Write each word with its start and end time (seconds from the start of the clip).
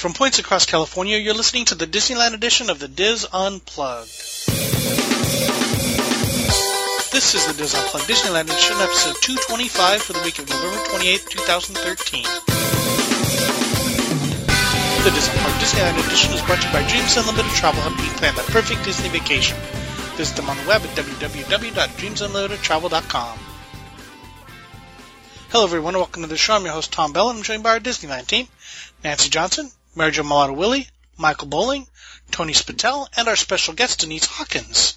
From 0.00 0.14
points 0.14 0.38
across 0.38 0.64
California, 0.64 1.18
you're 1.18 1.34
listening 1.34 1.66
to 1.66 1.74
the 1.74 1.86
Disneyland 1.86 2.32
edition 2.32 2.70
of 2.70 2.78
the 2.78 2.88
Dis 2.88 3.26
Unplugged. 3.30 4.08
This 7.12 7.34
is 7.34 7.44
the 7.44 7.52
Dis 7.52 7.74
Unplugged 7.74 8.08
Disneyland 8.08 8.44
edition, 8.44 8.80
episode 8.80 9.16
225 9.20 10.00
for 10.00 10.14
the 10.14 10.20
week 10.20 10.38
of 10.38 10.48
November 10.48 10.82
28, 10.88 11.26
2013. 11.28 12.22
The 15.04 15.10
Dis 15.12 15.28
Unplugged 15.28 15.60
Disneyland 15.60 16.00
edition 16.06 16.32
is 16.32 16.40
brought 16.48 16.62
to 16.62 16.68
you 16.68 16.72
by 16.72 16.80
Dreams 16.88 17.18
Unlimited 17.18 17.52
Travel, 17.52 17.82
helping 17.82 18.06
you 18.06 18.12
plan 18.12 18.34
that 18.36 18.46
perfect 18.46 18.82
Disney 18.86 19.10
vacation. 19.10 19.58
Visit 20.16 20.34
them 20.34 20.48
on 20.48 20.56
the 20.56 20.66
web 20.66 20.80
at 20.80 20.96
www.dreamsunlimitedtravel.com. 20.96 23.38
Hello, 25.50 25.64
everyone, 25.64 25.92
and 25.92 26.00
welcome 26.00 26.22
to 26.22 26.28
the 26.28 26.38
show. 26.38 26.54
I'm 26.54 26.64
your 26.64 26.72
host, 26.72 26.90
Tom 26.90 27.12
Bell, 27.12 27.28
and 27.28 27.40
I'm 27.40 27.44
joined 27.44 27.62
by 27.62 27.72
our 27.72 27.80
Disneyland 27.80 28.28
team, 28.28 28.48
Nancy 29.04 29.28
Johnson, 29.28 29.70
Mary 30.00 30.12
Jo 30.12 30.22
Malata 30.22 30.54
Willie, 30.54 30.88
Michael 31.18 31.48
Bowling, 31.48 31.86
Tony 32.30 32.54
Spatel, 32.54 33.06
and 33.18 33.28
our 33.28 33.36
special 33.36 33.74
guest, 33.74 34.00
Denise 34.00 34.24
Hawkins. 34.24 34.96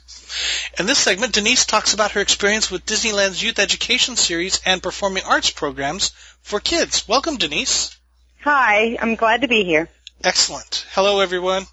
In 0.80 0.86
this 0.86 0.98
segment, 0.98 1.34
Denise 1.34 1.66
talks 1.66 1.94
about 1.94 2.12
her 2.12 2.22
experience 2.22 2.72
with 2.72 2.86
Disneyland's 2.86 3.44
Youth 3.44 3.60
Education 3.60 4.16
Series 4.16 4.62
and 4.66 4.82
performing 4.82 5.26
arts 5.26 5.50
programs 5.50 6.14
for 6.42 6.62
kids. 6.62 7.06
Welcome, 7.06 7.36
Denise. 7.36 7.98
Hi, 8.46 8.98
I'm 9.02 9.16
glad 9.16 9.42
to 9.42 9.50
be 9.50 9.66
here. 9.66 9.90
Excellent. 10.24 10.86
Hello, 10.92 11.20
everyone. 11.20 11.66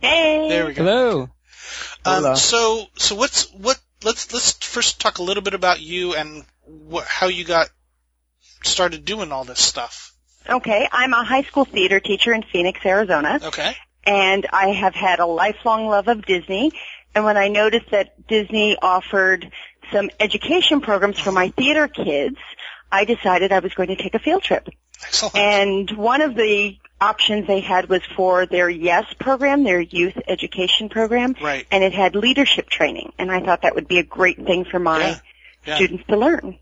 Hey. 0.00 0.48
There 0.48 0.66
we 0.66 0.74
go. 0.74 0.84
Hello. 2.04 2.30
Um, 2.30 2.36
so, 2.36 2.86
so 2.96 3.16
what's 3.16 3.52
what? 3.54 3.76
Let's 4.04 4.32
let's 4.32 4.52
first 4.52 5.00
talk 5.00 5.18
a 5.18 5.24
little 5.24 5.42
bit 5.42 5.54
about 5.54 5.80
you 5.80 6.14
and 6.14 6.44
wh- 6.92 7.04
how 7.04 7.26
you 7.26 7.42
got 7.42 7.70
started 8.62 9.04
doing 9.04 9.32
all 9.32 9.42
this 9.42 9.58
stuff. 9.60 10.07
Okay, 10.48 10.88
I'm 10.90 11.12
a 11.12 11.24
high 11.24 11.42
school 11.42 11.64
theater 11.64 12.00
teacher 12.00 12.32
in 12.32 12.42
Phoenix, 12.42 12.80
Arizona, 12.84 13.38
Okay. 13.42 13.76
and 14.04 14.46
I 14.52 14.68
have 14.68 14.94
had 14.94 15.18
a 15.18 15.26
lifelong 15.26 15.88
love 15.88 16.08
of 16.08 16.24
Disney. 16.24 16.72
And 17.14 17.24
when 17.24 17.36
I 17.36 17.48
noticed 17.48 17.90
that 17.90 18.26
Disney 18.28 18.76
offered 18.80 19.50
some 19.92 20.10
education 20.20 20.80
programs 20.80 21.18
for 21.18 21.32
my 21.32 21.48
theater 21.50 21.88
kids, 21.88 22.36
I 22.90 23.04
decided 23.04 23.52
I 23.52 23.58
was 23.58 23.74
going 23.74 23.88
to 23.88 23.96
take 23.96 24.14
a 24.14 24.18
field 24.18 24.42
trip. 24.42 24.68
Excellent. 25.04 25.36
And 25.36 25.90
one 25.92 26.22
of 26.22 26.34
the 26.34 26.76
options 27.00 27.46
they 27.46 27.60
had 27.60 27.88
was 27.88 28.02
for 28.16 28.46
their 28.46 28.68
YES 28.68 29.04
program, 29.20 29.64
their 29.64 29.80
youth 29.80 30.16
education 30.26 30.88
program, 30.88 31.34
right. 31.40 31.66
and 31.70 31.84
it 31.84 31.92
had 31.92 32.16
leadership 32.16 32.68
training. 32.68 33.12
And 33.18 33.30
I 33.30 33.40
thought 33.40 33.62
that 33.62 33.74
would 33.74 33.86
be 33.88 33.98
a 33.98 34.02
great 34.02 34.44
thing 34.44 34.64
for 34.64 34.78
my 34.78 34.98
Yeah. 35.00 35.18
Yeah. 35.66 35.76
students 35.76 36.04
to 36.08 36.16
learn. 36.16 36.58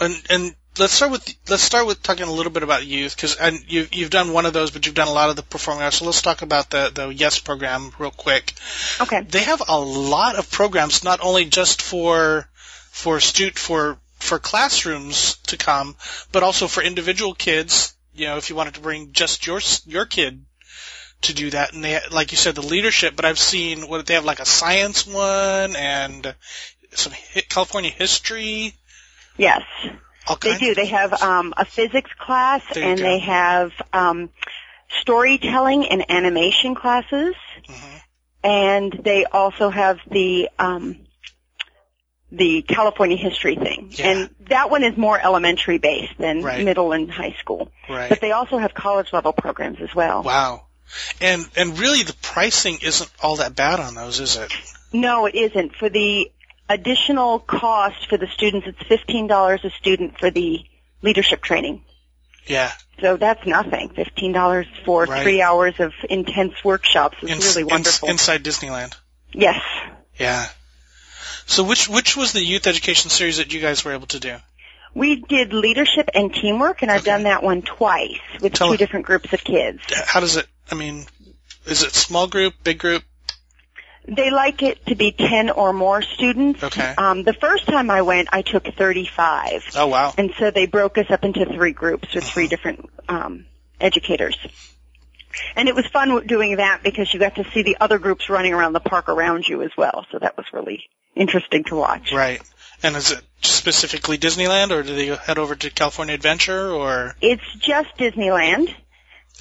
And 0.00 0.22
and 0.28 0.54
let's 0.78 0.92
start 0.92 1.12
with 1.12 1.34
let's 1.48 1.62
start 1.62 1.86
with 1.86 2.02
talking 2.02 2.26
a 2.26 2.32
little 2.32 2.52
bit 2.52 2.62
about 2.62 2.86
youth 2.86 3.16
because 3.16 3.36
and 3.36 3.58
you 3.68 3.86
you've 3.92 4.10
done 4.10 4.32
one 4.32 4.46
of 4.46 4.52
those, 4.52 4.70
but 4.70 4.86
you've 4.86 4.94
done 4.94 5.08
a 5.08 5.12
lot 5.12 5.30
of 5.30 5.36
the 5.36 5.42
performing 5.42 5.82
arts. 5.82 5.98
So 5.98 6.04
let's 6.04 6.22
talk 6.22 6.42
about 6.42 6.70
the 6.70 6.90
the 6.94 7.08
Yes 7.08 7.38
program 7.38 7.92
real 7.98 8.10
quick. 8.10 8.52
Okay. 9.00 9.22
They 9.22 9.40
have 9.40 9.62
a 9.66 9.80
lot 9.80 10.36
of 10.36 10.50
programs, 10.50 11.04
not 11.04 11.20
only 11.22 11.44
just 11.44 11.82
for 11.82 12.48
for 12.90 13.20
stu 13.20 13.50
for 13.50 13.98
for 14.18 14.38
classrooms 14.38 15.36
to 15.48 15.56
come, 15.56 15.96
but 16.32 16.42
also 16.42 16.68
for 16.68 16.82
individual 16.82 17.34
kids. 17.34 17.94
You 18.14 18.26
know, 18.26 18.36
if 18.36 18.50
you 18.50 18.56
wanted 18.56 18.74
to 18.74 18.80
bring 18.80 19.12
just 19.12 19.46
your 19.46 19.60
your 19.86 20.06
kid 20.06 20.44
to 21.22 21.34
do 21.34 21.50
that, 21.50 21.72
and 21.72 21.84
they 21.84 22.00
like 22.10 22.32
you 22.32 22.38
said 22.38 22.54
the 22.54 22.62
leadership. 22.62 23.16
But 23.16 23.24
I've 23.24 23.38
seen 23.38 23.88
what 23.88 24.06
they 24.06 24.14
have 24.14 24.24
like 24.24 24.40
a 24.40 24.46
science 24.46 25.06
one 25.06 25.76
and 25.76 26.34
some 26.92 27.12
California 27.48 27.90
history. 27.90 28.74
Yes. 29.36 29.62
They 30.40 30.58
do. 30.58 30.74
They 30.74 30.86
have 30.86 31.12
um, 31.22 31.54
a 31.56 31.64
physics 31.64 32.10
class 32.18 32.62
and 32.74 32.98
go. 32.98 33.04
they 33.04 33.18
have 33.20 33.72
um, 33.92 34.30
storytelling 35.00 35.86
and 35.88 36.10
animation 36.10 36.74
classes, 36.74 37.34
Mhm. 37.68 38.00
and 38.44 39.00
they 39.04 39.24
also 39.24 39.70
have 39.70 39.98
the 40.10 40.48
um, 40.58 40.96
the 42.32 42.62
California 42.62 43.16
history 43.16 43.54
thing. 43.56 43.92
Yeah. 43.92 44.06
And 44.10 44.30
that 44.48 44.68
one 44.70 44.82
is 44.82 44.96
more 44.96 45.18
elementary 45.18 45.78
based 45.78 46.18
than 46.18 46.42
Right. 46.42 46.64
middle 46.64 46.92
and 46.92 47.10
high 47.10 47.36
school. 47.38 47.70
Right. 47.88 48.08
But 48.08 48.20
they 48.20 48.32
also 48.32 48.58
have 48.58 48.74
college 48.74 49.12
level 49.12 49.32
programs 49.32 49.80
as 49.80 49.94
well. 49.94 50.22
Wow. 50.22 50.66
And 51.20 51.46
and 51.56 51.78
really 51.78 52.02
the 52.02 52.14
pricing 52.22 52.78
isn't 52.82 53.10
all 53.22 53.36
that 53.36 53.54
bad 53.54 53.80
on 53.80 53.94
those, 53.94 54.20
is 54.20 54.36
it? 54.36 54.52
No, 54.92 55.26
it 55.26 55.34
isn't. 55.34 55.74
For 55.76 55.88
the 55.88 56.30
additional 56.68 57.38
cost 57.38 58.08
for 58.08 58.16
the 58.16 58.26
students, 58.28 58.66
it's 58.66 58.82
fifteen 58.88 59.26
dollars 59.26 59.60
a 59.64 59.70
student 59.70 60.18
for 60.18 60.30
the 60.30 60.64
leadership 61.02 61.42
training. 61.42 61.84
Yeah. 62.46 62.72
So 63.00 63.16
that's 63.16 63.44
nothing. 63.46 63.90
Fifteen 63.90 64.32
dollars 64.32 64.66
for 64.84 65.04
Right. 65.04 65.22
three 65.22 65.42
hours 65.42 65.74
of 65.80 65.92
intense 66.08 66.54
workshops 66.64 67.16
is 67.22 67.30
Ins- 67.30 67.56
really 67.56 67.64
wonderful. 67.64 68.08
inside 68.08 68.42
Disneyland. 68.44 68.94
yes. 69.32 69.60
Yeah. 70.18 70.46
So 71.46 71.62
which 71.62 71.88
which 71.88 72.16
was 72.16 72.32
the 72.32 72.42
youth 72.44 72.66
education 72.66 73.10
series 73.10 73.36
that 73.36 73.52
you 73.52 73.60
guys 73.60 73.84
were 73.84 73.92
able 73.92 74.06
to 74.08 74.20
do? 74.20 74.36
We 74.94 75.16
did 75.16 75.52
leadership 75.52 76.08
and 76.14 76.32
teamwork 76.32 76.80
and 76.82 76.90
I've 76.90 77.02
Okay. 77.02 77.10
done 77.10 77.22
that 77.24 77.42
one 77.42 77.62
twice 77.62 78.18
with 78.40 78.54
Tell 78.54 78.70
two 78.70 78.76
different 78.78 79.04
groups 79.06 79.32
of 79.32 79.44
kids. 79.44 79.80
How 80.06 80.20
does 80.20 80.36
it? 80.36 80.46
I 80.70 80.74
mean, 80.74 81.06
is 81.66 81.82
it 81.82 81.92
small 81.94 82.26
group, 82.28 82.54
big 82.64 82.78
group? 82.78 83.04
They 84.08 84.30
like 84.30 84.62
it 84.62 84.86
to 84.86 84.94
be 84.94 85.10
ten 85.12 85.50
or 85.50 85.72
more 85.72 86.00
students. 86.00 86.62
Okay. 86.62 86.94
Um, 86.96 87.24
the 87.24 87.32
first 87.32 87.66
time 87.66 87.90
I 87.90 88.02
went, 88.02 88.28
I 88.32 88.42
took 88.42 88.64
thirty-five. 88.64 89.64
Oh 89.76 89.88
wow. 89.88 90.14
And 90.16 90.32
so 90.38 90.50
they 90.50 90.66
broke 90.66 90.96
us 90.96 91.10
up 91.10 91.24
into 91.24 91.44
three 91.44 91.72
groups 91.72 92.14
with 92.14 92.24
three 92.24 92.46
different 92.46 92.88
um, 93.08 93.46
educators. 93.80 94.36
And 95.54 95.68
it 95.68 95.74
was 95.74 95.86
fun 95.86 96.26
doing 96.26 96.56
that 96.56 96.82
because 96.82 97.12
you 97.12 97.20
got 97.20 97.34
to 97.34 97.44
see 97.52 97.62
the 97.62 97.76
other 97.80 97.98
groups 97.98 98.30
running 98.30 98.54
around 98.54 98.72
the 98.72 98.80
park 98.80 99.08
around 99.08 99.46
you 99.46 99.62
as 99.62 99.70
well. 99.76 100.06
So 100.10 100.18
that 100.18 100.36
was 100.36 100.46
really 100.52 100.88
interesting 101.14 101.64
to 101.64 101.76
watch. 101.76 102.12
Right. 102.12 102.40
And 102.82 102.94
is 102.96 103.10
it 103.10 103.22
specifically 103.42 104.18
Disneyland, 104.18 104.70
or 104.70 104.82
do 104.82 104.94
they 104.94 105.06
head 105.14 105.38
over 105.38 105.54
to 105.54 105.70
California 105.70 106.14
Adventure, 106.14 106.70
or? 106.70 107.16
It's 107.20 107.42
just 107.58 107.96
Disneyland, 107.98 108.74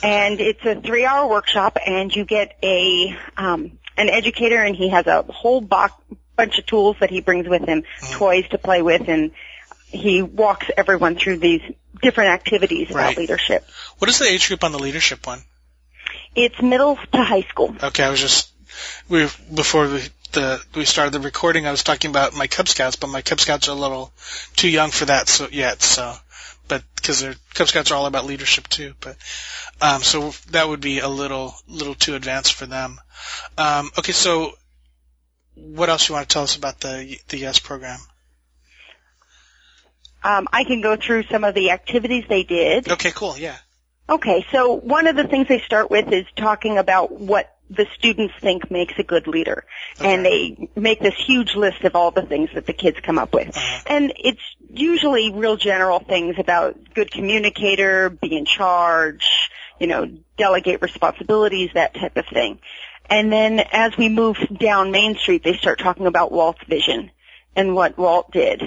and 0.02 0.40
it's 0.40 0.66
a 0.66 0.82
three-hour 0.82 1.30
workshop, 1.30 1.78
and 1.86 2.16
you 2.16 2.26
get 2.26 2.58
a 2.64 3.16
um, 3.38 3.78
an 3.97 4.09
educator, 4.09 4.61
and 4.61 4.75
he 4.75 4.89
has 4.89 5.07
a 5.07 5.23
whole 5.23 5.61
box, 5.61 5.94
bunch 6.35 6.57
of 6.59 6.66
tools 6.66 6.97
that 7.00 7.09
he 7.09 7.22
brings 7.22 7.47
with 7.47 7.66
him, 7.66 7.83
hmm. 8.00 8.13
toys 8.13 8.47
to 8.50 8.57
play 8.57 8.81
with, 8.81 9.07
and 9.07 9.31
he 9.88 10.22
walks 10.22 10.67
everyone 10.75 11.16
through 11.16 11.38
these 11.38 11.61
different 12.01 12.31
activities 12.31 12.91
about 12.91 13.17
leadership. 13.17 13.66
What 14.00 14.09
is 14.09 14.19
the 14.19 14.25
age 14.25 14.47
group 14.47 14.63
on 14.63 14.72
the 14.72 14.79
leadership 14.79 15.25
one? 15.25 15.41
It's 16.35 16.61
middle 16.61 16.97
to 17.13 17.23
high 17.23 17.44
school. 17.44 17.75
Okay, 17.81 18.03
I 18.03 18.09
was 18.09 18.19
just 18.19 18.51
we 19.07 19.28
before 19.53 19.88
we 19.88 20.01
the 20.34 20.61
we 20.75 20.85
started 20.85 21.13
the 21.13 21.19
recording. 21.19 21.66
I 21.66 21.72
was 21.72 21.84
talking 21.84 22.11
about 22.11 22.35
my 22.35 22.47
Cub 22.47 22.67
Scouts, 22.67 22.97
but 22.97 23.07
my 23.07 23.22
Cub 23.22 23.39
Scouts 23.39 23.67
are 23.69 23.72
a 23.72 23.79
little 23.79 24.11
too 24.55 24.69
young 24.69 24.91
for 24.91 25.05
that 25.05 25.28
so 25.28 25.47
yet. 25.51 25.81
So, 25.81 26.13
but 26.68 26.84
because 26.96 27.20
their 27.22 27.36
Cub 27.53 27.68
Scouts 27.68 27.92
are 27.92 27.96
all 27.96 28.06
about 28.06 28.26
leadership 28.26 28.68
too. 28.68 28.94
But 29.00 29.18
um, 29.81 30.02
so 30.02 30.31
that 30.52 30.68
would 30.68 30.81
be 30.81 31.00
a 31.00 31.08
little 31.08 31.56
little 31.68 31.96
too 31.96 32.16
advanced 32.16 32.53
for 32.53 32.66
them. 32.66 33.00
Um, 33.58 33.92
okay, 33.98 34.12
so 34.12 34.53
what 35.56 35.90
else 35.90 36.09
you 36.09 36.16
want 36.16 36.28
to 36.28 36.34
tell 36.34 36.44
us 36.44 36.56
about 36.56 36.80
the 36.80 37.18
the 37.30 37.38
Yes 37.38 37.59
program? 37.59 38.00
Um, 40.24 40.48
I 40.52 40.64
can 40.64 40.81
go 40.81 40.96
through 40.96 41.24
some 41.24 41.44
of 41.44 41.53
the 41.53 41.70
activities 41.72 42.26
they 42.28 42.44
did. 42.44 42.90
Okay, 42.90 43.12
cool. 43.12 43.38
Yeah. 43.38 43.58
Okay, 44.09 44.46
so 44.52 44.74
one 44.74 45.08
of 45.08 45.16
the 45.16 45.28
things 45.28 45.47
they 45.47 45.59
start 45.59 45.90
with 45.90 46.12
is 46.12 46.26
talking 46.36 46.78
about 46.78 47.12
what 47.12 47.54
the 47.70 47.88
students 47.96 48.34
think 48.42 48.70
makes 48.70 48.94
a 48.98 49.03
good 49.03 49.28
leader. 49.28 49.66
And 50.00 50.26
they 50.26 50.70
make 50.76 51.00
this 51.00 51.16
huge 51.16 51.56
list 51.56 51.84
of 51.84 51.96
all 51.96 52.12
the 52.12 52.22
things 52.22 52.50
that 52.53 52.66
the 52.66 52.74
kids 52.74 53.00
come 53.02 53.18
up 53.18 53.34
with. 53.34 53.50
Uh-huh. 53.50 53.84
And 53.88 54.14
it's 54.18 54.42
usually 54.70 55.31
real 55.31 55.58
general 55.58 56.00
things 56.00 56.36
about 56.38 56.78
good 56.94 57.12
communicator, 57.12 58.09
be 58.09 58.36
in 58.36 58.46
charge, 58.46 59.28
you 59.80 59.88
know, 59.88 60.06
delegate 60.38 60.81
responsibilities, 60.81 61.72
that 61.74 61.94
type 61.96 62.17
of 62.17 62.26
thing. 62.28 62.59
And 63.09 63.32
then 63.32 63.59
as 63.59 63.97
we 63.97 64.09
move 64.09 64.38
down 64.58 64.91
Main 64.91 65.16
Street, 65.16 65.44
they 65.44 65.58
start 65.58 65.79
talking 65.79 66.08
about 66.08 66.32
Walt's 66.32 66.64
vision 66.68 67.11
and 67.56 67.76
what 67.76 67.97
Walt 67.97 68.32
did. 68.32 68.64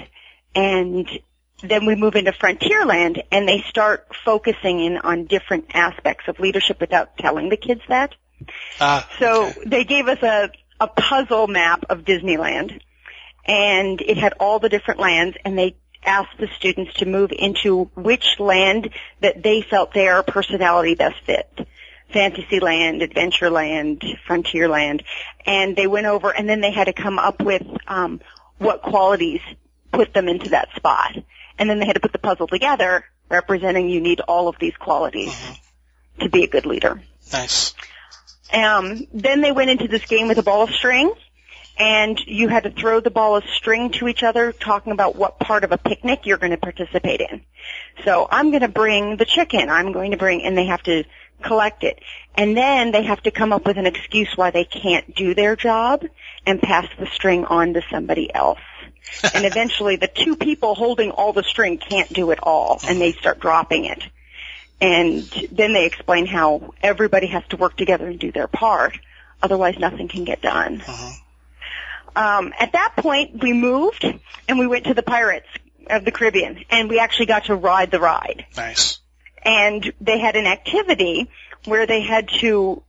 And 0.55 1.07
then 1.61 1.85
we 1.85 1.95
move 1.95 2.15
into 2.15 2.31
Frontierland 2.31 3.21
and 3.31 3.47
they 3.47 3.63
start 3.69 4.07
focusing 4.23 4.79
in 4.79 4.97
on 4.97 5.25
different 5.25 5.65
aspects 5.73 6.27
of 6.27 6.39
leadership 6.39 6.79
without 6.79 7.17
telling 7.17 7.49
the 7.49 7.57
kids 7.57 7.81
that. 7.89 8.15
Ah, 8.79 9.07
So 9.19 9.51
they 9.65 9.83
gave 9.83 10.07
us 10.07 10.21
a, 10.23 10.51
a 10.79 10.87
puzzle 10.87 11.47
map 11.47 11.85
of 11.89 11.99
Disneyland 11.99 12.79
and 13.45 14.01
it 14.01 14.17
had 14.17 14.33
all 14.39 14.59
the 14.59 14.69
different 14.69 14.99
lands 14.99 15.37
and 15.43 15.57
they 15.57 15.75
asked 16.03 16.37
the 16.39 16.47
students 16.57 16.93
to 16.95 17.05
move 17.05 17.31
into 17.31 17.85
which 17.95 18.39
land 18.39 18.89
that 19.21 19.43
they 19.43 19.61
felt 19.61 19.93
their 19.93 20.23
personality 20.23 20.95
best 20.95 21.19
fit. 21.25 21.67
Fantasyland, 22.13 23.01
Adventureland, 23.01 24.01
Frontierland, 24.27 25.03
and 25.45 25.75
they 25.75 25.85
went 25.85 26.07
over 26.07 26.35
and 26.35 26.49
then 26.49 26.61
they 26.61 26.71
had 26.71 26.85
to 26.85 26.93
come 26.93 27.19
up 27.19 27.41
with 27.41 27.61
um, 27.87 28.19
what 28.57 28.81
qualities 28.81 29.41
put 29.91 30.13
them 30.13 30.27
into 30.27 30.49
that 30.49 30.69
spot. 30.75 31.15
And 31.57 31.69
then 31.69 31.79
they 31.79 31.85
had 31.85 31.93
to 31.93 31.99
put 31.99 32.13
the 32.13 32.19
puzzle 32.19 32.47
together 32.47 33.03
representing 33.29 33.89
you 33.89 34.01
need 34.01 34.21
all 34.21 34.47
of 34.47 34.55
these 34.59 34.75
qualities. 34.77 35.35
to 36.19 36.29
be 36.29 36.43
a 36.43 36.47
good 36.47 36.65
leader. 36.65 37.01
Nice. 37.31 37.73
Um, 38.53 39.07
then 39.13 39.41
they 39.41 39.51
went 39.51 39.69
into 39.69 39.87
this 39.87 40.05
game 40.05 40.27
with 40.27 40.37
a 40.37 40.43
ball 40.43 40.63
of 40.63 40.71
string, 40.71 41.13
and 41.77 42.19
you 42.25 42.47
had 42.47 42.63
to 42.63 42.71
throw 42.71 42.99
the 42.99 43.09
ball 43.09 43.35
of 43.35 43.43
string 43.45 43.91
to 43.91 44.07
each 44.07 44.23
other, 44.23 44.51
talking 44.51 44.91
about 44.91 45.15
what 45.15 45.39
part 45.39 45.63
of 45.63 45.71
a 45.71 45.77
picnic 45.77 46.25
you're 46.25 46.37
going 46.37 46.51
to 46.51 46.57
participate 46.57 47.21
in. 47.21 47.41
So 48.03 48.27
I'm 48.29 48.49
going 48.49 48.61
to 48.61 48.67
bring 48.67 49.17
the 49.17 49.25
chicken. 49.25 49.69
I'm 49.69 49.91
going 49.91 50.11
to 50.11 50.17
bring, 50.17 50.43
and 50.43 50.57
they 50.57 50.65
have 50.65 50.83
to 50.83 51.03
collect 51.43 51.83
it. 51.83 51.99
And 52.35 52.55
then 52.55 52.91
they 52.91 53.03
have 53.03 53.21
to 53.23 53.31
come 53.31 53.53
up 53.53 53.65
with 53.65 53.77
an 53.77 53.85
excuse 53.85 54.29
why 54.35 54.51
they 54.51 54.65
can't 54.65 55.15
do 55.15 55.33
their 55.33 55.55
job 55.55 56.03
and 56.45 56.61
pass 56.61 56.87
the 56.97 57.07
string 57.07 57.45
on 57.45 57.73
to 57.73 57.81
somebody 57.89 58.33
else. 58.33 58.59
and 59.33 59.45
eventually 59.45 59.95
the 59.95 60.07
two 60.07 60.35
people 60.35 60.75
holding 60.75 61.11
all 61.11 61.33
the 61.33 61.43
string 61.43 61.77
can't 61.77 62.11
do 62.13 62.31
it 62.31 62.39
all 62.43 62.79
and 62.87 62.99
they 62.99 63.11
start 63.13 63.39
dropping 63.39 63.85
it. 63.85 64.03
And 64.81 65.23
then 65.51 65.73
they 65.73 65.85
explain 65.85 66.25
how 66.25 66.73
everybody 66.81 67.27
has 67.27 67.43
to 67.49 67.57
work 67.57 67.75
together 67.75 68.07
and 68.07 68.19
do 68.19 68.31
their 68.31 68.47
part. 68.47 68.97
Otherwise 69.41 69.77
nothing 69.77 70.07
can 70.07 70.23
get 70.23 70.41
done. 70.41 70.81
Uh-huh. 70.87 71.11
Um, 72.15 72.53
at 72.59 72.71
that 72.73 72.93
point 72.97 73.41
we 73.41 73.53
moved 73.53 74.03
and 74.47 74.59
we 74.59 74.67
went 74.67 74.85
to 74.85 74.93
the 74.93 75.03
Pirates 75.03 75.47
of 75.89 76.05
the 76.05 76.11
Caribbean 76.11 76.63
and 76.69 76.89
we 76.89 76.99
actually 76.99 77.27
got 77.27 77.45
to 77.45 77.55
ride 77.55 77.91
the 77.91 77.99
ride 77.99 78.45
Nice. 78.57 78.99
and 79.43 79.93
they 80.01 80.19
had 80.19 80.35
an 80.35 80.45
activity 80.45 81.29
where 81.65 81.85
they 81.85 82.01
had 82.01 82.29
to 82.39 82.83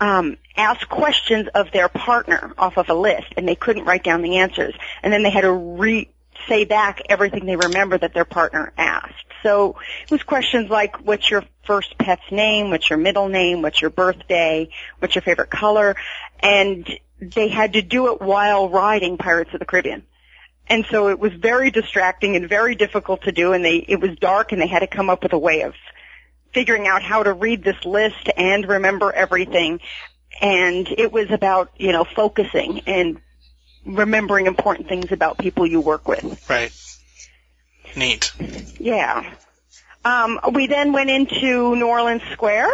um, 0.00 0.36
ask 0.56 0.88
questions 0.88 1.48
of 1.54 1.70
their 1.72 1.88
partner 1.88 2.54
off 2.58 2.78
of 2.78 2.88
a 2.88 2.94
list, 2.94 3.34
and 3.36 3.46
they 3.46 3.54
couldn't 3.54 3.84
write 3.84 4.02
down 4.02 4.22
the 4.22 4.38
answers, 4.38 4.74
and 5.02 5.12
then 5.12 5.22
they 5.22 5.30
had 5.30 5.42
to 5.42 5.52
re 5.52 6.08
say 6.48 6.64
back 6.64 7.02
everything 7.08 7.46
they 7.46 7.56
remember 7.56 7.98
that 7.98 8.14
their 8.14 8.24
partner 8.24 8.72
asked. 8.76 9.14
So 9.42 9.76
it 10.02 10.10
was 10.10 10.22
questions 10.22 10.70
like, 10.70 10.96
"What's 10.98 11.30
your 11.30 11.44
first 11.64 11.96
pet's 11.98 12.30
name? 12.30 12.70
What's 12.70 12.90
your 12.90 12.98
middle 12.98 13.28
name? 13.28 13.62
What's 13.62 13.80
your 13.80 13.90
birthday? 13.90 14.70
What's 14.98 15.14
your 15.14 15.22
favorite 15.22 15.50
color?" 15.50 15.96
And 16.40 16.86
they 17.20 17.48
had 17.48 17.74
to 17.74 17.82
do 17.82 18.12
it 18.12 18.20
while 18.20 18.68
riding 18.68 19.18
Pirates 19.18 19.52
of 19.52 19.60
the 19.60 19.66
Caribbean. 19.66 20.04
And 20.70 20.86
so 20.88 21.08
it 21.08 21.18
was 21.18 21.32
very 21.32 21.70
distracting 21.70 22.36
and 22.36 22.48
very 22.48 22.76
difficult 22.76 23.22
to 23.22 23.32
do 23.32 23.52
and 23.52 23.64
they, 23.64 23.76
it 23.76 24.00
was 24.00 24.16
dark 24.16 24.52
and 24.52 24.62
they 24.62 24.68
had 24.68 24.78
to 24.78 24.86
come 24.86 25.10
up 25.10 25.24
with 25.24 25.32
a 25.32 25.38
way 25.38 25.62
of 25.62 25.74
figuring 26.54 26.86
out 26.86 27.02
how 27.02 27.24
to 27.24 27.32
read 27.32 27.64
this 27.64 27.84
list 27.84 28.30
and 28.36 28.66
remember 28.68 29.12
everything. 29.12 29.80
And 30.40 30.88
it 30.88 31.12
was 31.12 31.30
about, 31.30 31.72
you 31.76 31.90
know, 31.90 32.04
focusing 32.04 32.82
and 32.86 33.20
remembering 33.84 34.46
important 34.46 34.88
things 34.88 35.12
about 35.12 35.38
people 35.38 35.66
you 35.66 35.80
work 35.80 36.06
with. 36.08 36.48
Right. 36.48 36.72
Neat. 37.96 38.32
Yeah. 38.78 39.34
Um, 40.04 40.40
we 40.52 40.66
then 40.66 40.92
went 40.92 41.10
into 41.10 41.76
New 41.76 41.86
Orleans 41.86 42.22
Square, 42.32 42.70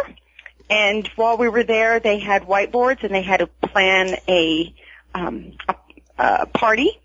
and 0.69 1.07
while 1.15 1.37
we 1.37 1.49
were 1.49 1.63
there, 1.63 1.99
they 1.99 2.19
had 2.19 2.43
whiteboards 2.43 3.03
and 3.03 3.13
they 3.13 3.21
had 3.21 3.39
to 3.39 3.47
plan 3.47 4.15
a, 4.27 4.73
um, 5.13 5.53
a, 5.67 5.75
a 6.17 6.45
party 6.45 6.99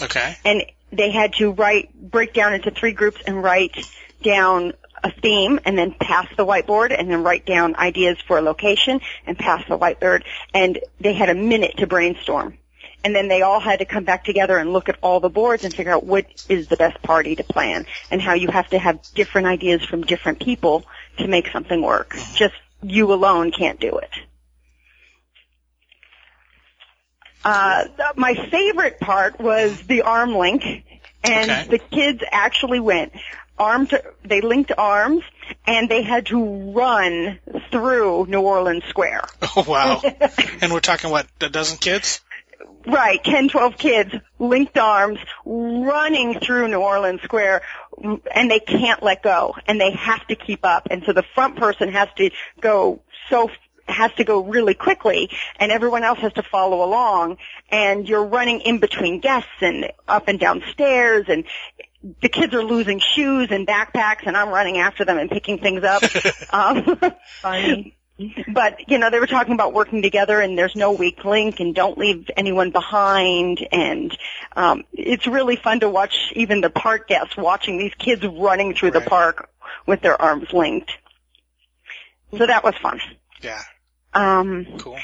Okay. 0.00 0.36
and 0.44 0.64
they 0.92 1.10
had 1.10 1.34
to 1.34 1.52
write, 1.52 1.94
break 1.94 2.34
down 2.34 2.54
into 2.54 2.70
three 2.70 2.92
groups 2.92 3.20
and 3.26 3.42
write 3.42 3.76
down 4.22 4.72
a 5.04 5.10
theme 5.10 5.58
and 5.64 5.76
then 5.76 5.92
pass 5.92 6.26
the 6.36 6.46
whiteboard 6.46 6.96
and 6.96 7.10
then 7.10 7.22
write 7.22 7.44
down 7.46 7.74
ideas 7.76 8.18
for 8.26 8.38
a 8.38 8.42
location 8.42 9.00
and 9.26 9.38
pass 9.38 9.66
the 9.68 9.78
whiteboard 9.78 10.22
and 10.54 10.78
they 11.00 11.12
had 11.12 11.28
a 11.28 11.34
minute 11.34 11.76
to 11.78 11.86
brainstorm. 11.86 12.56
And 13.04 13.14
then 13.14 13.28
they 13.28 13.42
all 13.42 13.58
had 13.60 13.80
to 13.80 13.84
come 13.84 14.04
back 14.04 14.24
together 14.24 14.56
and 14.58 14.72
look 14.72 14.88
at 14.88 14.96
all 15.02 15.18
the 15.20 15.28
boards 15.28 15.64
and 15.64 15.74
figure 15.74 15.92
out 15.92 16.04
what 16.04 16.26
is 16.48 16.68
the 16.68 16.76
best 16.76 17.02
party 17.02 17.34
to 17.36 17.42
plan 17.44 17.86
and 18.10 18.22
how 18.22 18.34
you 18.34 18.48
have 18.48 18.68
to 18.70 18.78
have 18.78 19.00
different 19.14 19.46
ideas 19.48 19.82
from 19.84 20.02
different 20.02 20.40
people 20.40 20.84
to 21.18 21.26
make 21.26 21.48
something 21.48 21.82
work. 21.82 22.14
Just 22.34 22.54
you 22.82 23.12
alone 23.12 23.50
can't 23.52 23.80
do 23.80 23.98
it. 23.98 24.10
Uh, 27.44 27.84
my 28.16 28.34
favorite 28.50 29.00
part 29.00 29.40
was 29.40 29.82
the 29.82 30.02
arm 30.02 30.34
link, 30.36 30.62
and 31.24 31.50
Okay. 31.50 31.66
the 31.70 31.78
kids 31.78 32.22
actually 32.30 32.78
went 32.80 33.12
arm 33.58 33.86
to, 33.88 34.02
they 34.24 34.40
linked 34.40 34.72
arms, 34.76 35.24
and 35.66 35.88
they 35.88 36.02
had 36.02 36.26
to 36.26 36.72
run 36.72 37.40
through 37.70 38.26
New 38.28 38.40
Orleans 38.40 38.84
Square. 38.88 39.22
Oh 39.56 39.64
wow. 39.68 40.00
and 40.62 40.72
we're 40.72 40.80
talking 40.80 41.10
what 41.10 41.26
a 41.40 41.48
dozen 41.50 41.76
kids? 41.76 42.20
Right, 42.86 43.22
10, 43.22 43.48
12 43.48 43.78
kids, 43.78 44.14
linked 44.38 44.76
arms, 44.76 45.18
running 45.44 46.40
through 46.40 46.68
New 46.68 46.80
Orleans 46.80 47.22
Square, 47.22 47.62
and 48.02 48.50
they 48.50 48.58
can't 48.58 49.02
let 49.02 49.22
go, 49.22 49.54
and 49.66 49.80
they 49.80 49.92
have 49.92 50.26
to 50.26 50.34
keep 50.34 50.64
up. 50.64 50.88
And 50.90 51.04
so 51.04 51.12
the 51.12 51.22
front 51.34 51.56
person 51.56 51.92
has 51.92 52.08
to 52.16 52.30
go 52.60 53.02
so, 53.30 53.50
has 53.86 54.12
to 54.14 54.24
go 54.24 54.42
really 54.42 54.74
quickly, 54.74 55.30
and 55.56 55.70
everyone 55.70 56.02
else 56.02 56.18
has 56.20 56.32
to 56.34 56.42
follow 56.42 56.84
along, 56.84 57.38
and 57.68 58.08
you're 58.08 58.26
running 58.26 58.60
in 58.60 58.78
between 58.78 59.20
guests 59.20 59.48
and 59.60 59.92
up 60.08 60.28
and 60.28 60.40
down 60.40 60.62
stairs, 60.72 61.26
and 61.28 61.44
the 62.20 62.28
kids 62.28 62.52
are 62.54 62.64
losing 62.64 62.98
shoes 62.98 63.48
and 63.50 63.66
backpacks, 63.66 64.26
and 64.26 64.36
I'm 64.36 64.48
running 64.48 64.78
after 64.78 65.04
them 65.04 65.18
and 65.18 65.30
picking 65.30 65.58
things 65.58 65.84
up. 65.84 66.02
um, 66.52 66.98
Funny. 67.40 67.96
But 68.48 68.88
you 68.88 68.98
know 68.98 69.10
they 69.10 69.18
were 69.18 69.26
talking 69.26 69.54
about 69.54 69.72
working 69.72 70.02
together 70.02 70.40
and 70.40 70.56
there's 70.56 70.76
no 70.76 70.92
weak 70.92 71.24
link 71.24 71.60
and 71.60 71.74
don't 71.74 71.96
leave 71.98 72.30
anyone 72.36 72.70
behind 72.70 73.66
and 73.72 74.16
um 74.54 74.84
it's 74.92 75.26
really 75.26 75.56
fun 75.56 75.80
to 75.80 75.88
watch 75.88 76.32
even 76.36 76.60
the 76.60 76.70
park 76.70 77.08
guests 77.08 77.36
watching 77.36 77.78
these 77.78 77.94
kids 77.94 78.24
running 78.24 78.74
through 78.74 78.90
the 78.90 79.00
park 79.00 79.48
with 79.86 80.00
their 80.02 80.20
arms 80.20 80.52
linked 80.52 80.90
so 82.36 82.46
that 82.46 82.62
was 82.62 82.74
fun 82.76 83.00
Yeah. 83.40 83.60
um 84.14 84.66
Cool. 84.78 84.98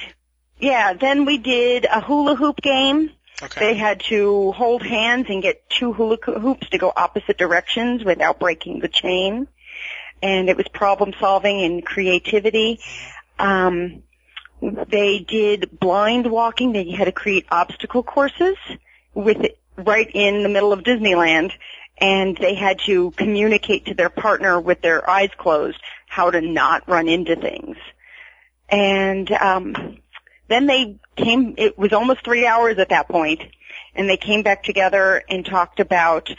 yeah 0.60 0.93
then 0.93 1.25
we 1.25 1.38
did 1.38 1.87
a 1.87 2.00
hula 2.00 2.34
hoop 2.37 2.56
game 2.60 3.10
Okay. 3.40 3.60
they 3.60 3.75
had 3.75 4.00
to 4.08 4.50
hold 4.52 4.82
hands 4.82 5.26
and 5.28 5.40
get 5.40 5.69
two 5.70 5.93
hula 5.93 6.19
hoops 6.25 6.69
to 6.70 6.78
go 6.78 6.93
opposite 6.94 7.38
directions 7.38 8.02
without 8.02 8.40
breaking 8.40 8.81
the 8.81 8.88
chain. 8.88 9.46
And 10.23 10.49
it 10.49 10.56
was 10.56 10.67
problem 10.69 11.12
solving 11.19 11.62
and 11.62 11.85
creativity. 11.85 12.81
Um, 13.38 14.03
they 14.61 15.20
did 15.20 15.79
blind 15.79 16.31
walking. 16.31 16.73
They 16.73 16.91
had 16.91 17.05
to 17.05 17.12
create 17.12 17.47
obstacle 17.50 18.03
courses 18.03 18.56
with 19.15 19.38
it 19.38 19.59
right 19.76 20.11
in 20.12 20.43
the 20.43 20.49
middle 20.49 20.73
of 20.73 20.81
Disneyland. 20.81 21.53
And 22.00 22.37
they 22.37 22.55
had 22.55 22.81
to 22.87 23.11
communicate 23.12 23.87
to 23.87 23.94
their 23.94 24.11
partner 24.11 24.61
with 24.61 24.81
their 24.82 25.09
eyes 25.09 25.31
closed 25.37 25.81
how 26.06 26.31
to 26.31 26.41
not 26.41 26.88
run 26.88 27.09
into 27.09 27.37
things. 27.37 27.76
And 28.69 29.31
um, 29.32 29.98
then 30.48 30.67
they 30.67 30.98
came, 31.17 31.55
it 31.56 31.79
was 31.79 31.93
almost 31.93 32.25
three 32.25 32.46
hours 32.46 32.79
at 32.79 32.91
that 32.91 33.08
point, 33.08 33.43
and 33.94 34.08
they 34.08 34.17
came 34.17 34.43
back 34.43 34.63
together 34.63 35.22
and 35.29 35.44
talked 35.44 35.81
about 35.81 36.31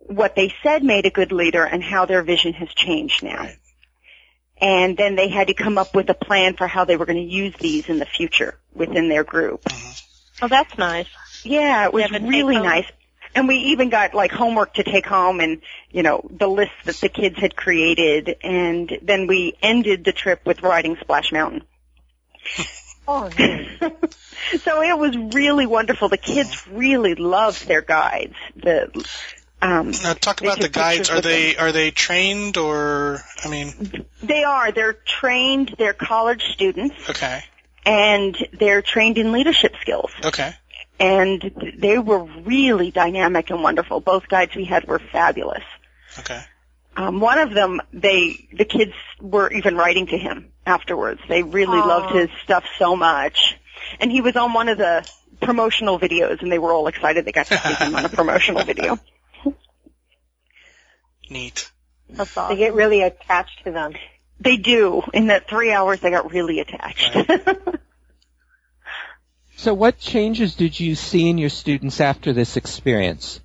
what 0.00 0.34
they 0.34 0.52
said 0.62 0.82
made 0.82 1.06
a 1.06 1.10
good 1.10 1.32
leader 1.32 1.64
and 1.64 1.82
how 1.82 2.06
their 2.06 2.22
vision 2.22 2.52
has 2.54 2.68
changed 2.70 3.22
now. 3.22 3.38
Right. 3.38 3.56
And 4.60 4.96
then 4.96 5.16
they 5.16 5.28
had 5.28 5.46
to 5.46 5.54
come 5.54 5.78
up 5.78 5.94
with 5.94 6.10
a 6.10 6.14
plan 6.14 6.54
for 6.54 6.66
how 6.66 6.84
they 6.84 6.96
were 6.96 7.06
going 7.06 7.26
to 7.26 7.34
use 7.34 7.54
these 7.58 7.88
in 7.88 7.98
the 7.98 8.04
future 8.04 8.58
within 8.74 9.08
their 9.08 9.24
group. 9.24 9.64
Mm-hmm. 9.64 10.44
Oh, 10.44 10.48
that's 10.48 10.76
nice. 10.76 11.08
Yeah, 11.44 11.86
it 11.86 11.92
was 11.92 12.10
really 12.10 12.54
take-home? 12.54 12.66
nice. 12.66 12.86
And 13.34 13.48
we 13.48 13.56
even 13.56 13.90
got 13.90 14.12
like 14.12 14.32
homework 14.32 14.74
to 14.74 14.82
take 14.82 15.06
home 15.06 15.40
and, 15.40 15.62
you 15.90 16.02
know, 16.02 16.28
the 16.30 16.48
list 16.48 16.72
that 16.84 16.96
the 16.96 17.08
kids 17.08 17.38
had 17.38 17.56
created 17.56 18.36
and 18.42 18.98
then 19.02 19.26
we 19.28 19.56
ended 19.62 20.04
the 20.04 20.12
trip 20.12 20.44
with 20.44 20.62
riding 20.62 20.96
Splash 21.00 21.32
Mountain. 21.32 21.62
Oh, 23.08 23.28
nice. 23.36 23.66
so 24.62 24.82
it 24.82 24.96
was 24.96 25.34
really 25.34 25.66
wonderful. 25.66 26.08
The 26.08 26.16
kids 26.16 26.64
really 26.68 27.16
loved 27.16 27.66
their 27.66 27.82
guides. 27.82 28.36
The 28.54 28.88
um 29.62 29.90
Now 30.02 30.14
talk 30.14 30.40
about 30.40 30.60
the 30.60 30.68
guides. 30.68 31.10
Are 31.10 31.20
they 31.20 31.56
are 31.56 31.72
they 31.72 31.90
trained 31.90 32.56
or 32.56 33.20
I 33.44 33.48
mean 33.48 34.06
they 34.22 34.44
are 34.44 34.72
they're 34.72 34.92
trained, 34.92 35.74
they're 35.78 35.92
college 35.92 36.44
students 36.52 36.96
okay. 37.10 37.44
and 37.84 38.36
they're 38.58 38.82
trained 38.82 39.18
in 39.18 39.32
leadership 39.32 39.74
skills. 39.80 40.10
Okay. 40.24 40.54
And 40.98 41.74
they 41.78 41.98
were 41.98 42.24
really 42.24 42.90
dynamic 42.90 43.48
and 43.48 43.62
wonderful. 43.62 44.00
Both 44.00 44.28
guides 44.28 44.54
we 44.54 44.66
had 44.66 44.86
were 44.86 44.98
fabulous. 44.98 45.62
Okay. 46.18 46.42
Um, 46.96 47.20
one 47.20 47.38
of 47.38 47.52
them, 47.52 47.80
they, 47.92 48.48
the 48.52 48.66
kids 48.66 48.92
were 49.20 49.50
even 49.50 49.76
writing 49.76 50.08
to 50.08 50.18
him 50.18 50.52
afterwards. 50.66 51.20
They 51.28 51.42
really 51.42 51.78
Aw. 51.78 51.86
loved 51.86 52.14
his 52.14 52.28
stuff 52.44 52.64
so 52.78 52.96
much. 52.96 53.56
And 53.98 54.12
he 54.12 54.20
was 54.20 54.36
on 54.36 54.52
one 54.52 54.68
of 54.68 54.76
the 54.76 55.08
promotional 55.40 55.98
videos 55.98 56.42
and 56.42 56.52
they 56.52 56.58
were 56.58 56.72
all 56.72 56.86
excited 56.86 57.24
they 57.24 57.32
got 57.32 57.46
to 57.46 57.56
see 57.56 57.84
him 57.84 57.94
on 57.94 58.04
a 58.04 58.08
promotional 58.20 58.64
video. 58.64 58.98
Neat. 61.30 61.70
That's 62.10 62.34
They 62.34 62.56
get 62.56 62.74
really 62.74 63.02
attached 63.02 63.64
to 63.64 63.70
them. 63.70 63.94
They 64.40 64.56
do. 64.56 65.02
In 65.14 65.28
that 65.28 65.48
three 65.48 65.72
hours 65.72 66.00
they 66.00 66.10
got 66.10 66.32
really 66.32 66.60
attached. 66.60 67.16
So 69.60 69.74
what 69.74 69.98
changes 69.98 70.54
did 70.54 70.80
you 70.80 70.94
see 70.94 71.28
in 71.28 71.36
your 71.36 71.50
students 71.50 72.00
after 72.00 72.32
this 72.32 72.56
experience? 72.56 73.40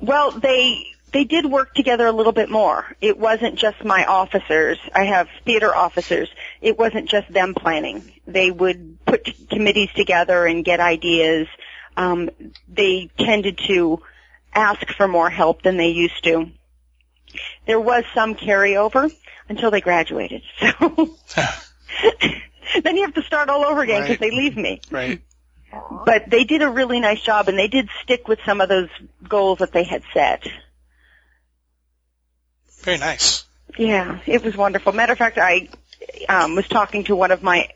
well, 0.00 0.30
they, 0.30 0.86
they 1.12 1.24
did 1.24 1.44
work 1.44 1.74
together 1.74 2.06
a 2.06 2.12
little 2.12 2.32
bit 2.32 2.48
more. 2.48 2.86
It 3.02 3.18
wasn't 3.18 3.56
just 3.56 3.84
my 3.84 4.06
officers. 4.06 4.78
I 4.94 5.04
have 5.04 5.28
theater 5.44 5.74
officers. 5.74 6.30
It 6.62 6.78
wasn't 6.78 7.10
just 7.10 7.30
them 7.30 7.52
planning. 7.52 8.10
They 8.26 8.50
would 8.50 9.04
put 9.04 9.28
committees 9.50 9.90
together 9.94 10.46
and 10.46 10.64
get 10.64 10.80
ideas. 10.80 11.46
Um, 11.98 12.30
they 12.66 13.10
tended 13.18 13.58
to 13.66 14.00
ask 14.54 14.86
for 14.96 15.06
more 15.08 15.30
help 15.30 15.62
than 15.62 15.76
they 15.76 15.88
used 15.88 16.22
to. 16.24 16.46
There 17.66 17.80
was 17.80 18.04
some 18.14 18.34
carryover 18.34 19.12
until 19.48 19.70
they 19.70 19.80
graduated. 19.80 20.42
So 22.74 22.80
then 22.80 22.96
you 22.96 23.04
have 23.04 23.14
to 23.14 23.22
start 23.22 23.48
all 23.48 23.64
over 23.64 23.80
again 23.82 24.02
because 24.02 24.20
Right. 24.20 24.30
they 24.30 24.36
leave 24.36 24.56
me. 24.56 24.80
Right. 24.90 25.22
But 26.04 26.28
they 26.28 26.42
did 26.44 26.62
a 26.62 26.68
really 26.68 26.98
nice 26.98 27.20
job 27.22 27.48
and 27.48 27.56
they 27.56 27.68
did 27.68 27.88
stick 28.02 28.26
with 28.26 28.40
some 28.44 28.60
of 28.60 28.68
those 28.68 28.88
goals 29.26 29.58
that 29.60 29.72
they 29.72 29.84
had 29.84 30.02
set. 30.12 30.42
Very 32.82 32.98
nice. 32.98 33.44
Yeah, 33.78 34.18
it 34.26 34.42
was 34.44 34.56
wonderful. 34.56 34.92
Matter 34.92 35.12
of 35.12 35.18
fact, 35.18 35.38
I 35.38 35.68
um, 36.28 36.54
was 36.56 36.66
talking 36.68 37.04
to 37.04 37.16
one 37.16 37.30
of 37.30 37.42
my 37.42 37.68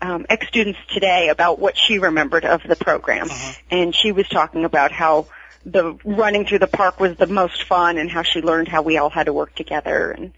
um, 0.00 0.26
ex-students 0.28 0.78
today 0.92 1.28
about 1.28 1.58
what 1.58 1.76
she 1.76 1.98
remembered 1.98 2.44
of 2.44 2.62
the 2.66 2.76
program, 2.76 3.28
Mhm. 3.28 3.56
and 3.70 3.94
she 3.94 4.12
was 4.12 4.28
talking 4.28 4.64
about 4.64 4.92
how 4.92 5.26
the 5.66 5.98
running 6.04 6.46
through 6.46 6.60
the 6.60 6.68
park 6.68 7.00
was 7.00 7.16
the 7.16 7.26
most 7.26 7.64
fun, 7.64 7.98
and 7.98 8.08
how 8.10 8.22
she 8.22 8.40
learned 8.40 8.68
how 8.68 8.82
we 8.82 8.96
all 8.98 9.10
had 9.10 9.26
to 9.26 9.32
work 9.32 9.54
together, 9.54 10.12
and 10.12 10.32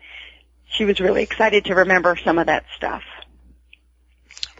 she 0.70 0.85
was 0.87 0.99
really 1.00 1.23
excited 1.23 1.66
to 1.66 1.75
remember 1.75 2.16
some 2.16 2.38
of 2.38 2.47
that 2.47 2.64
stuff. 2.76 3.02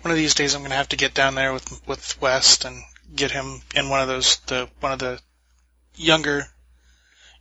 One 0.03 0.13
of 0.13 0.17
these 0.17 0.35
days, 0.35 0.55
I'm 0.55 0.61
going 0.61 0.71
to 0.71 0.77
have 0.77 0.91
to 0.91 0.97
get 0.97 1.15
down 1.15 1.35
there 1.35 1.53
with 1.53 1.89
with 1.89 2.21
West 2.21 2.67
and 2.67 2.83
get 3.15 3.31
him 3.31 3.63
in 3.75 3.89
one 3.89 4.01
of 4.01 4.09
those 4.09 4.37
the 4.47 4.69
one 4.81 4.93
of 4.93 4.99
the 4.99 5.21
younger 5.97 6.45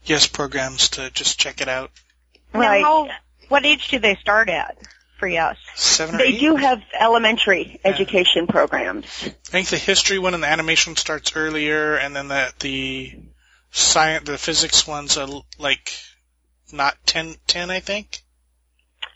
yes 0.04 0.26
programs 0.26 0.88
to 0.90 1.10
just 1.10 1.38
check 1.38 1.60
it 1.60 1.68
out. 1.68 1.90
Now, 2.54 2.60
Right. 2.60 2.82
how, 2.82 3.10
what 3.48 3.66
age 3.66 3.88
do 3.88 3.98
they 3.98 4.16
start 4.16 4.48
at 4.48 4.78
for 5.18 5.26
yes? 5.28 5.56
Seven 5.74 6.14
or 6.14 6.18
They 6.18 6.28
eight. 6.28 6.40
do 6.40 6.56
have 6.56 6.82
elementary 6.98 7.80
Yeah. 7.84 7.90
education 7.90 8.46
programs. 8.46 9.04
I 9.24 9.30
think 9.50 9.68
the 9.68 9.76
history 9.78 10.18
one 10.18 10.34
and 10.34 10.42
the 10.42 10.48
animation 10.48 10.96
starts 10.96 11.34
earlier, 11.36 11.96
and 11.96 12.14
then 12.16 12.28
the 12.28 12.52
the 12.60 13.18
science, 13.70 14.24
the 14.26 14.38
physics 14.38 14.86
ones 14.86 15.16
are 15.18 15.28
like 15.58 15.92
not 16.72 16.96
10, 17.06 17.36
10 17.46 17.70
I 17.70 17.80
think. 17.80 18.22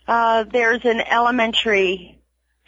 Uh, 0.09 0.45
there's 0.45 0.85
an 0.85 1.01
elementary 1.01 2.21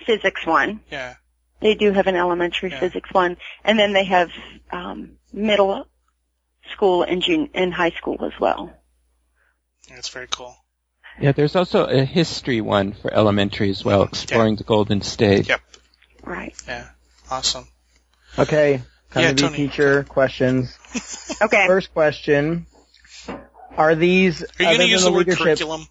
physics 0.06 0.46
one. 0.46 0.80
Yeah. 0.90 1.14
They 1.60 1.74
do 1.74 1.92
have 1.92 2.06
an 2.06 2.16
elementary 2.16 2.70
Yeah. 2.70 2.80
physics 2.80 3.10
one, 3.12 3.36
and 3.64 3.78
then 3.78 3.92
they 3.92 4.04
have 4.04 4.30
um, 4.70 5.16
middle 5.32 5.86
school 6.72 7.02
and 7.02 7.22
jun- 7.22 7.50
and 7.54 7.72
high 7.74 7.90
school 7.90 8.24
as 8.24 8.38
well. 8.40 8.72
It's 9.88 10.08
very 10.08 10.28
cool. 10.30 10.56
Yeah, 11.21 11.33
there's 11.33 11.54
also 11.56 11.85
a 11.87 12.04
history 12.04 12.61
one 12.61 12.92
for 12.92 13.12
elementary 13.12 13.71
as 13.71 13.85
well, 13.85 14.02
exploring 14.02 14.56
the 14.56 14.64
Golden 14.64 15.00
State. 15.02 15.49
Yep. 15.49 15.61
Right. 16.25 16.54
Yeah. 16.66 16.88
Awesome. 17.30 17.66
Okay, 18.38 18.83
time 19.12 19.23
Yeah, 19.23 19.28
to 19.30 19.35
be 19.35 19.40
Tony. 19.42 19.56
teacher 19.56 20.02
questions. 20.04 20.76
Okay. 21.42 21.66
First 21.66 21.92
question: 21.92 22.66
Are 23.76 23.94
these 23.94 24.42
Are 24.42 24.47
you 24.61 24.64
going 24.66 24.78
to 24.80 24.87
use 24.87 25.04
the, 25.04 25.12
word 25.12 25.26
curriculum? 25.28 25.87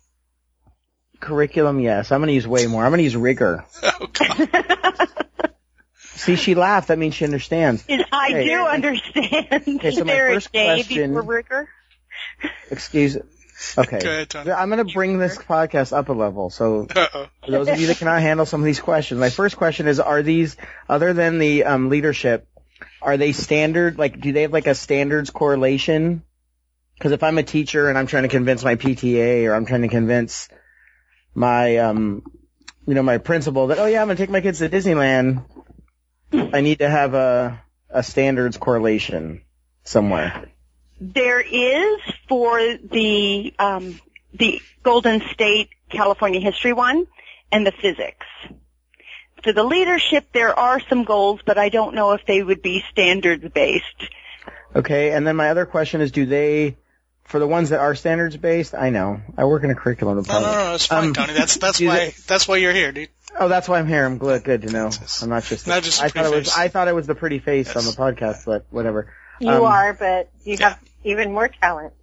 curriculum? 1.20 1.80
Yes, 1.80 2.12
I'm 2.12 2.20
going 2.22 2.28
to 2.28 2.34
use 2.34 2.48
way 2.48 2.66
more. 2.68 2.84
I'm 2.86 2.92
going 2.92 3.00
to 3.00 3.04
use 3.04 3.16
rigor. 3.16 3.66
Come 4.14 4.48
on. 4.54 5.08
See, 6.16 6.36
she 6.38 6.56
laughed. 6.56 6.88
That 6.90 6.98
means 6.98 7.16
she 7.16 7.26
understands. 7.26 7.84
I 7.90 8.30
Okay. 8.30 8.46
do 8.46 8.66
understand. 8.66 9.64
Okay, 9.68 9.92
so 9.92 10.04
my 10.06 10.14
there 10.14 10.34
first 10.34 10.54
day 10.54 10.76
question. 10.84 11.10
before 11.14 11.24
rigor? 11.24 11.70
Excuse. 12.72 13.18
Okay. 13.78 14.00
Go 14.00 14.10
ahead, 14.10 14.30
Tony. 14.30 14.52
I'm 14.52 14.70
going 14.70 14.86
to 14.86 14.94
bring 14.94 15.18
this 15.18 15.38
podcast 15.38 15.94
up 15.94 16.10
a 16.10 16.14
level. 16.14 16.50
So 16.50 16.88
Uh-oh. 16.96 17.28
For 17.46 17.52
those 17.52 17.68
of 17.68 17.80
you 17.80 17.88
that 17.88 17.98
cannot 17.98 18.22
handle 18.22 18.46
some 18.46 18.62
of 18.62 18.66
these 18.66 18.80
questions, 18.80 19.20
my 19.20 19.30
first 19.30 19.58
question 19.58 19.88
is: 19.88 20.00
Are 20.00 20.22
these 20.22 20.58
other 20.88 21.14
than 21.14 21.40
the 21.40 21.64
um, 21.66 21.90
leadership? 21.90 22.48
Are 23.02 23.18
they 23.18 23.32
standard? 23.32 23.98
Like, 23.98 24.20
do 24.20 24.32
they 24.32 24.44
have 24.44 24.54
like 24.54 24.68
a 24.68 24.76
standards 24.76 25.30
correlation? 25.30 26.24
Because 26.96 27.12
if 27.12 27.24
I'm 27.24 27.38
a 27.38 27.44
teacher 27.44 27.90
and 27.90 27.98
I'm 27.98 28.08
trying 28.08 28.24
to 28.24 28.30
convince 28.30 28.64
my 28.64 28.76
PTA 28.76 29.46
or 29.50 29.56
I'm 29.56 29.66
trying 29.66 29.82
to 29.82 29.88
convince 29.88 30.48
my, 31.34 31.78
um, 31.78 32.24
you 32.86 32.94
know, 32.94 33.04
my 33.04 33.18
principal 33.18 33.68
that 33.68 33.80
oh 33.80 33.86
yeah, 33.86 34.02
I'm 34.02 34.08
gonna 34.08 34.18
take 34.18 34.30
my 34.30 34.42
kids 34.42 34.60
to 34.60 34.70
Disneyland, 34.70 35.46
I 36.32 36.62
need 36.62 36.80
to 36.80 36.90
have 36.90 37.14
a 37.14 37.62
a 37.90 38.04
standards 38.04 38.58
correlation 38.58 39.44
somewhere. 39.84 40.50
There 41.14 41.42
is 41.42 42.00
for 42.30 42.58
the 42.60 43.54
um, 43.60 44.00
the 44.34 44.62
Golden 44.84 45.22
State 45.34 45.70
California 45.90 46.40
History 46.40 46.72
one 46.74 47.08
and 47.52 47.68
the 47.68 47.72
physics. 47.74 48.26
For 49.44 49.52
the 49.52 49.64
leadership, 49.64 50.26
there 50.34 50.58
are 50.58 50.80
some 50.88 51.04
goals, 51.04 51.42
but 51.46 51.58
I 51.58 51.68
don't 51.70 51.96
know 51.96 52.14
if 52.14 52.26
they 52.26 52.42
would 52.42 52.62
be 52.62 52.84
standards 52.92 53.44
based. 53.54 53.86
Okay, 54.76 55.12
and 55.12 55.28
then 55.28 55.36
my 55.36 55.50
other 55.50 55.66
question 55.66 56.00
is: 56.00 56.12
Do 56.12 56.26
they, 56.26 56.78
for 57.26 57.40
the 57.40 57.48
ones 57.48 57.70
that 57.72 57.80
are 57.82 57.94
standards 57.96 58.38
based? 58.38 58.74
I 58.74 58.90
know 58.90 59.20
I 59.38 59.44
work 59.46 59.64
in 59.66 59.70
a 59.72 59.76
curriculum 59.76 60.22
department. 60.24 60.54
no, 60.54 60.58
no, 60.60 60.70
no, 60.70 60.76
it's 60.76 60.86
fine, 60.86 61.08
Um, 61.08 61.14
Tony. 61.14 61.34
That's 61.34 61.58
that's 61.58 61.82
why 61.82 61.96
they- 62.06 62.16
that's 62.28 62.48
why 62.48 62.58
you're 62.58 62.74
here, 62.74 62.92
dude. 62.94 63.10
Oh, 63.38 63.50
that's 63.50 63.68
why 63.68 63.80
I'm 63.80 63.88
here. 63.88 64.06
I'm 64.06 64.20
good. 64.20 64.44
Good 64.44 64.62
to 64.62 64.72
know. 64.72 64.92
I'm 65.22 65.30
not 65.30 65.44
just. 65.44 65.68
Not 65.68 65.84
just 65.84 66.00
a 66.02 66.06
I 66.06 66.10
thought 66.10 66.26
it 66.26 66.32
was. 66.36 66.56
I 66.56 66.70
thought 66.70 66.88
it 66.88 66.96
was 66.96 67.08
the 67.08 67.16
pretty 67.16 67.40
face 67.40 67.76
on 67.76 67.84
the 67.84 67.92
podcast, 67.92 68.46
but 68.46 68.66
whatever. 68.70 69.12
You 69.42 69.50
Um, 69.50 69.64
are, 69.64 69.94
but 69.94 70.30
you 70.44 70.56
yeah. 70.60 70.70
have 70.70 70.80
even 71.04 71.32
more 71.32 71.48
talent. 71.48 71.94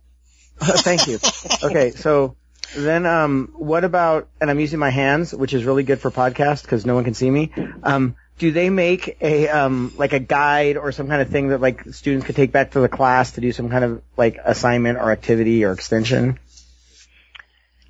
Thank 0.60 1.06
you. 1.06 1.18
Okay, 1.62 1.90
so 1.90 2.36
then, 2.74 3.04
um, 3.04 3.52
what 3.54 3.84
about? 3.84 4.28
And 4.40 4.50
I'm 4.50 4.60
using 4.60 4.78
my 4.78 4.90
hands, 4.90 5.34
which 5.34 5.52
is 5.52 5.64
really 5.64 5.82
good 5.82 6.00
for 6.00 6.10
podcast 6.10 6.62
because 6.62 6.86
no 6.86 6.94
one 6.94 7.04
can 7.04 7.14
see 7.14 7.30
me. 7.30 7.52
Um, 7.82 8.16
do 8.38 8.50
they 8.52 8.70
make 8.70 9.18
a 9.20 9.48
um 9.48 9.92
like 9.98 10.14
a 10.14 10.18
guide 10.18 10.78
or 10.78 10.90
some 10.92 11.06
kind 11.08 11.20
of 11.20 11.28
thing 11.28 11.48
that 11.48 11.60
like 11.60 11.84
students 11.92 12.24
could 12.24 12.36
take 12.36 12.52
back 12.52 12.70
to 12.70 12.80
the 12.80 12.88
class 12.88 13.32
to 13.32 13.42
do 13.42 13.52
some 13.52 13.68
kind 13.68 13.84
of 13.84 14.02
like 14.16 14.38
assignment 14.42 14.96
or 14.98 15.10
activity 15.10 15.64
or 15.64 15.72
extension? 15.72 16.38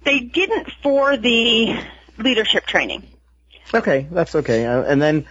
They 0.03 0.21
didn't 0.21 0.73
for 0.83 1.17
the 1.17 1.79
leadership 2.19 2.67
training. 2.67 3.07
Okay, 3.73 4.09
that's 4.11 4.35
okay. 4.35 4.67
Uh, 4.67 4.83
and 4.83 5.01
then 5.01 5.27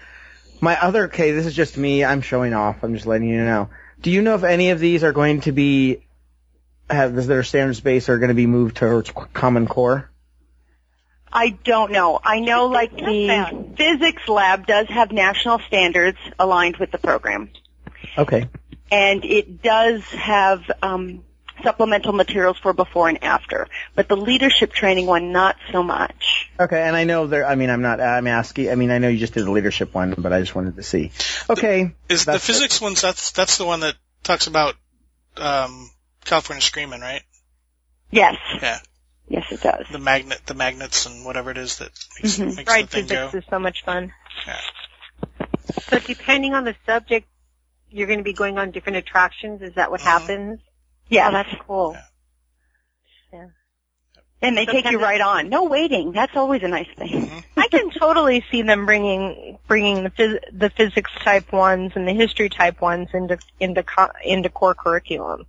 my 0.62 0.82
other, 0.82 1.06
okay, 1.06 1.32
this 1.32 1.46
is 1.46 1.54
just 1.54 1.78
me. 1.78 2.06
I'm 2.06 2.22
showing 2.22 2.54
off. 2.54 2.84
I'm 2.84 2.94
just 2.94 3.06
letting 3.06 3.28
you 3.28 3.44
know. 3.44 3.70
Do 4.02 4.12
you 4.12 4.22
know 4.22 4.36
if 4.36 4.44
any 4.44 4.70
of 4.72 4.80
these 4.80 5.04
are 5.04 5.12
going 5.12 5.42
to 5.42 5.52
be 5.52 6.02
have 6.90 7.16
their 7.28 7.44
standards 7.44 7.80
base 7.80 8.10
are 8.10 8.18
going 8.18 8.30
to 8.30 8.36
be 8.36 8.48
moved 8.48 8.78
towards 8.78 9.12
Common 9.34 9.68
Core? 9.68 10.10
I 11.32 11.50
don't 11.50 11.92
know. 11.92 12.20
I 12.24 12.40
know 12.40 12.66
like 12.68 12.92
the 12.96 13.74
physics 13.78 14.28
lab 14.28 14.66
does 14.66 14.88
have 14.88 15.12
national 15.12 15.60
standards 15.60 16.18
aligned 16.40 16.78
with 16.78 16.92
the 16.92 16.98
program. 16.98 17.52
Okay. 18.18 18.50
and 18.92 19.24
it 19.24 19.62
does 19.62 20.02
have 20.06 20.64
um, 20.82 21.24
supplemental 21.64 22.14
materials 22.14 22.58
for 22.58 22.74
before 22.74 23.10
and 23.10 23.24
after. 23.24 23.68
But 23.96 24.08
the 24.08 24.16
leadership 24.18 24.72
training 24.74 25.06
one, 25.06 25.32
not 25.32 25.56
so 25.72 25.84
much. 25.84 26.50
Okay, 26.60 26.82
and 26.82 26.96
I 26.96 27.04
know 27.04 27.28
there. 27.28 27.46
I 27.46 27.56
mean, 27.56 27.70
I'm 27.70 27.82
not. 27.82 28.00
I'm 28.02 28.28
asking. 28.28 28.70
I 28.70 28.76
mean, 28.76 28.92
I 28.92 28.98
know 28.98 29.08
you 29.10 29.18
just 29.20 29.34
did 29.34 29.46
the 29.46 29.52
leadership 29.52 29.94
one, 29.94 30.14
but 30.18 30.34
I 30.34 30.40
just 30.40 30.56
wanted 30.56 30.76
to 30.76 30.84
see. 30.84 31.12
Okay. 31.50 31.92
Is 32.10 32.26
the 32.26 32.34
That's 32.34 32.44
it. 32.50 32.54
physics 32.54 32.82
ones? 32.82 33.02
That's 33.02 33.32
that's 33.32 33.58
the 33.58 33.66
one 33.66 33.80
that 33.82 33.96
talks 34.24 34.48
about 34.48 34.76
um, 35.38 35.90
California 36.26 36.62
Screaming, 36.62 37.02
right? 37.02 37.22
Yes, 38.12 38.36
Yeah, 38.62 38.80
yes, 39.28 39.46
it 39.52 39.62
does. 39.62 39.86
the 39.92 40.00
magnet, 40.00 40.42
the 40.48 40.56
magnets, 40.56 41.06
and 41.06 41.24
whatever 41.24 41.52
it 41.52 41.58
is 41.60 41.78
that 41.78 41.92
makes, 42.22 42.38
Mhm. 42.38 42.56
makes 42.58 42.72
Right, 42.72 42.82
the 42.90 42.92
thing 42.92 43.04
physics 43.08 43.32
go. 43.34 43.38
is 43.38 43.44
so 43.50 43.60
much 43.60 43.84
fun. 43.86 44.12
Yeah. 44.48 44.60
So 45.90 46.00
depending 46.00 46.56
on 46.56 46.64
the 46.64 46.76
subject, 46.88 47.28
you're 47.92 48.08
going 48.08 48.20
to 48.20 48.24
be 48.24 48.34
going 48.34 48.58
on 48.58 48.72
different 48.72 48.98
attractions. 48.98 49.62
Is 49.62 49.76
that 49.76 49.92
what 49.92 50.00
Mhm. 50.02 50.06
happens? 50.06 50.60
Yes, 51.10 51.28
Oh, 51.28 51.32
that's 51.34 51.62
cool. 51.68 51.98
Yeah. 53.34 53.48
And 54.42 54.58
they 54.58 54.66
So 54.66 54.72
take 54.72 54.90
you 54.90 55.00
right 55.00 55.20
on. 55.20 55.50
No 55.50 55.66
waiting. 55.66 56.14
That's 56.14 56.36
always 56.38 56.64
a 56.64 56.68
nice 56.68 56.88
thing. 56.96 57.44
I 57.58 57.68
can 57.68 57.90
totally 57.92 58.44
see 58.50 58.62
them 58.62 58.86
bringing 58.86 59.58
bringing 59.68 60.04
the 60.04 60.10
phys- 60.12 60.40
the 60.54 60.70
physics 60.70 61.12
type 61.24 61.52
ones 61.52 61.92
and 61.96 62.08
the 62.08 62.14
history 62.14 62.48
type 62.50 62.80
ones 62.80 63.10
into 63.14 63.38
into 63.60 63.84
co- 63.84 64.12
into 64.24 64.50
core 64.50 64.76
curriculum. 64.76 65.46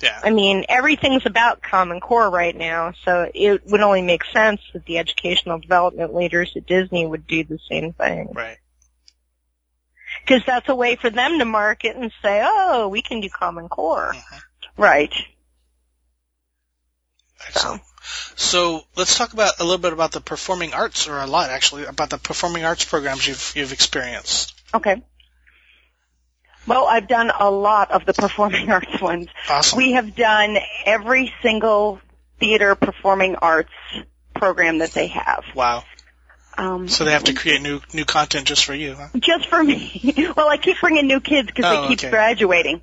Yeah, 0.00 0.20
I 0.22 0.30
mean, 0.30 0.64
everything's 0.68 1.26
about 1.26 1.60
Common 1.60 1.98
Core 1.98 2.30
right 2.30 2.54
now, 2.54 2.92
so 3.04 3.28
it 3.34 3.66
would 3.66 3.80
only 3.80 4.02
make 4.02 4.24
sense 4.26 4.60
that 4.72 4.84
the 4.84 4.98
educational 4.98 5.58
development 5.58 6.14
leaders 6.14 6.52
at 6.54 6.66
Disney 6.66 7.04
would 7.04 7.26
do 7.26 7.42
the 7.42 7.58
same 7.68 7.92
thing. 7.94 8.30
right. 8.32 8.58
Because 10.24 10.42
that's 10.46 10.68
a 10.68 10.74
way 10.74 10.94
for 10.94 11.10
them 11.10 11.38
to 11.40 11.44
market 11.44 11.96
and 11.96 12.12
say, 12.22 12.40
oh, 12.44 12.86
we 12.88 13.02
can 13.02 13.20
do 13.20 13.28
Common 13.28 13.68
Core. 13.68 14.14
Mhm. 14.14 14.42
Right. 14.78 15.12
Excellent. 17.46 17.82
So 18.36 18.82
let's 18.96 19.16
talk 19.18 19.32
about 19.32 19.60
a 19.60 19.64
little 19.64 19.78
bit 19.78 19.92
about 19.92 20.12
the 20.12 20.20
performing 20.20 20.72
arts, 20.72 21.08
or 21.08 21.18
a 21.18 21.26
lot 21.26 21.50
actually, 21.50 21.84
about 21.84 22.10
the 22.10 22.18
performing 22.18 22.64
arts 22.64 22.84
programs 22.84 23.26
you've 23.26 23.52
you've 23.54 23.72
experienced. 23.72 24.54
Okay. 24.72 25.02
Well, 26.66 26.86
I've 26.86 27.08
done 27.08 27.30
a 27.38 27.50
lot 27.50 27.90
of 27.90 28.04
the 28.06 28.12
performing 28.24 28.70
arts 28.70 29.00
ones. 29.00 29.28
Awesome. 29.48 29.76
We 29.78 29.92
have 29.92 30.14
done 30.14 30.56
every 30.86 31.32
single 31.42 32.00
theater 32.38 32.74
performing 32.74 33.36
arts 33.36 33.72
program 34.34 34.78
that 34.78 34.92
they 34.92 35.08
have. 35.08 35.44
wow. 35.54 35.84
Um, 36.56 36.88
So 36.88 37.04
they 37.04 37.12
have 37.12 37.24
to 37.24 37.34
create 37.34 37.62
new 37.62 37.80
new 37.92 38.04
content 38.04 38.46
just 38.46 38.64
for 38.64 38.74
you, 38.74 38.94
huh? 38.94 39.08
just 39.18 39.46
for 39.46 39.62
me. 39.62 40.14
well, 40.36 40.48
I 40.48 40.56
keep 40.56 40.80
bringing 40.80 41.06
new 41.06 41.20
kids 41.20 41.46
because 41.48 41.64
Oh, 41.66 41.82
they 41.82 41.88
keep 41.88 41.98
okay. 42.00 42.10
graduating. 42.10 42.80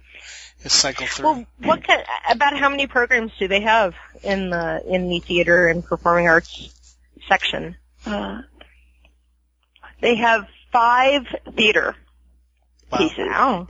It's 0.66 0.74
cycle 0.74 1.06
through. 1.06 1.26
Well, 1.26 1.46
what 1.60 1.84
kind, 1.84 2.04
about 2.28 2.58
how 2.58 2.70
many 2.70 2.88
programs 2.88 3.32
do 3.38 3.48
they 3.48 3.62
have 3.62 3.94
in 4.24 4.50
the 4.50 4.84
in 4.88 5.10
the 5.10 5.20
theater 5.20 5.68
and 5.68 5.86
performing 5.86 6.28
arts 6.28 6.74
section? 7.30 7.76
Uh, 8.04 8.42
they 10.02 10.16
have 10.16 10.48
five 10.72 11.28
theater 11.56 11.96
wow. 12.92 12.98
pieces. 12.98 13.28
Wow. 13.30 13.68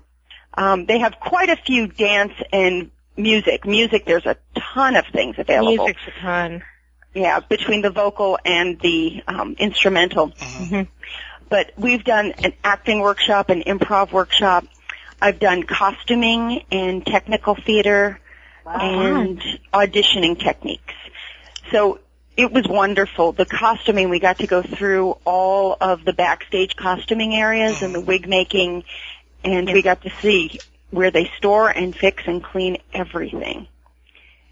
Um, 0.58 0.86
they 0.86 1.00
have 1.00 1.20
quite 1.20 1.50
a 1.50 1.58
few 1.58 1.88
dance 1.88 2.32
and 2.54 2.92
music. 3.18 3.66
Music, 3.66 4.06
there's 4.06 4.26
a 4.26 4.38
ton 4.58 4.96
of 4.96 5.06
things 5.08 5.36
available. 5.38 5.76
Music's 5.76 6.08
a 6.08 6.22
ton. 6.22 6.64
Yeah, 7.14 7.42
between 7.42 7.82
the 7.82 7.90
vocal 7.90 8.40
and 8.46 8.80
the 8.80 9.22
um, 9.28 9.56
instrumental. 9.60 10.30
Mhm. 10.30 10.88
But 11.50 11.74
we've 11.78 12.06
done 12.06 12.34
an 12.44 12.54
acting 12.64 13.02
workshop, 13.02 13.50
an 13.50 13.64
improv 13.64 14.14
workshop. 14.14 14.66
I've 15.22 15.40
done 15.40 15.64
costuming 15.64 16.64
and 16.72 17.06
technical 17.06 17.56
theater 17.56 18.20
and 18.66 19.42
auditioning 19.74 20.40
techniques. 20.40 20.94
So 21.72 22.00
it 22.38 22.52
was 22.52 22.68
wonderful. 22.68 23.32
The 23.32 23.46
costuming, 23.46 24.10
we 24.10 24.20
got 24.20 24.40
to 24.40 24.48
go 24.48 24.62
through 24.62 25.18
all 25.24 25.78
of 25.80 26.04
the 26.04 26.14
backstage 26.14 26.76
costuming 26.76 27.34
areas 27.34 27.82
and 27.82 27.96
the 27.96 28.02
wig 28.02 28.28
making, 28.28 28.84
and 29.44 29.72
we 29.72 29.82
got 29.82 30.02
to 30.04 30.12
see 30.22 30.60
where 30.92 31.12
they 31.12 31.32
store 31.38 31.70
and 31.70 31.96
fix 31.96 32.24
and 32.28 32.44
clean 32.44 32.78
everything. 32.94 33.68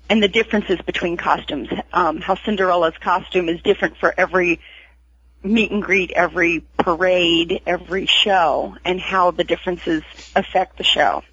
And 0.10 0.22
the 0.22 0.28
differences 0.28 0.80
between 0.82 1.18
costumes, 1.18 1.70
um, 1.92 2.20
how 2.20 2.36
Cinderella's 2.36 2.98
costume 3.00 3.50
is 3.50 3.62
different 3.62 3.98
for 3.98 4.14
every 4.18 4.60
meet 5.44 5.72
and 5.72 5.82
greet, 5.82 6.12
every 6.12 6.64
parade, 6.84 7.62
every 7.66 8.06
show, 8.06 8.76
and 8.84 9.00
how 9.00 9.32
the 9.32 9.44
differences 9.44 10.04
affect 10.36 10.78
the 10.78 10.84
show. 10.84 11.24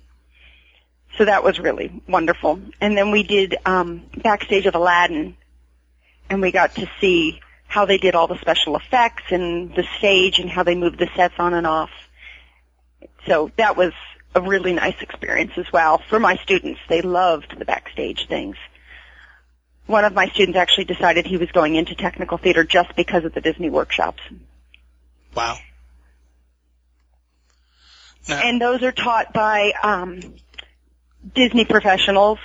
So 1.19 1.25
that 1.25 1.43
was 1.43 1.59
really 1.59 2.03
wonderful. 2.09 2.61
And 2.81 2.97
then 2.97 3.11
we 3.11 3.25
did 3.25 3.57
um, 3.67 4.03
backstage 4.17 4.67
of 4.67 4.75
Aladdin, 4.75 5.37
and 6.29 6.41
we 6.41 6.53
got 6.53 6.77
to 6.77 6.89
see 7.01 7.41
how 7.67 7.85
they 7.85 7.99
did 7.99 8.15
all 8.15 8.27
the 8.27 8.39
special 8.39 8.77
effects 8.77 9.25
and 9.31 9.75
the 9.75 9.85
stage 9.99 10.39
and 10.39 10.49
how 10.49 10.63
they 10.63 10.75
moved 10.75 10.99
the 10.99 11.09
sets 11.17 11.35
on 11.39 11.55
and 11.55 11.67
off. 11.67 11.91
So 13.27 13.51
that 13.57 13.77
was 13.77 13.93
a 14.35 14.41
really 14.41 14.73
nice 14.73 15.01
experience 15.01 15.53
as 15.57 15.67
well 15.73 16.03
for 16.09 16.21
my 16.21 16.37
students. 16.37 16.81
They 16.89 17.03
loved 17.03 17.59
the 17.59 17.65
backstage 17.65 18.27
things. 18.29 18.57
One 19.87 20.05
of 20.05 20.15
my 20.15 20.29
students 20.29 20.57
actually 20.57 20.85
decided 20.85 21.27
he 21.27 21.37
was 21.37 21.51
going 21.51 21.75
into 21.75 21.97
technical 21.97 22.39
theater 22.39 22.63
just 22.63 22.95
because 22.95 23.25
of 23.25 23.35
the 23.35 23.41
Disney 23.41 23.71
workshops. 23.71 24.23
Wow. 25.35 25.59
And 28.29 28.61
those 28.61 28.83
are 28.83 28.93
taught 28.93 29.33
by 29.33 29.73
um, 29.83 30.21
Disney 31.35 31.65
professionals. 31.65 32.39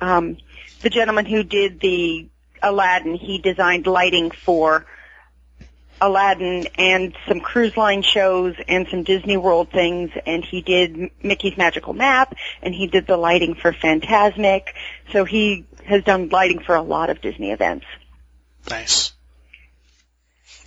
Um, 0.00 0.38
the 0.82 0.90
gentleman 0.90 1.26
who 1.26 1.42
did 1.42 1.80
the 1.80 2.28
Aladdin, 2.62 3.14
he 3.14 3.38
designed 3.38 3.86
lighting 3.86 4.30
for 4.30 4.86
Aladdin 6.00 6.68
and 6.76 7.14
some 7.26 7.40
cruise 7.40 7.76
line 7.76 8.02
shows 8.02 8.54
and 8.68 8.86
some 8.88 9.02
Disney 9.02 9.36
World 9.36 9.70
things, 9.70 10.10
and 10.26 10.44
he 10.44 10.62
did 10.62 11.10
Mickey's 11.22 11.56
Magical 11.56 11.92
Map, 11.92 12.34
and 12.62 12.74
he 12.74 12.86
did 12.86 13.06
the 13.06 13.16
lighting 13.16 13.54
for 13.54 13.72
Fantasmic. 13.72 14.68
So 15.12 15.24
he 15.24 15.66
has 15.84 16.04
done 16.04 16.28
lighting 16.28 16.60
for 16.60 16.74
a 16.74 16.82
lot 16.82 17.10
of 17.10 17.20
Disney 17.20 17.50
events. 17.50 17.86
nice. 18.70 19.12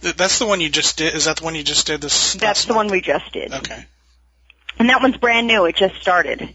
Th- 0.01 0.15
That's 0.15 0.39
the 0.39 0.45
one 0.47 0.61
you 0.61 0.69
just 0.69 0.97
did. 0.97 1.13
Is 1.15 1.25
that 1.25 1.37
the 1.37 1.43
one 1.43 1.55
you 1.55 1.63
just 1.63 1.87
did 1.87 2.01
this? 2.01 2.33
That's 2.33 2.65
the 2.65 2.73
one 2.73 2.87
we 2.87 3.01
just 3.01 3.31
did. 3.31 3.53
Okay. 3.53 3.85
And 4.79 4.89
that 4.89 5.01
one's 5.01 5.17
brand 5.17 5.47
new. 5.47 5.65
It 5.65 5.75
just 5.75 5.95
started. 6.01 6.53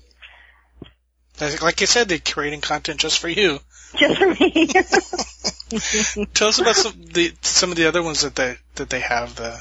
Like 1.41 1.81
you 1.81 1.87
said, 1.87 2.09
they're 2.09 2.19
creating 2.19 2.63
content 2.63 2.99
just 3.01 3.19
for 3.19 3.29
you. 3.29 3.61
Just 3.95 4.19
for 4.19 4.27
me. 4.35 4.67
Tell 6.35 6.49
us 6.49 6.59
about 6.59 6.77
some 6.77 6.95
the 7.13 7.33
some 7.43 7.71
of 7.71 7.77
the 7.77 7.87
other 7.89 8.03
ones 8.03 8.23
that 8.23 8.35
they 8.35 8.57
that 8.77 8.89
they 8.89 9.01
have. 9.01 9.37
The 9.37 9.61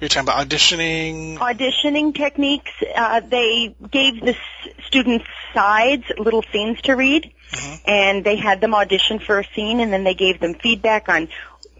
you're 0.00 0.08
talking 0.08 0.28
about 0.28 0.46
auditioning. 0.46 1.38
auditioning 1.38 2.14
techniques. 2.14 2.70
Uh, 2.94 3.20
they 3.20 3.74
gave 3.90 4.20
the 4.20 4.34
s- 4.34 4.84
students 4.86 5.24
sides, 5.54 6.04
little 6.18 6.44
scenes 6.52 6.80
to 6.82 6.92
read, 6.94 7.32
Mhm. 7.52 7.80
and 7.86 8.24
they 8.24 8.36
had 8.36 8.60
them 8.60 8.74
audition 8.74 9.18
for 9.20 9.38
a 9.38 9.44
scene, 9.54 9.80
and 9.80 9.92
then 9.92 10.04
they 10.04 10.14
gave 10.14 10.40
them 10.40 10.54
feedback 10.54 11.08
on 11.08 11.28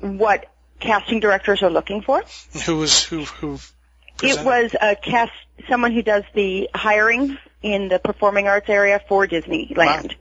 what 0.01 0.47
casting 0.85 1.21
directors 1.21 1.63
are 1.63 1.71
looking 1.71 2.03
for. 2.03 2.23
Who 2.67 2.77
was 2.77 3.03
who 3.05 3.25
who? 3.25 3.59
It 4.23 4.45
was 4.45 4.75
a 4.81 4.95
cast, 4.95 5.33
someone 5.69 5.93
who 5.93 6.03
does 6.03 6.23
the 6.35 6.71
hiring 6.75 7.37
in 7.63 7.89
the 7.89 7.99
performing 7.99 8.47
arts 8.47 8.69
area 8.69 9.01
for 9.09 9.27
Disneyland. 9.27 10.15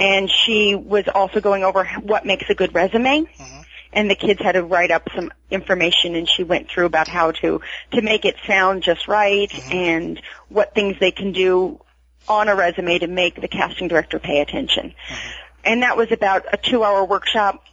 And 0.00 0.30
she 0.30 0.74
was 0.74 1.04
also 1.12 1.40
going 1.40 1.64
over 1.64 1.84
what 2.02 2.24
makes 2.24 2.48
a 2.48 2.54
good 2.54 2.74
resume. 2.74 3.22
Mhm. 3.22 3.64
And 3.92 4.10
the 4.10 4.14
kids 4.14 4.40
had 4.40 4.52
to 4.52 4.62
write 4.62 4.90
up 4.90 5.08
some 5.14 5.32
information 5.50 6.14
and 6.14 6.28
she 6.28 6.44
went 6.44 6.70
through 6.70 6.86
about 6.86 7.08
how 7.08 7.32
to, 7.32 7.60
to 7.92 8.02
make 8.02 8.24
it 8.24 8.36
sound 8.46 8.82
just 8.82 9.08
right 9.08 9.50
and 9.72 10.20
what 10.48 10.74
things 10.74 10.96
they 11.00 11.10
can 11.10 11.32
do 11.32 11.80
on 12.28 12.48
a 12.48 12.54
resume 12.54 12.98
to 12.98 13.06
make 13.06 13.40
the 13.40 13.48
casting 13.48 13.88
director 13.88 14.18
pay 14.18 14.40
attention. 14.40 14.94
And 15.64 15.82
that 15.82 15.96
was 15.96 16.12
about 16.12 16.44
a 16.52 16.56
two 16.56 16.84
hour 16.84 17.04
workshop 17.04 17.64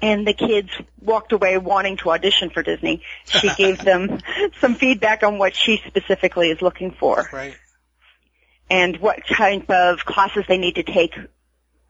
and 0.00 0.26
the 0.26 0.32
kids 0.32 0.70
walked 1.00 1.32
away 1.32 1.58
wanting 1.58 1.96
to 1.98 2.10
audition 2.10 2.50
for 2.50 2.62
Disney. 2.62 3.02
She 3.26 3.50
gave 3.56 3.78
them 3.78 4.20
some 4.60 4.74
feedback 4.74 5.22
on 5.22 5.38
what 5.38 5.54
she 5.54 5.82
specifically 5.86 6.50
is 6.50 6.62
looking 6.62 6.92
for 6.92 7.28
right. 7.32 7.56
and 8.70 8.96
what 8.98 9.26
type 9.26 9.68
of 9.70 10.04
classes 10.04 10.44
they 10.48 10.58
need 10.58 10.76
to 10.76 10.82
take 10.82 11.14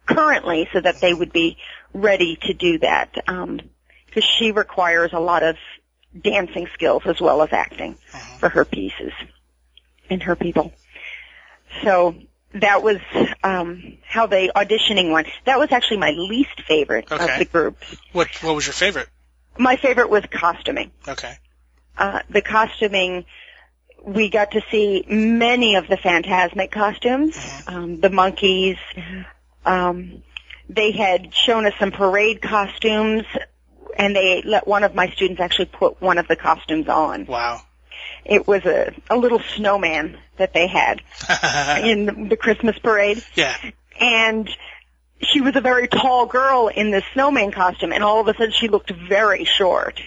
currently 0.07 0.69
so 0.73 0.81
that 0.81 1.01
they 1.01 1.13
would 1.13 1.33
be 1.33 1.59
ready 1.93 2.37
to 2.43 2.55
do 2.55 2.79
that. 2.79 3.15
Um 3.27 3.61
because 4.07 4.25
she 4.25 4.53
requires 4.53 5.13
a 5.13 5.21
lot 5.21 5.43
of 5.43 5.57
dancing 6.19 6.67
skills 6.73 7.03
as 7.05 7.21
well 7.21 7.43
as 7.43 7.53
acting 7.53 7.95
for 8.39 8.49
her 8.49 8.65
pieces 8.65 9.13
and 10.09 10.23
her 10.23 10.35
people. 10.35 10.73
So 11.83 12.15
that 12.55 12.83
was 12.83 12.99
um, 13.45 13.99
how 14.07 14.27
they 14.27 14.49
auditioning 14.49 15.11
one. 15.11 15.27
That 15.45 15.59
was 15.59 15.71
actually 15.73 15.99
my 15.99 16.11
least 16.11 16.63
favorite 16.67 17.11
Okay. 17.11 17.33
of 17.33 17.39
the 17.39 17.45
groups. 17.45 17.97
What 18.13 18.29
what 18.43 18.55
was 18.55 18.67
your 18.67 18.73
favorite? 18.75 19.09
My 19.59 19.77
favorite 19.77 20.09
was 20.09 20.25
costuming. 20.31 20.91
Okay. 21.07 21.37
Uh, 21.97 22.21
the 22.31 22.41
costuming, 22.43 23.25
we 24.05 24.31
got 24.31 24.53
to 24.53 24.63
see 24.71 25.05
many 25.09 25.75
of 25.75 25.89
the 25.89 25.97
Fantasmic 25.97 26.71
costumes, 26.71 27.37
um, 27.67 28.01
the 28.01 28.09
monkeys. 28.09 28.77
Um, 29.67 30.23
they 30.69 30.93
had 30.93 31.35
shown 31.35 31.67
us 31.67 31.73
some 31.81 31.91
parade 31.91 32.41
costumes, 32.41 33.25
and 33.97 34.15
they 34.15 34.43
let 34.43 34.67
one 34.69 34.85
of 34.85 34.95
my 34.95 35.11
students 35.11 35.41
actually 35.41 35.67
put 35.67 36.01
one 36.01 36.19
of 36.19 36.29
the 36.29 36.37
costumes 36.37 36.89
on. 36.89 37.27
Wow. 37.27 37.61
It 38.25 38.47
was 38.47 38.65
a, 38.65 38.95
a 39.11 39.17
little 39.17 39.41
snowman 39.57 40.19
that 40.37 40.53
they 40.53 40.67
had 40.67 41.03
in 41.85 42.29
the 42.29 42.37
Christmas 42.37 42.79
parade 42.79 43.25
yeah. 43.35 43.57
and 44.01 44.49
she 45.21 45.41
was 45.41 45.57
a 45.57 45.61
very 45.61 45.89
tall 45.89 46.27
girl 46.27 46.69
in 46.69 46.91
this 46.91 47.05
snowman 47.13 47.51
costume 47.51 47.93
and 47.93 48.05
all 48.05 48.21
of 48.21 48.29
a 48.29 48.35
sudden 48.35 48.53
she 48.53 48.69
looked 48.69 48.91
very 48.91 49.45
short. 49.45 50.01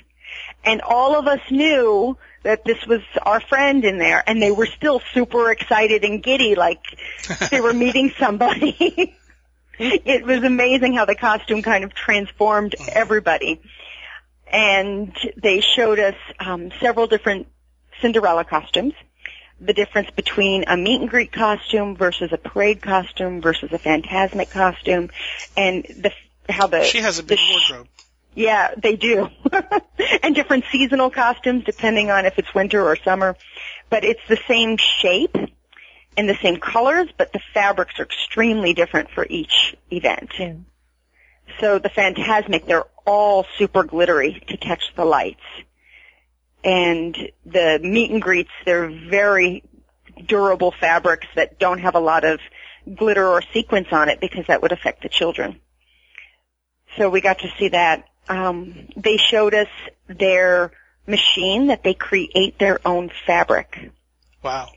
And 0.64 0.82
all 0.82 1.18
of 1.18 1.28
us 1.28 1.40
knew 1.50 2.18
that 2.44 2.64
this 2.66 2.78
was 2.88 3.02
our 3.22 3.40
friend 3.40 3.84
in 3.84 3.98
there 3.98 4.24
and 4.26 4.42
they 4.42 4.52
were 4.52 4.68
still 4.68 5.02
super 5.14 5.52
excited 5.52 6.04
and 6.04 6.24
giddy 6.24 6.56
like 6.56 6.82
they 7.52 7.62
were 7.62 7.74
meeting 7.74 8.14
somebody. 8.18 9.16
it 9.80 10.26
was 10.26 10.44
amazing 10.44 10.94
how 10.94 11.06
the 11.06 11.16
costume 11.16 11.62
kind 11.62 11.84
of 11.84 11.94
transformed 11.94 12.76
everybody. 12.90 13.62
And 14.52 15.16
they 15.42 15.62
showed 15.62 16.00
us 16.00 16.16
um, 16.40 16.72
several 16.80 17.08
different 17.08 17.48
Cinderella 18.02 18.44
costumes 18.44 18.94
the 19.62 19.74
difference 19.74 20.10
between 20.10 20.66
a 20.68 20.76
meet 20.76 21.02
and 21.02 21.10
greet 21.10 21.32
costume 21.32 21.96
versus 21.96 22.32
a 22.34 22.38
parade 22.38 22.82
costume 22.82 23.42
versus 23.42 23.72
a 23.72 23.78
Fantasmic 23.78 24.50
costume, 24.50 25.12
and 25.56 25.84
the 25.84 26.12
how 26.50 26.68
the 26.68 26.84
She 26.84 26.98
has 26.98 27.20
a 27.20 27.24
big 27.24 27.38
sh- 27.38 27.70
wardrobe. 27.70 27.88
yeah, 28.34 28.74
they 28.76 28.96
do, 28.96 29.30
and 30.24 30.34
different 30.34 30.66
seasonal 30.72 31.12
costumes 31.12 31.64
depending 31.64 32.10
on 32.10 32.26
if 32.26 32.40
it's 32.40 32.54
winter 32.56 32.84
or 32.84 32.96
summer, 32.96 33.38
but 33.90 34.04
it's 34.04 34.22
the 34.28 34.40
same 34.48 34.78
shape 34.78 35.38
and 36.18 36.28
the 36.28 36.38
same 36.42 36.58
colors, 36.58 37.08
but 37.16 37.32
the 37.32 37.40
fabrics 37.54 38.00
are 38.00 38.04
extremely 38.04 38.74
different 38.74 39.12
for 39.12 39.26
each 39.30 39.76
event. 39.92 40.32
Yeah. 40.40 40.54
So 41.60 41.80
the 41.80 41.90
Fantasmic, 41.90 42.66
they're 42.66 42.88
all 43.06 43.46
super 43.58 43.84
glittery 43.84 44.42
to 44.48 44.58
catch 44.58 44.82
the 44.96 45.06
lights. 45.06 45.42
And 46.64 47.16
the 47.46 47.80
meet 47.82 48.12
and 48.12 48.22
greets, 48.22 48.52
they're 48.66 48.90
very 48.90 49.64
durable 50.28 50.74
fabrics 50.80 51.28
that 51.36 51.60
don't 51.60 51.80
have 51.80 51.96
a 51.96 52.00
lot 52.00 52.24
of 52.24 52.40
glitter 52.96 53.28
or 53.28 53.42
sequins 53.54 53.88
on 53.92 54.10
it 54.10 54.20
because 54.20 54.46
that 54.48 54.62
would 54.62 54.72
affect 54.72 55.04
the 55.04 55.10
children. 55.10 55.60
So 56.98 57.10
we 57.10 57.22
got 57.22 57.40
to 57.40 57.48
see 57.58 57.70
that. 57.70 58.08
Um, 58.28 58.88
they 58.96 59.18
showed 59.18 59.54
us 59.54 59.70
their 60.08 60.72
machine 61.08 61.68
that 61.68 61.84
they 61.84 61.94
create 61.94 62.60
their 62.60 62.80
own 62.86 63.12
fabric. 63.26 63.92
Wow. 64.44 64.70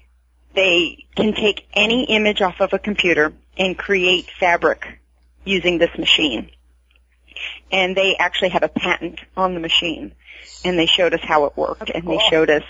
They 0.55 1.07
can 1.17 1.35
take 1.35 1.67
any 1.75 2.05
image 2.05 2.41
off 2.41 2.61
of 2.61 2.73
a 2.73 2.79
computer 2.79 3.33
and 3.59 3.77
create 3.77 4.31
fabric 4.39 5.01
using 5.45 5.79
this 5.79 5.97
machine. 5.99 6.51
And 7.71 7.97
they 7.97 8.17
actually 8.17 8.51
have 8.51 8.63
a 8.63 8.69
patent 8.69 9.21
on 9.37 9.55
the 9.55 9.61
machine. 9.61 10.13
And 10.65 10.79
they 10.79 10.87
showed 10.87 11.15
us 11.15 11.21
how 11.23 11.47
it 11.47 11.57
worked. 11.57 11.91
And 11.91 12.07
they 12.07 12.19
showed 12.31 12.51
us 12.51 12.65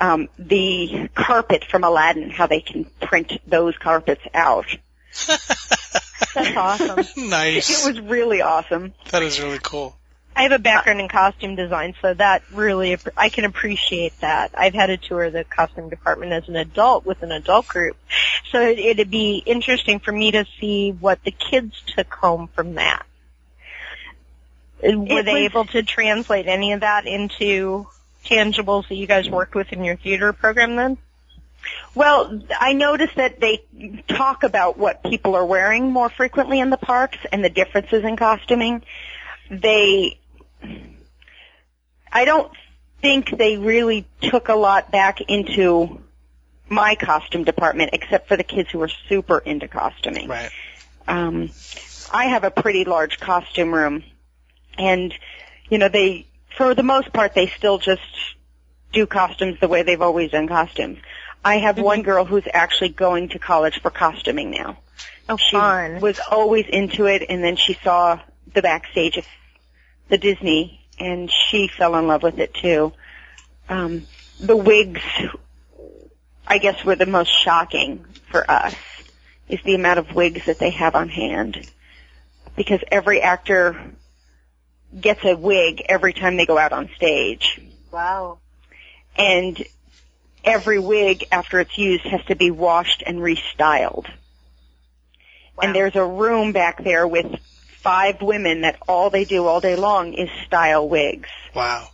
um, 0.00 0.28
the 0.38 1.08
carpet 1.14 1.64
from 1.64 1.84
Aladdin, 1.84 2.30
how 2.30 2.46
they 2.46 2.60
can 2.60 2.84
print 3.00 3.32
those 3.46 3.76
carpets 3.78 4.22
out. 4.34 4.66
That's 6.34 6.56
awesome. 6.56 7.28
nice. 7.28 7.86
It 7.86 7.92
was 7.92 8.00
really 8.00 8.40
awesome. 8.42 8.94
That 9.10 9.22
is 9.22 9.40
really 9.40 9.60
cool. 9.62 9.96
I 10.34 10.44
have 10.44 10.52
a 10.52 10.58
background 10.58 11.00
in 11.00 11.08
costume 11.08 11.56
design, 11.56 11.94
so 12.00 12.14
that 12.14 12.42
really 12.52 12.96
I 13.16 13.28
can 13.28 13.44
appreciate 13.44 14.18
that. 14.20 14.52
I've 14.56 14.72
had 14.72 14.88
a 14.88 14.96
tour 14.96 15.24
of 15.24 15.34
the 15.34 15.44
costume 15.44 15.90
department 15.90 16.32
as 16.32 16.48
an 16.48 16.56
adult 16.56 17.04
with 17.04 17.22
an 17.22 17.32
adult 17.32 17.68
group, 17.68 17.96
so 18.50 18.60
it'd 18.62 19.10
be 19.10 19.42
interesting 19.44 20.00
for 20.00 20.10
me 20.10 20.30
to 20.30 20.46
see 20.58 20.92
what 20.92 21.22
the 21.24 21.32
kids 21.32 21.82
took 21.86 22.12
home 22.14 22.48
from 22.54 22.74
that. 22.76 23.04
Were 24.82 25.22
they 25.22 25.32
was- 25.32 25.42
able 25.42 25.64
to 25.66 25.82
translate 25.82 26.46
any 26.46 26.72
of 26.72 26.80
that 26.80 27.06
into 27.06 27.86
tangibles 28.24 28.88
that 28.88 28.96
you 28.96 29.06
guys 29.06 29.28
worked 29.28 29.54
with 29.54 29.72
in 29.72 29.84
your 29.84 29.96
theater 29.96 30.32
program 30.32 30.76
then? 30.76 30.98
Well, 31.94 32.42
I 32.58 32.72
noticed 32.72 33.16
that 33.16 33.38
they 33.38 33.62
talk 34.08 34.42
about 34.42 34.78
what 34.78 35.02
people 35.04 35.36
are 35.36 35.44
wearing 35.44 35.92
more 35.92 36.08
frequently 36.08 36.58
in 36.58 36.70
the 36.70 36.76
parks 36.76 37.18
and 37.30 37.44
the 37.44 37.50
differences 37.50 38.04
in 38.04 38.16
costuming. 38.16 38.82
They, 39.50 40.18
I 42.10 42.24
don't 42.24 42.50
think 43.00 43.36
they 43.36 43.58
really 43.58 44.06
took 44.22 44.48
a 44.48 44.54
lot 44.54 44.90
back 44.90 45.20
into 45.20 46.00
my 46.68 46.94
costume 46.94 47.44
department 47.44 47.90
except 47.92 48.28
for 48.28 48.36
the 48.36 48.44
kids 48.44 48.70
who 48.70 48.78
were 48.78 48.90
super 49.08 49.38
into 49.38 49.68
costuming. 49.68 50.28
Right. 50.28 50.50
Um, 51.06 51.50
I 52.12 52.26
have 52.26 52.44
a 52.44 52.50
pretty 52.50 52.84
large 52.84 53.20
costume 53.20 53.74
room, 53.74 54.04
and 54.78 55.12
you 55.68 55.78
know 55.78 55.88
they, 55.88 56.26
for 56.56 56.74
the 56.74 56.82
most 56.82 57.12
part, 57.12 57.34
they 57.34 57.46
still 57.46 57.78
just 57.78 58.02
do 58.92 59.06
costumes 59.06 59.58
the 59.60 59.68
way 59.68 59.82
they've 59.82 60.02
always 60.02 60.30
done 60.30 60.48
costumes. 60.48 60.98
I 61.44 61.56
have 61.58 61.78
one 61.78 62.02
girl 62.02 62.24
who's 62.24 62.44
actually 62.52 62.90
going 62.90 63.30
to 63.30 63.38
college 63.38 63.80
for 63.80 63.90
costuming 63.90 64.50
now. 64.50 64.78
Oh, 65.28 65.36
She 65.36 65.56
fun. 65.56 66.00
was 66.00 66.20
always 66.30 66.66
into 66.68 67.06
it, 67.06 67.24
and 67.28 67.42
then 67.42 67.56
she 67.56 67.74
saw 67.82 68.20
the 68.52 68.62
backstage 68.62 69.16
of 69.16 69.24
the 70.08 70.18
Disney, 70.18 70.80
and 70.98 71.30
she 71.30 71.68
fell 71.68 71.96
in 71.96 72.06
love 72.06 72.22
with 72.22 72.38
it 72.38 72.54
too. 72.54 72.92
Um, 73.68 74.06
the 74.38 74.56
wigs, 74.56 75.00
I 76.46 76.58
guess, 76.58 76.84
were 76.84 76.96
the 76.96 77.06
most 77.06 77.28
shocking 77.28 78.04
for 78.30 78.48
us. 78.50 78.74
Is 79.48 79.60
the 79.64 79.74
amount 79.74 79.98
of 79.98 80.14
wigs 80.14 80.46
that 80.46 80.58
they 80.58 80.70
have 80.70 80.94
on 80.94 81.08
hand, 81.08 81.68
because 82.56 82.80
every 82.90 83.20
actor 83.20 83.76
gets 84.98 85.24
a 85.24 85.34
wig 85.36 85.82
every 85.88 86.12
time 86.12 86.36
they 86.36 86.46
go 86.46 86.58
out 86.58 86.72
on 86.72 86.90
stage, 86.96 87.60
Wow. 87.90 88.38
and 89.16 89.62
every 90.44 90.78
wig 90.78 91.24
after 91.32 91.60
it's 91.60 91.76
used 91.78 92.04
has 92.04 92.24
to 92.26 92.36
be 92.36 92.50
washed 92.50 93.02
and 93.06 93.18
restyled. 93.18 94.06
Wow. 94.06 95.62
And 95.62 95.74
there's 95.74 95.96
a 95.96 96.04
room 96.04 96.52
back 96.52 96.82
there 96.82 97.06
with 97.06 97.26
five 97.82 98.22
women 98.22 98.62
that 98.62 98.78
all 98.88 99.10
they 99.10 99.24
do 99.24 99.46
all 99.46 99.60
day 99.60 99.76
long 99.76 100.14
is 100.14 100.28
style 100.46 100.88
wigs. 100.88 101.28
Wow. 101.54 101.88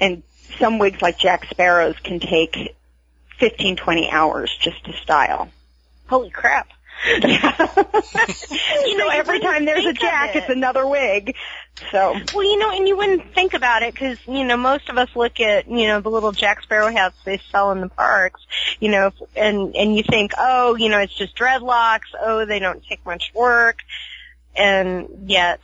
And 0.00 0.22
some 0.58 0.78
wigs 0.78 1.00
like 1.00 1.18
Jack 1.18 1.46
Sparrow's 1.50 1.98
can 2.02 2.20
take 2.20 2.74
15, 3.38 3.76
20 3.76 4.10
hours 4.10 4.56
just 4.60 4.84
to 4.84 4.92
style. 4.94 5.50
Holy 6.08 6.30
crap. 6.30 6.68
you 8.86 8.96
know, 8.96 9.08
every 9.08 9.40
time 9.40 9.64
there's 9.64 9.84
a 9.84 9.92
Jack, 9.92 10.36
it. 10.36 10.40
it's 10.40 10.50
another 10.50 10.86
wig. 10.86 11.34
So, 11.90 12.16
Well, 12.34 12.44
you 12.44 12.58
know, 12.58 12.70
and 12.70 12.86
you 12.86 12.96
wouldn't 12.96 13.34
think 13.34 13.54
about 13.54 13.82
it 13.82 13.92
because, 13.92 14.18
you 14.26 14.44
know, 14.44 14.56
most 14.56 14.88
of 14.88 14.98
us 14.98 15.08
look 15.16 15.40
at, 15.40 15.68
you 15.68 15.86
know, 15.86 16.00
the 16.00 16.10
little 16.10 16.32
Jack 16.32 16.62
Sparrow 16.62 16.92
hats 16.92 17.16
they 17.24 17.40
sell 17.50 17.72
in 17.72 17.80
the 17.80 17.88
parks, 17.88 18.40
you 18.78 18.90
know, 18.90 19.10
and, 19.34 19.74
and 19.74 19.96
you 19.96 20.02
think, 20.02 20.32
oh, 20.38 20.76
you 20.76 20.88
know, 20.88 20.98
it's 20.98 21.14
just 21.14 21.36
dreadlocks, 21.36 22.14
oh, 22.20 22.44
they 22.46 22.58
don't 22.58 22.84
take 22.86 23.04
much 23.04 23.32
work, 23.34 23.78
and 24.54 25.24
yet, 25.26 25.60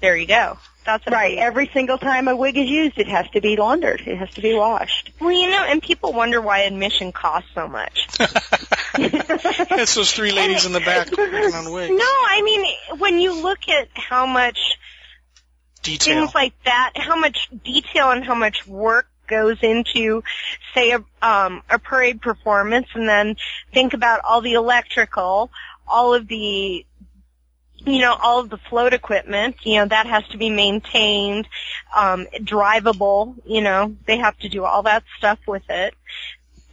there 0.00 0.16
you 0.16 0.26
go. 0.26 0.58
That's 0.84 1.06
right, 1.06 1.38
every 1.38 1.70
single 1.72 1.96
time 1.96 2.26
a 2.26 2.34
wig 2.34 2.56
is 2.56 2.68
used, 2.68 2.98
it 2.98 3.06
has 3.06 3.28
to 3.30 3.40
be 3.40 3.56
laundered. 3.56 4.02
It 4.04 4.16
has 4.16 4.30
to 4.34 4.40
be 4.40 4.54
washed. 4.54 5.12
Well, 5.20 5.30
you 5.30 5.48
know, 5.48 5.62
and 5.62 5.80
people 5.80 6.12
wonder 6.12 6.40
why 6.40 6.60
admission 6.60 7.12
costs 7.12 7.50
so 7.54 7.68
much. 7.68 8.08
it's 8.98 9.94
those 9.94 10.12
three 10.12 10.32
ladies 10.32 10.66
in 10.66 10.72
the 10.72 10.80
back 10.80 11.16
working 11.16 11.54
on 11.54 11.72
wigs. 11.72 11.90
No, 11.90 12.04
I 12.04 12.42
mean, 12.44 12.98
when 12.98 13.20
you 13.20 13.42
look 13.42 13.68
at 13.68 13.88
how 13.94 14.26
much 14.26 14.58
Detail. 15.82 16.22
things 16.22 16.34
like 16.34 16.54
that, 16.64 16.92
how 16.96 17.16
much 17.16 17.48
detail 17.64 18.10
and 18.10 18.24
how 18.24 18.34
much 18.34 18.66
work 18.66 19.08
goes 19.28 19.58
into, 19.62 20.22
say, 20.74 20.92
a, 20.92 21.04
um, 21.26 21.62
a 21.70 21.78
parade 21.78 22.20
performance, 22.20 22.88
and 22.94 23.08
then 23.08 23.36
think 23.72 23.94
about 23.94 24.20
all 24.28 24.40
the 24.40 24.54
electrical, 24.54 25.50
all 25.86 26.14
of 26.14 26.28
the, 26.28 26.84
you 27.84 27.98
know, 28.00 28.16
all 28.22 28.40
of 28.40 28.50
the 28.50 28.58
float 28.58 28.92
equipment, 28.92 29.56
you 29.64 29.76
know, 29.76 29.86
that 29.86 30.06
has 30.06 30.26
to 30.28 30.38
be 30.38 30.50
maintained, 30.50 31.48
um, 31.96 32.26
drivable, 32.36 33.34
you 33.44 33.60
know, 33.60 33.96
they 34.06 34.18
have 34.18 34.38
to 34.38 34.48
do 34.48 34.64
all 34.64 34.84
that 34.84 35.02
stuff 35.18 35.38
with 35.46 35.68
it. 35.68 35.94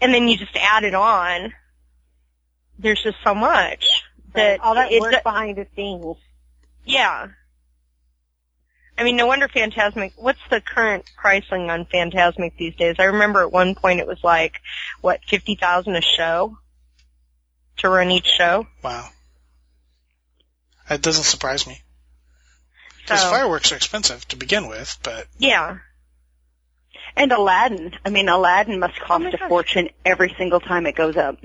And 0.02 0.14
then 0.14 0.28
you 0.28 0.38
just 0.38 0.56
add 0.56 0.84
it 0.84 0.94
on. 0.96 1.54
There's 2.78 3.02
just 3.02 3.18
so 3.24 3.36
much 3.36 4.04
that 4.34 4.62
all 4.62 4.76
that 4.76 4.92
it 4.92 5.02
work 5.02 5.14
do- 5.14 5.20
behind 5.24 5.58
the 5.58 5.68
scenes. 5.76 6.18
yeah. 6.86 7.28
I 8.98 9.04
mean, 9.04 9.16
no 9.16 9.28
wonder 9.28 9.48
Fantasmic. 9.48 10.12
What's 10.18 10.42
the 10.50 10.60
current 10.60 11.06
pricing 11.16 11.70
on 11.70 11.86
Fantasmic 11.86 12.58
these 12.58 12.76
days? 12.76 12.98
I 13.00 13.06
remember 13.06 13.42
at 13.42 13.52
one 13.52 13.74
point 13.74 14.02
it 14.02 14.08
was 14.08 14.22
like 14.26 14.60
what 15.00 15.22
fifty 15.26 15.56
thousand 15.56 15.96
a 15.96 16.02
show 16.02 16.58
to 17.78 17.90
run 17.90 18.12
each 18.12 18.26
show. 18.26 18.68
Wow. 18.84 19.08
That 20.90 21.02
doesn't 21.02 21.24
surprise 21.24 21.66
me. 21.68 21.82
Because 23.04 23.22
So 23.22 23.30
fireworks 23.30 23.72
are 23.72 23.76
expensive 23.76 24.28
to 24.30 24.36
begin 24.36 24.68
with, 24.68 24.98
but 25.04 25.28
yeah, 25.38 25.78
And 27.16 27.32
Aladdin. 27.32 27.94
I 28.06 28.10
mean, 28.10 28.28
Aladdin 28.30 28.80
must 28.80 29.00
oh 29.02 29.06
cost 29.06 29.24
my 29.24 29.30
a 29.30 29.38
gosh. 29.38 29.48
fortune 29.50 29.90
every 30.06 30.34
single 30.38 30.60
time 30.60 30.86
it 30.86 30.96
goes 30.96 31.16
up. 31.16 31.38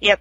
yep. 0.00 0.20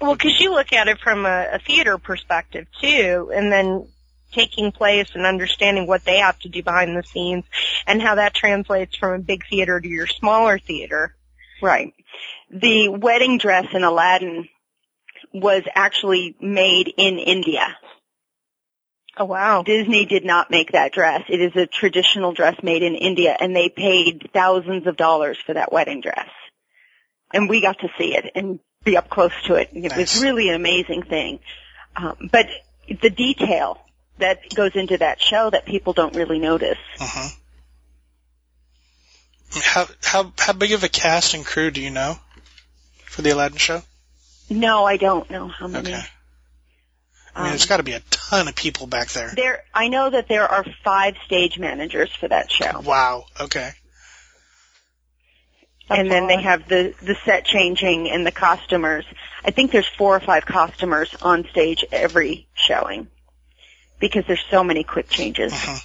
Well, 0.00 0.14
because 0.14 0.40
you 0.40 0.52
look 0.52 0.72
at 0.72 0.88
it 0.88 0.98
from 1.00 1.26
a, 1.26 1.48
a 1.52 1.58
theater 1.58 1.98
perspective 1.98 2.66
too, 2.80 3.30
and 3.34 3.52
then 3.52 3.86
taking 4.32 4.72
place 4.72 5.08
and 5.14 5.26
understanding 5.26 5.86
what 5.86 6.04
they 6.04 6.18
have 6.18 6.38
to 6.38 6.48
do 6.48 6.62
behind 6.62 6.96
the 6.96 7.02
scenes 7.02 7.44
and 7.86 8.00
how 8.00 8.14
that 8.14 8.32
translates 8.32 8.96
from 8.96 9.12
a 9.12 9.18
big 9.18 9.42
theater 9.50 9.78
to 9.80 9.88
your 9.88 10.06
smaller 10.06 10.58
theater. 10.58 11.14
Right. 11.60 11.92
The 12.50 12.88
wedding 12.88 13.38
dress 13.38 13.66
in 13.74 13.82
Aladdin 13.84 14.48
was 15.32 15.62
actually 15.74 16.34
made 16.40 16.92
in 16.96 17.18
India. 17.18 17.76
Oh 19.16 19.24
wow. 19.24 19.62
Disney 19.62 20.06
did 20.06 20.24
not 20.24 20.50
make 20.50 20.72
that 20.72 20.92
dress. 20.92 21.22
It 21.28 21.40
is 21.40 21.54
a 21.56 21.66
traditional 21.66 22.32
dress 22.32 22.56
made 22.62 22.82
in 22.82 22.94
India 22.94 23.36
and 23.38 23.54
they 23.54 23.68
paid 23.68 24.30
thousands 24.32 24.86
of 24.86 24.96
dollars 24.96 25.38
for 25.44 25.54
that 25.54 25.72
wedding 25.72 26.00
dress. 26.00 26.28
And 27.32 27.48
we 27.48 27.60
got 27.60 27.78
to 27.80 27.88
see 27.98 28.16
it 28.16 28.32
and 28.34 28.60
be 28.84 28.96
up 28.96 29.10
close 29.10 29.32
to 29.46 29.54
it. 29.54 29.70
It 29.72 29.90
Nice. 29.90 30.14
was 30.14 30.22
really 30.22 30.48
an 30.48 30.54
amazing 30.54 31.02
thing. 31.02 31.40
Um, 31.96 32.30
but 32.32 32.46
the 33.02 33.10
detail 33.10 33.78
that 34.18 34.54
goes 34.54 34.72
into 34.74 34.98
that 34.98 35.20
show 35.20 35.50
that 35.50 35.66
people 35.66 35.92
don't 35.92 36.14
really 36.16 36.38
notice. 36.38 36.78
uh-huh. 36.98 37.28
How 39.62 39.86
how 40.04 40.32
how 40.38 40.52
big 40.52 40.72
of 40.72 40.84
a 40.84 40.88
cast 40.88 41.34
and 41.34 41.44
crew 41.44 41.70
do 41.72 41.80
you 41.80 41.90
know 41.90 42.16
for 43.04 43.22
the 43.22 43.30
Aladdin 43.30 43.58
show? 43.58 43.82
No, 44.50 44.84
I 44.84 44.96
don't 44.96 45.30
know 45.30 45.48
how 45.48 45.68
many. 45.68 45.94
Okay. 45.94 46.02
I 47.34 47.38
mean, 47.42 47.46
Um, 47.46 47.48
there's 47.50 47.66
got 47.66 47.76
to 47.76 47.82
be 47.84 47.92
a 47.92 48.00
ton 48.10 48.48
of 48.48 48.56
people 48.56 48.86
back 48.88 49.08
there. 49.10 49.32
There, 49.34 49.62
I 49.72 49.86
know 49.88 50.10
that 50.10 50.26
there 50.28 50.48
are 50.48 50.64
five 50.84 51.14
stage 51.24 51.58
managers 51.58 52.10
for 52.12 52.26
that 52.28 52.50
show, 52.50 52.80
Wow. 52.80 53.26
Okay. 53.40 53.70
and 55.88 56.10
then 56.10 56.26
they 56.28 56.40
have 56.42 56.68
the 56.68 56.94
the 57.02 57.16
set 57.24 57.44
changing 57.44 58.10
and 58.10 58.26
the 58.26 58.30
costumers. 58.32 59.04
I 59.44 59.50
think 59.52 59.70
there's 59.72 59.88
four 59.88 60.16
or 60.16 60.20
five 60.20 60.44
costumers 60.46 61.14
on 61.22 61.46
stage 61.50 61.84
every 61.92 62.46
showing 62.54 63.08
because 64.00 64.24
there's 64.26 64.44
so 64.50 64.62
many 64.64 64.82
quick 64.84 65.08
changes. 65.08 65.52
Uh-huh. 65.52 65.78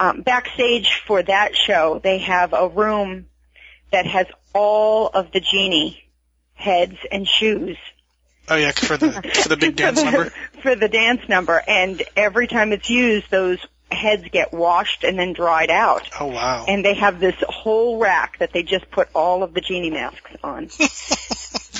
Um, 0.00 0.22
backstage 0.22 1.02
for 1.06 1.22
that 1.22 1.56
show, 1.56 2.00
they 2.02 2.18
have 2.18 2.52
a 2.52 2.68
room 2.68 3.26
that 3.92 4.06
has 4.06 4.26
all 4.54 5.08
of 5.08 5.32
the 5.32 5.40
genie 5.40 6.04
heads 6.58 6.96
and 7.10 7.26
shoes 7.26 7.76
Oh 8.50 8.56
yeah, 8.56 8.72
for 8.72 8.96
the 8.96 9.12
for 9.42 9.48
the 9.50 9.56
big 9.56 9.76
dance 9.82 10.00
for 10.00 10.06
the, 10.06 10.10
number. 10.10 10.32
for 10.62 10.74
the 10.74 10.88
dance 10.88 11.28
number, 11.28 11.62
and 11.68 12.02
every 12.16 12.46
time 12.46 12.72
it's 12.72 12.88
used, 12.88 13.30
those 13.30 13.58
heads 13.90 14.24
get 14.32 14.52
washed 14.54 15.04
and 15.04 15.18
then 15.18 15.34
dried 15.34 15.70
out. 15.70 16.08
Oh 16.18 16.26
wow. 16.28 16.64
And 16.66 16.82
they 16.84 16.94
have 16.94 17.20
this 17.20 17.34
whole 17.46 17.98
rack 17.98 18.38
that 18.38 18.52
they 18.54 18.62
just 18.62 18.90
put 18.90 19.08
all 19.14 19.42
of 19.42 19.52
the 19.52 19.60
genie 19.60 19.90
masks 19.90 20.30
on. 20.42 20.70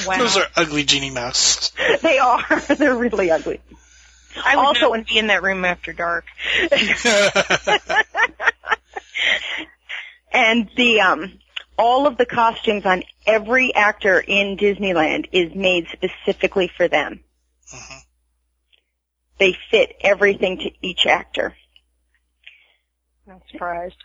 Wow. 0.07 0.19
Those 0.19 0.37
are 0.37 0.47
ugly 0.57 0.85
genie 0.85 1.11
masks. 1.11 1.73
they 2.03 2.19
are. 2.19 2.45
They're 2.77 2.97
really 2.97 3.31
ugly. 3.31 3.61
I 4.45 4.57
would 4.57 4.67
also- 4.67 4.81
not 4.83 4.91
want 4.91 5.09
to 5.09 5.13
be 5.15 5.19
in 5.19 5.29
that 5.29 5.43
room 5.43 5.65
after 5.65 5.93
dark. 5.95 6.27
And 10.31 10.69
the 10.77 11.01
um 11.01 11.39
all 11.79 12.07
of 12.07 12.19
the 12.19 12.27
costumes 12.27 12.85
on 12.85 13.05
every 13.25 13.75
actor 13.75 14.19
in 14.19 14.57
Disneyland 14.57 15.29
is 15.33 15.55
made 15.55 15.87
specifically 15.93 16.69
for 16.77 16.89
them. 16.89 17.25
Mhm. 17.73 18.03
They 19.39 19.57
fit 19.71 19.97
everything 20.01 20.59
to 20.59 20.71
each 20.83 21.07
actor. 21.07 21.57
Not 23.27 23.43
surprised. 23.51 24.03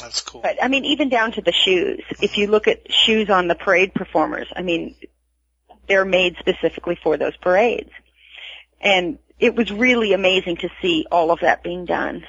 That's 0.00 0.22
cool. 0.22 0.40
But 0.40 0.62
I 0.62 0.68
mean, 0.68 0.84
even 0.86 1.10
down 1.10 1.32
to 1.32 1.42
the 1.42 1.52
shoes. 1.52 2.02
If 2.22 2.38
you 2.38 2.46
look 2.46 2.68
at 2.68 2.90
shoes 2.90 3.28
on 3.28 3.48
the 3.48 3.54
parade 3.54 3.92
performers, 3.94 4.48
I 4.54 4.62
mean, 4.62 4.94
they're 5.86 6.04
made 6.04 6.36
specifically 6.38 6.96
for 7.02 7.16
those 7.16 7.36
parades. 7.36 7.90
And 8.80 9.18
it 9.38 9.54
was 9.54 9.70
really 9.72 10.12
amazing 10.12 10.58
to 10.58 10.68
see 10.80 11.06
all 11.10 11.30
of 11.30 11.40
that 11.40 11.62
being 11.62 11.84
done. 11.84 12.26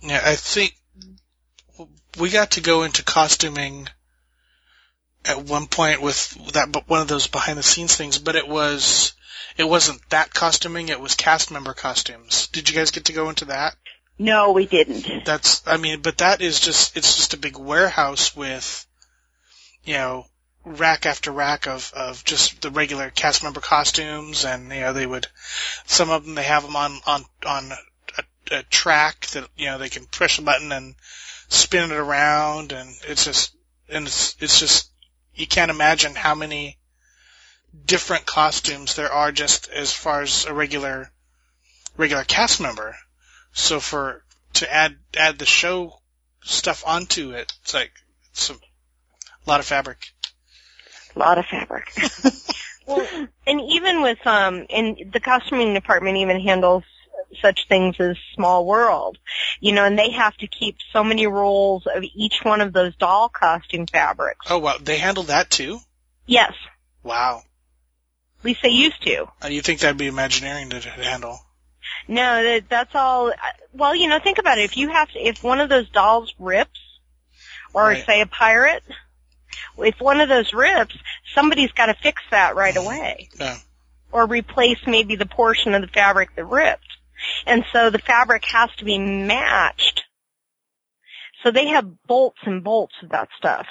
Yeah, 0.00 0.22
I 0.24 0.36
think 0.36 0.77
we 2.18 2.30
got 2.30 2.52
to 2.52 2.60
go 2.60 2.82
into 2.82 3.02
costuming 3.02 3.88
at 5.24 5.44
one 5.44 5.66
point 5.66 6.00
with 6.00 6.52
that, 6.52 6.72
but 6.72 6.88
one 6.88 7.00
of 7.00 7.08
those 7.08 7.26
behind 7.26 7.58
the 7.58 7.62
scenes 7.62 7.94
things. 7.94 8.18
But 8.18 8.36
it 8.36 8.48
was, 8.48 9.12
it 9.56 9.68
wasn't 9.68 10.00
that 10.10 10.32
costuming. 10.32 10.88
It 10.88 11.00
was 11.00 11.14
cast 11.14 11.50
member 11.50 11.74
costumes. 11.74 12.48
Did 12.48 12.68
you 12.68 12.74
guys 12.74 12.90
get 12.90 13.06
to 13.06 13.12
go 13.12 13.28
into 13.28 13.46
that? 13.46 13.76
No, 14.18 14.52
we 14.52 14.66
didn't. 14.66 15.24
That's, 15.24 15.62
I 15.66 15.76
mean, 15.76 16.00
but 16.00 16.18
that 16.18 16.40
is 16.40 16.58
just, 16.58 16.96
it's 16.96 17.16
just 17.16 17.34
a 17.34 17.38
big 17.38 17.56
warehouse 17.56 18.34
with, 18.34 18.86
you 19.84 19.94
know, 19.94 20.26
rack 20.64 21.06
after 21.06 21.30
rack 21.30 21.68
of, 21.68 21.92
of 21.94 22.24
just 22.24 22.60
the 22.60 22.70
regular 22.70 23.10
cast 23.10 23.44
member 23.44 23.60
costumes 23.60 24.44
and, 24.44 24.72
you 24.72 24.80
know, 24.80 24.92
they 24.92 25.06
would, 25.06 25.28
some 25.86 26.10
of 26.10 26.24
them 26.24 26.34
they 26.34 26.42
have 26.42 26.64
them 26.64 26.74
on, 26.74 26.98
on, 27.06 27.24
on 27.46 27.70
a, 28.18 28.56
a 28.56 28.62
track 28.64 29.26
that, 29.28 29.48
you 29.56 29.66
know, 29.66 29.78
they 29.78 29.88
can 29.88 30.04
push 30.06 30.38
a 30.38 30.42
button 30.42 30.72
and 30.72 30.96
spin 31.48 31.90
it 31.90 31.96
around 31.96 32.72
and 32.72 32.94
it's 33.06 33.24
just, 33.24 33.54
and 33.88 34.06
it's, 34.06 34.36
it's 34.40 34.60
just, 34.60 34.90
you 35.34 35.46
can't 35.46 35.70
imagine 35.70 36.14
how 36.14 36.34
many 36.34 36.78
different 37.84 38.26
costumes 38.26 38.94
there 38.94 39.12
are 39.12 39.32
just 39.32 39.68
as 39.68 39.92
far 39.92 40.22
as 40.22 40.46
a 40.46 40.52
regular, 40.52 41.10
regular 41.96 42.24
cast 42.24 42.60
member. 42.60 42.96
So 43.52 43.80
for 43.80 44.22
to 44.54 44.72
add 44.72 44.96
add 45.16 45.38
the 45.38 45.46
show 45.46 46.00
stuff 46.42 46.84
onto 46.86 47.32
it, 47.32 47.52
it's 47.62 47.74
like 47.74 47.92
it's 48.30 48.50
a 48.50 48.54
lot 49.46 49.60
of 49.60 49.66
fabric. 49.66 49.98
A 51.14 51.18
lot 51.18 51.38
of 51.38 51.46
fabric. 51.46 51.92
Well, 52.88 53.06
and 53.46 53.60
even 53.60 54.00
with 54.00 54.26
um, 54.26 54.64
and 54.70 54.96
the 55.12 55.20
costuming 55.20 55.74
department 55.74 56.16
even 56.16 56.40
handles 56.40 56.84
such 57.42 57.66
things 57.68 57.96
as 57.98 58.16
Small 58.34 58.64
World, 58.66 59.18
you 59.60 59.72
know, 59.72 59.84
and 59.84 59.98
they 59.98 60.10
have 60.10 60.36
to 60.38 60.46
keep 60.46 60.76
so 60.92 61.04
many 61.04 61.26
rolls 61.26 61.86
of 61.86 62.04
each 62.14 62.40
one 62.42 62.60
of 62.60 62.72
those 62.72 62.94
doll 62.96 63.28
costume 63.28 63.86
fabrics. 63.86 64.46
Oh 64.50 64.58
wow, 64.58 64.76
they 64.80 64.98
handle 64.98 65.24
that 65.24 65.50
too. 65.50 65.78
Yes, 66.26 66.52
Wow, 67.02 67.42
at 68.40 68.44
least 68.44 68.60
they 68.62 68.68
used 68.70 69.02
to. 69.02 69.26
uh, 69.42 69.48
you 69.48 69.62
think 69.62 69.80
that'd 69.80 69.96
be 69.96 70.06
Imagineering 70.08 70.70
to, 70.70 70.80
handle? 70.80 71.38
No, 72.06 72.42
that, 72.42 72.68
that's 72.68 72.94
all. 72.94 73.32
Well, 73.72 73.94
you 73.94 74.08
know, 74.08 74.18
think 74.18 74.38
about 74.38 74.58
it. 74.58 74.64
If 74.64 74.76
you 74.76 74.88
have 74.90 75.08
to, 75.12 75.18
if 75.18 75.42
one 75.42 75.60
of 75.60 75.68
those 75.68 75.88
dolls 75.88 76.34
rips, 76.38 76.78
or 77.72 77.82
Right. 77.84 78.04
say 78.04 78.20
a 78.20 78.26
pirate, 78.26 78.82
if 79.78 80.00
one 80.00 80.20
of 80.20 80.28
those 80.28 80.52
rips, 80.52 80.96
somebody's 81.34 81.72
got 81.72 81.86
to 81.86 81.94
fix 81.94 82.20
that 82.30 82.56
right 82.56 82.76
away. 82.76 83.28
Yeah. 83.38 83.56
Or 84.12 84.26
replace 84.26 84.78
maybe 84.86 85.16
the 85.16 85.26
portion 85.26 85.74
of 85.74 85.82
the 85.82 85.88
fabric 85.88 86.34
that 86.36 86.44
ripped. 86.44 86.86
And 87.46 87.64
so 87.72 87.90
the 87.90 87.98
fabric 87.98 88.44
has 88.46 88.70
to 88.78 88.84
be 88.84 88.98
matched. 88.98 90.02
So 91.42 91.50
they 91.50 91.68
have 91.68 91.86
bolts 92.06 92.38
and 92.44 92.64
bolts 92.64 92.94
of 93.02 93.10
that 93.10 93.28
stuff 93.38 93.66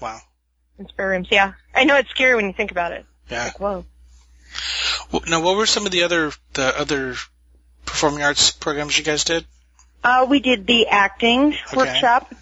Wow. 0.00 0.20
in 0.78 0.88
spare 0.88 1.10
rooms. 1.10 1.28
Yeah. 1.30 1.52
I 1.74 1.84
know 1.84 1.96
it's 1.96 2.10
scary 2.10 2.34
when 2.36 2.46
you 2.46 2.52
think 2.52 2.70
about 2.70 2.92
it. 2.92 3.06
Yeah. 3.30 3.44
Like, 3.44 3.60
whoa. 3.60 3.84
Well, 5.10 5.22
now, 5.28 5.40
what 5.40 5.56
were 5.56 5.66
some 5.66 5.86
of 5.86 5.92
the 5.92 6.02
other 6.04 6.32
the 6.54 6.78
other 6.78 7.14
performing 7.86 8.22
arts 8.22 8.50
programs 8.50 8.96
you 8.98 9.04
guys 9.04 9.24
did? 9.24 9.44
Uh, 10.04 10.26
we 10.28 10.40
did 10.40 10.66
the 10.66 10.88
acting 10.88 11.54
Okay. 11.68 11.76
workshop, 11.76 12.34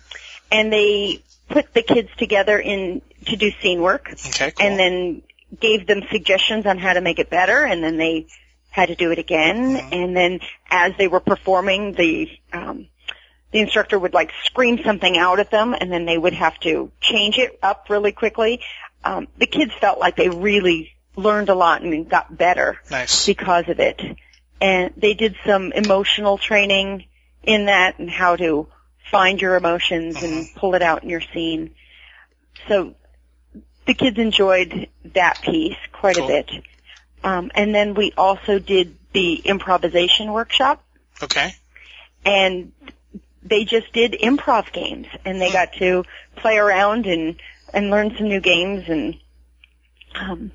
and 0.50 0.72
they 0.72 1.22
put 1.48 1.72
the 1.74 1.83
kids 1.83 2.09
together 2.16 2.59
in 2.59 3.02
to 3.26 3.37
do 3.37 3.50
scene 3.61 3.80
work, 3.83 4.09
Okay, 4.28 4.50
cool. 4.52 4.66
and 4.66 4.78
then 4.78 5.22
gave 5.61 5.87
them 5.87 6.02
suggestions 6.11 6.64
on 6.64 6.78
how 6.78 6.92
to 6.94 7.00
make 7.00 7.18
it 7.18 7.28
better, 7.28 7.64
and 7.64 7.85
then 7.85 7.98
they 7.98 8.26
had 8.70 8.87
to 8.88 8.94
do 8.94 9.11
it 9.11 9.18
again. 9.18 9.76
Mhm. 9.76 9.92
And 9.92 10.16
then 10.16 10.40
as 10.70 10.92
they 10.96 11.09
were 11.09 11.20
performing, 11.20 11.92
the 11.92 12.28
um, 12.52 12.88
the 13.52 13.59
instructor 13.59 13.98
would 13.98 14.14
like 14.14 14.30
scream 14.44 14.80
something 14.85 15.18
out 15.18 15.40
at 15.40 15.50
them, 15.50 15.74
and 15.78 15.90
then 15.92 16.04
they 16.06 16.16
would 16.16 16.35
have 16.35 16.59
to 16.61 16.92
change 17.00 17.37
it 17.38 17.59
up 17.62 17.87
really 17.90 18.12
quickly. 18.12 18.61
Um, 19.04 19.26
the 19.38 19.46
kids 19.46 19.72
felt 19.80 19.98
like 19.98 20.14
they 20.16 20.28
really 20.28 20.92
learned 21.16 21.48
a 21.48 21.54
lot 21.54 21.83
and 21.83 22.09
got 22.09 22.37
better 22.37 22.78
nice. 22.90 23.26
because 23.26 23.68
of 23.68 23.80
it. 23.80 24.00
And 24.61 24.92
they 24.96 25.14
did 25.14 25.35
some 25.44 25.72
emotional 25.72 26.38
training 26.38 27.06
in 27.42 27.64
that 27.64 27.98
and 27.98 28.09
how 28.11 28.37
to 28.37 28.68
find 29.11 29.40
your 29.40 29.56
emotions 29.56 30.22
and 30.22 30.46
pull 30.54 30.74
it 30.74 30.83
out 30.83 31.02
in 31.02 31.09
your 31.11 31.22
scene. 31.33 31.74
So 32.68 32.94
the 33.87 33.94
kids 33.94 34.18
enjoyed 34.18 34.88
that 35.14 35.40
piece 35.42 35.76
quite 35.92 36.16
Cool. 36.16 36.26
a 36.26 36.28
bit. 36.28 36.50
Um, 37.22 37.50
and 37.54 37.74
then 37.74 37.94
we 37.94 38.12
also 38.16 38.59
did 38.59 38.96
the 39.12 39.35
improvisation 39.35 40.33
workshop 40.33 40.83
Okay. 41.22 41.54
and 42.24 42.72
they 43.42 43.64
just 43.64 43.92
did 43.92 44.12
improv 44.12 44.72
games 44.72 45.06
and 45.24 45.40
they 45.40 45.50
got 45.50 45.72
to 45.74 46.04
play 46.37 46.56
around 46.59 47.06
and 47.06 47.37
and 47.72 47.90
learn 47.90 48.14
some 48.16 48.28
new 48.28 48.40
games 48.40 48.85
and 48.88 49.16
um 50.14 50.50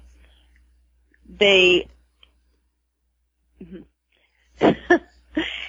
they 1.27 1.87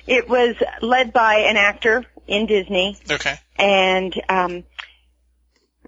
it 0.07 0.29
was 0.29 0.55
led 0.81 1.13
by 1.13 1.37
an 1.39 1.57
actor 1.57 2.05
in 2.27 2.47
Disney 2.47 2.97
Okay. 3.11 3.37
and 3.59 4.15
um 4.29 4.65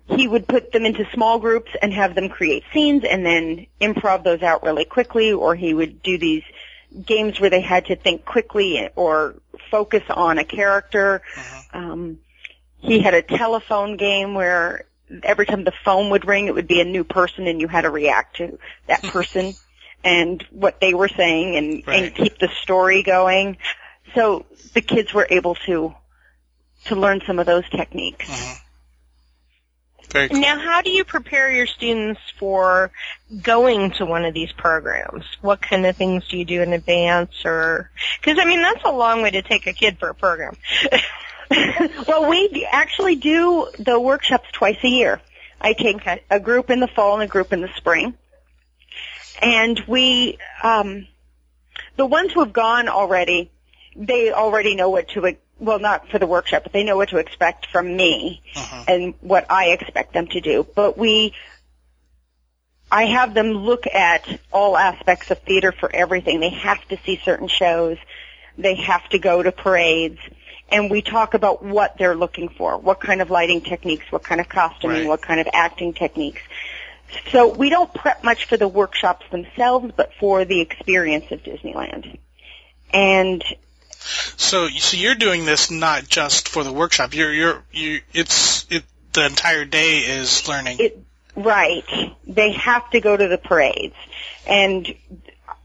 he 0.09 0.27
would 0.27 0.49
put 0.49 0.73
them 0.73 0.87
into 0.87 1.07
small 1.13 1.39
groups 1.39 1.71
and 1.83 1.93
have 1.93 2.15
them 2.15 2.29
create 2.29 2.65
scenes 2.73 3.05
and 3.05 3.25
then 3.27 3.67
improv 3.81 4.25
those 4.25 4.43
out 4.43 4.63
really 4.63 4.85
quickly 4.85 5.33
or 5.33 5.55
he 5.55 5.75
would 5.75 6.03
do 6.03 6.17
these 6.19 6.43
games 7.05 7.39
where 7.39 7.51
they 7.51 7.61
had 7.61 7.87
to 7.87 7.97
think 7.97 8.25
quickly 8.25 8.89
or 8.97 9.35
focus 9.71 10.03
on 10.09 10.39
a 10.39 10.45
character. 10.45 11.21
Um, 11.75 12.19
he 12.79 13.01
had 13.01 13.13
a 13.15 13.23
telephone 13.23 13.97
game 13.97 14.35
where 14.35 14.87
every 15.23 15.45
time 15.47 15.65
the 15.65 15.73
phone 15.85 16.11
would 16.11 16.27
ring, 16.27 16.47
it 16.47 16.55
would 16.55 16.69
be 16.69 16.81
a 16.81 16.85
new 16.85 17.05
person 17.05 17.47
and 17.47 17.61
you 17.61 17.69
had 17.69 17.83
to 17.83 17.91
react 17.91 18.37
to 18.37 18.59
that 18.87 19.03
person 19.15 19.55
and 20.05 20.43
what 20.51 20.81
they 20.81 20.95
were 20.95 21.09
saying 21.09 21.57
and, 21.57 21.87
Right. 21.87 22.05
and 22.05 22.15
keep 22.15 22.39
the 22.39 22.49
story 22.63 23.03
going. 23.03 23.59
So 24.15 24.47
the 24.73 24.81
kids 24.81 25.13
were 25.13 25.27
able 25.29 25.57
to, 25.67 25.95
to 26.87 26.97
learn 26.97 27.21
some 27.27 27.39
of 27.39 27.45
those 27.47 27.69
techniques. 27.69 28.27
hmm 28.29 28.55
Very 30.11 30.29
cool. 30.29 30.41
Now, 30.41 30.59
how 30.59 30.83
do 30.83 30.91
you 30.91 31.05
prepare 31.05 31.51
your 31.51 31.67
students 31.67 32.21
for 32.39 32.91
going 33.43 33.91
to 33.93 34.07
one 34.07 34.25
of 34.25 34.33
these 34.33 34.53
programs? 34.53 35.25
What 35.43 35.61
kind 35.61 35.85
of 35.85 35.97
things 35.97 36.27
do 36.29 36.39
you 36.39 36.45
do 36.45 36.63
in 36.63 36.73
advance, 36.73 37.45
or 37.45 37.91
because 38.21 38.39
I 38.39 38.47
mean 38.47 38.63
that's 38.63 38.85
a 38.85 38.93
long 38.93 39.23
way 39.23 39.31
to 39.33 39.43
take 39.43 39.67
a 39.67 39.73
kid 39.73 39.99
for 39.99 40.09
a 40.09 40.15
program. 40.15 40.57
well, 42.07 42.29
we 42.29 42.67
actually 42.71 43.17
do 43.17 43.69
the 43.79 44.01
workshops 44.01 44.49
twice 44.53 44.79
a 44.83 44.89
year. 44.89 45.21
I 45.61 45.73
take 45.73 46.07
a 46.31 46.41
group 46.41 46.71
in 46.71 46.81
the 46.81 46.89
fall 46.89 47.15
and 47.15 47.23
a 47.23 47.27
group 47.27 47.53
in 47.53 47.61
the 47.61 47.71
spring. 47.77 48.15
And 49.43 49.81
we, 49.87 50.39
um, 50.63 51.07
the 51.97 52.07
ones 52.07 52.33
who 52.33 52.41
have 52.41 52.53
gone 52.53 52.89
already, 52.89 53.51
they 53.97 54.33
already 54.33 54.75
know 54.75 54.91
what 54.91 55.09
to, 55.11 55.37
well, 55.59 55.79
not 55.79 56.09
for 56.09 56.19
the 56.19 56.27
workshop, 56.27 56.63
but 56.65 56.73
they 56.73 56.85
know 56.85 56.97
what 56.97 57.09
to 57.11 57.19
expect 57.19 57.67
from 57.67 57.97
me 57.97 58.43
Mhm. 58.55 58.85
and 58.89 59.15
what 59.21 59.47
I 59.51 59.71
expect 59.71 60.13
them 60.13 60.27
to 60.29 60.41
do. 60.41 60.67
But 60.75 60.97
we, 60.97 61.35
I 62.91 63.05
have 63.07 63.35
them 63.35 63.49
look 63.53 63.87
at 63.87 64.27
all 64.53 64.77
aspects 64.77 65.31
of 65.31 65.39
theater 65.41 65.73
for 65.73 65.95
everything. 65.95 66.41
They 66.41 66.51
have 66.51 66.87
to 66.89 66.99
see 67.05 67.21
certain 67.25 67.49
shows. 67.49 67.99
They 68.57 68.77
have 68.77 69.07
to 69.11 69.19
go 69.19 69.43
to 69.43 69.53
parades. 69.53 70.19
and 70.71 70.91
we 70.91 71.01
talk 71.01 71.33
about 71.33 71.65
what 71.65 71.97
they're 71.97 72.15
looking 72.15 72.51
for, 72.51 72.77
what 72.77 73.01
kind 73.01 73.23
of 73.23 73.31
lighting 73.31 73.63
techniques, 73.63 74.05
what 74.13 74.23
kind 74.23 74.39
of 74.39 74.51
costuming, 74.51 74.99
Right. 74.99 75.09
what 75.09 75.23
kind 75.23 75.41
of 75.41 75.49
acting 75.55 75.95
techniques. 75.95 76.43
So 77.33 77.49
we 77.49 77.71
don't 77.71 77.91
prep 77.95 78.23
much 78.23 78.45
for 78.45 78.59
the 78.59 78.69
workshops 78.69 79.25
themselves, 79.31 79.93
but 79.97 80.13
for 80.21 80.45
the 80.45 80.61
experience 80.61 81.31
of 81.31 81.43
Disneyland. 81.43 82.19
And 82.93 83.43
So, 84.37 84.69
so 84.69 84.97
you're 84.97 85.15
doing 85.15 85.45
this 85.45 85.71
not 85.71 86.09
just 86.09 86.49
for 86.49 86.65
the 86.65 86.73
workshop. 86.73 87.15
You're, 87.15 87.33
you're, 87.33 87.65
you. 87.73 88.01
It's 88.13 88.67
it. 88.71 88.85
The 89.13 89.25
entire 89.25 89.65
day 89.65 89.99
is 90.01 90.47
learning. 90.47 90.77
it, 90.81 90.99
right, 91.35 91.85
they 92.27 92.53
have 92.53 92.89
to 92.91 93.01
go 93.01 93.17
to 93.17 93.27
the 93.27 93.39
parades. 93.39 93.95
And 94.47 94.95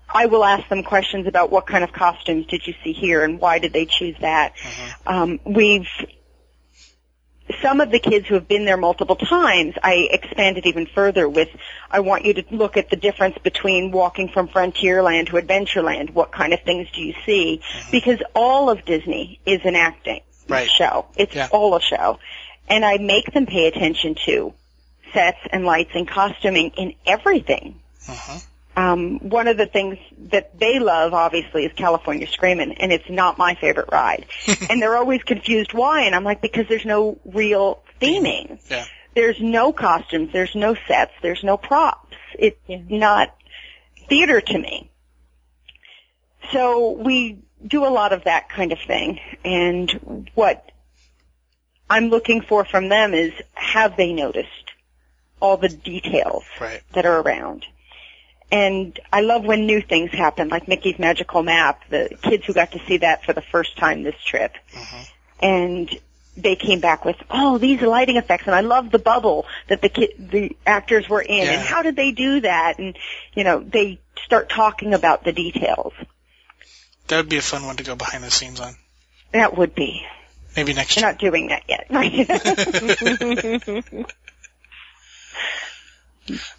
I 0.09 0.27
will 0.27 0.45
ask 0.45 0.67
them 0.69 0.83
questions 0.83 1.27
about 1.27 1.51
what 1.51 1.67
kind 1.67 1.83
of 1.83 1.91
costumes 1.91 2.45
did 2.47 2.65
you 2.65 2.73
see 2.83 2.93
here 2.93 3.23
and 3.23 3.39
why 3.39 3.59
did 3.59 3.73
they 3.73 3.85
choose 3.85 4.15
that. 4.21 4.53
Um, 5.05 5.39
we've 5.43 5.89
some 7.62 7.82
of 7.82 7.91
the 7.91 7.99
kids 7.99 8.27
who 8.27 8.36
have 8.36 8.47
been 8.47 8.65
there 8.65 8.77
multiple 8.77 9.15
times, 9.15 9.75
I 9.84 10.08
expanded 10.12 10.65
even 10.65 10.86
further 10.86 11.27
with, 11.27 11.49
I 11.91 11.99
want 11.99 12.25
you 12.25 12.34
to 12.36 12.43
look 12.51 12.77
at 12.77 12.89
the 12.89 12.95
difference 12.95 13.38
between 13.38 13.91
walking 13.91 14.29
from 14.29 14.47
Frontierland 14.47 15.27
to 15.27 15.34
Adventureland. 15.34 16.12
What 16.12 16.32
kind 16.32 16.53
of 16.53 16.62
things 16.62 16.88
do 16.93 17.01
you 17.01 17.13
see? 17.25 17.62
Because 17.91 18.19
all 18.34 18.69
of 18.69 18.86
Disney 18.86 19.39
is 19.45 19.62
an 19.65 19.75
acting 19.75 20.21
Right. 20.47 20.69
show. 20.69 21.06
It's 21.15 21.36
Yeah. 21.36 21.47
all 21.51 21.75
a 21.75 21.82
show. 21.82 22.19
And 22.69 22.86
I 22.86 22.97
make 22.97 23.32
them 23.34 23.45
pay 23.45 23.67
attention 23.67 24.15
to 24.25 24.53
sets 25.13 25.39
and 25.51 25.65
lights 25.65 25.91
and 25.93 26.08
costuming 26.08 26.71
in 26.77 26.95
everything. 27.06 27.79
Uh-huh. 28.08 28.39
Um, 28.75 29.19
one 29.19 29.47
of 29.47 29.57
the 29.57 29.67
things 29.67 29.97
that 30.31 30.57
they 30.57 30.79
love, 30.79 31.13
obviously, 31.13 31.65
is 31.65 31.73
California 31.73 32.27
Screamin', 32.27 32.71
and 32.73 32.91
it's 32.91 33.09
not 33.09 33.38
my 33.38 33.55
favorite 33.55 33.89
ride. 33.91 34.25
and 34.69 34.81
they're 34.81 34.95
always 34.95 35.21
confused 35.23 35.73
why, 35.73 36.01
and 36.01 36.15
I'm 36.15 36.23
like, 36.23 36.41
because 36.41 36.67
there's 36.67 36.86
no 36.86 37.19
real 37.25 37.83
theming. 38.01 38.59
Yeah. 38.69 38.86
There's 39.15 39.39
no 39.39 39.73
costumes, 39.73 40.31
there's 40.33 40.55
no 40.55 40.75
sets, 40.88 41.12
there's 41.21 41.43
no 41.43 41.55
props. 41.55 42.15
It's 42.38 42.57
not 42.67 43.36
theater 44.09 44.41
to 44.41 44.57
me. 44.57 44.89
So 46.51 46.91
we 46.91 47.43
do 47.65 47.86
a 47.86 47.89
lot 47.89 48.12
of 48.12 48.23
that 48.23 48.49
kind 48.49 48.71
of 48.71 48.79
thing, 48.79 49.19
and 49.45 50.29
what 50.33 50.71
I'm 51.89 52.09
looking 52.09 52.41
for 52.41 52.65
from 52.65 52.89
them 52.89 53.13
is, 53.13 53.33
have 53.53 53.97
they 53.97 54.13
noticed 54.13 54.49
all 55.39 55.57
the 55.57 55.69
details? 55.69 56.43
Right. 56.59 56.81
that 56.93 57.05
are 57.05 57.19
around. 57.19 57.65
And 58.53 58.99
I 59.11 59.21
love 59.21 59.43
when 59.43 59.65
new 59.65 59.81
things 59.81 60.11
happen, 60.11 60.49
like 60.49 60.67
Mickey's 60.67 60.99
Magical 60.99 61.41
Map, 61.41 61.81
the 61.89 62.15
kids 62.21 62.45
who 62.45 62.53
got 62.53 62.71
to 62.73 62.79
see 62.85 62.97
that 62.97 63.25
for 63.25 63.33
the 63.33 63.41
first 63.41 63.75
time 63.79 64.03
this 64.03 64.13
trip. 64.23 64.53
Mm-hmm. 64.71 65.43
And 65.43 65.99
they 66.37 66.55
came 66.55 66.79
back 66.79 67.03
with, 67.03 67.15
oh, 67.31 67.57
these 67.57 67.81
lighting 67.81 68.17
effects, 68.17 68.45
and 68.45 68.53
I 68.55 68.61
love 68.61 68.91
the 68.91 68.99
bubble 68.99 69.47
that 69.69 69.81
the 69.81 69.89
ki- 69.89 70.13
the 70.19 70.55
actors 70.67 71.09
were 71.09 71.21
in, 71.21 71.47
Yeah. 71.47 71.53
and 71.53 71.61
how 71.63 71.81
did 71.81 71.95
they 71.95 72.11
do 72.11 72.41
that? 72.41 72.77
And, 72.77 72.95
you 73.33 73.43
know, 73.43 73.59
they 73.59 73.99
start 74.23 74.49
talking 74.49 74.93
about 74.93 75.23
the 75.23 75.31
details. 75.31 75.93
That 77.07 77.17
would 77.17 77.29
be 77.29 77.37
a 77.37 77.41
fun 77.41 77.65
one 77.65 77.77
to 77.77 77.83
go 77.83 77.95
behind 77.95 78.23
the 78.23 78.29
scenes 78.29 78.59
on. 78.59 78.75
That 79.31 79.57
would 79.57 79.73
be. 79.73 80.05
Maybe 80.55 80.73
next 80.73 80.95
year. 80.95 81.07
not 81.07 81.17
doing 81.17 81.47
that 81.47 81.63
yet. 81.67 81.87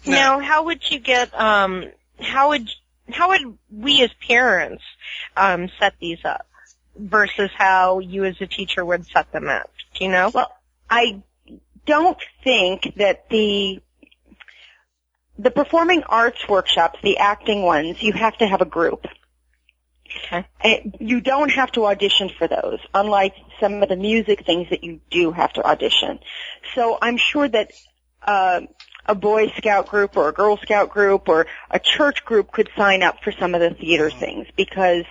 Now, 0.05 0.39
how 0.39 0.65
would 0.65 0.89
you 0.89 0.99
get? 0.99 1.33
Um, 1.33 1.85
how 2.19 2.49
would 2.49 2.69
how 3.09 3.29
would 3.29 3.57
we 3.71 4.03
as 4.03 4.11
parents 4.27 4.83
um, 5.35 5.69
set 5.79 5.93
these 5.99 6.23
up 6.23 6.47
versus 6.95 7.49
how 7.55 7.99
you 7.99 8.25
as 8.25 8.39
a 8.41 8.47
teacher 8.47 8.83
would 8.83 9.05
set 9.07 9.31
them 9.31 9.47
up? 9.47 9.71
Do 9.95 10.05
you 10.05 10.11
know? 10.11 10.31
Well, 10.33 10.51
I 10.89 11.21
don't 11.85 12.17
think 12.43 12.93
that 12.97 13.29
the 13.29 13.81
the 15.37 15.51
performing 15.51 16.03
arts 16.03 16.47
workshops, 16.47 16.99
the 17.03 17.17
acting 17.17 17.63
ones, 17.63 18.01
you 18.01 18.13
have 18.13 18.37
to 18.37 18.47
have 18.47 18.61
a 18.61 18.65
group. 18.65 19.05
Okay. 20.27 20.45
And 20.61 20.95
you 20.99 21.19
don't 21.19 21.51
have 21.51 21.73
to 21.73 21.85
audition 21.85 22.29
for 22.29 22.47
those, 22.47 22.79
unlike 22.93 23.35
some 23.59 23.83
of 23.83 23.89
the 23.89 23.97
music 23.97 24.45
things 24.45 24.69
that 24.69 24.83
you 24.83 25.01
do 25.11 25.31
have 25.31 25.51
to 25.53 25.63
audition. 25.63 26.19
So 26.73 26.97
I'm 27.01 27.17
sure 27.17 27.47
that 27.49 27.71
uh, 28.25 28.61
a 29.05 29.15
Boy 29.15 29.49
Scout 29.57 29.87
group 29.87 30.17
or 30.17 30.29
a 30.29 30.33
Girl 30.33 30.57
Scout 30.57 30.89
group 30.89 31.29
or 31.29 31.47
a 31.69 31.79
church 31.79 32.25
group 32.25 32.51
could 32.51 32.69
sign 32.75 33.03
up 33.03 33.23
for 33.23 33.31
some 33.31 33.53
of 33.55 33.61
the 33.61 33.69
theater 33.71 34.09
things 34.09 34.47
because 34.55 35.05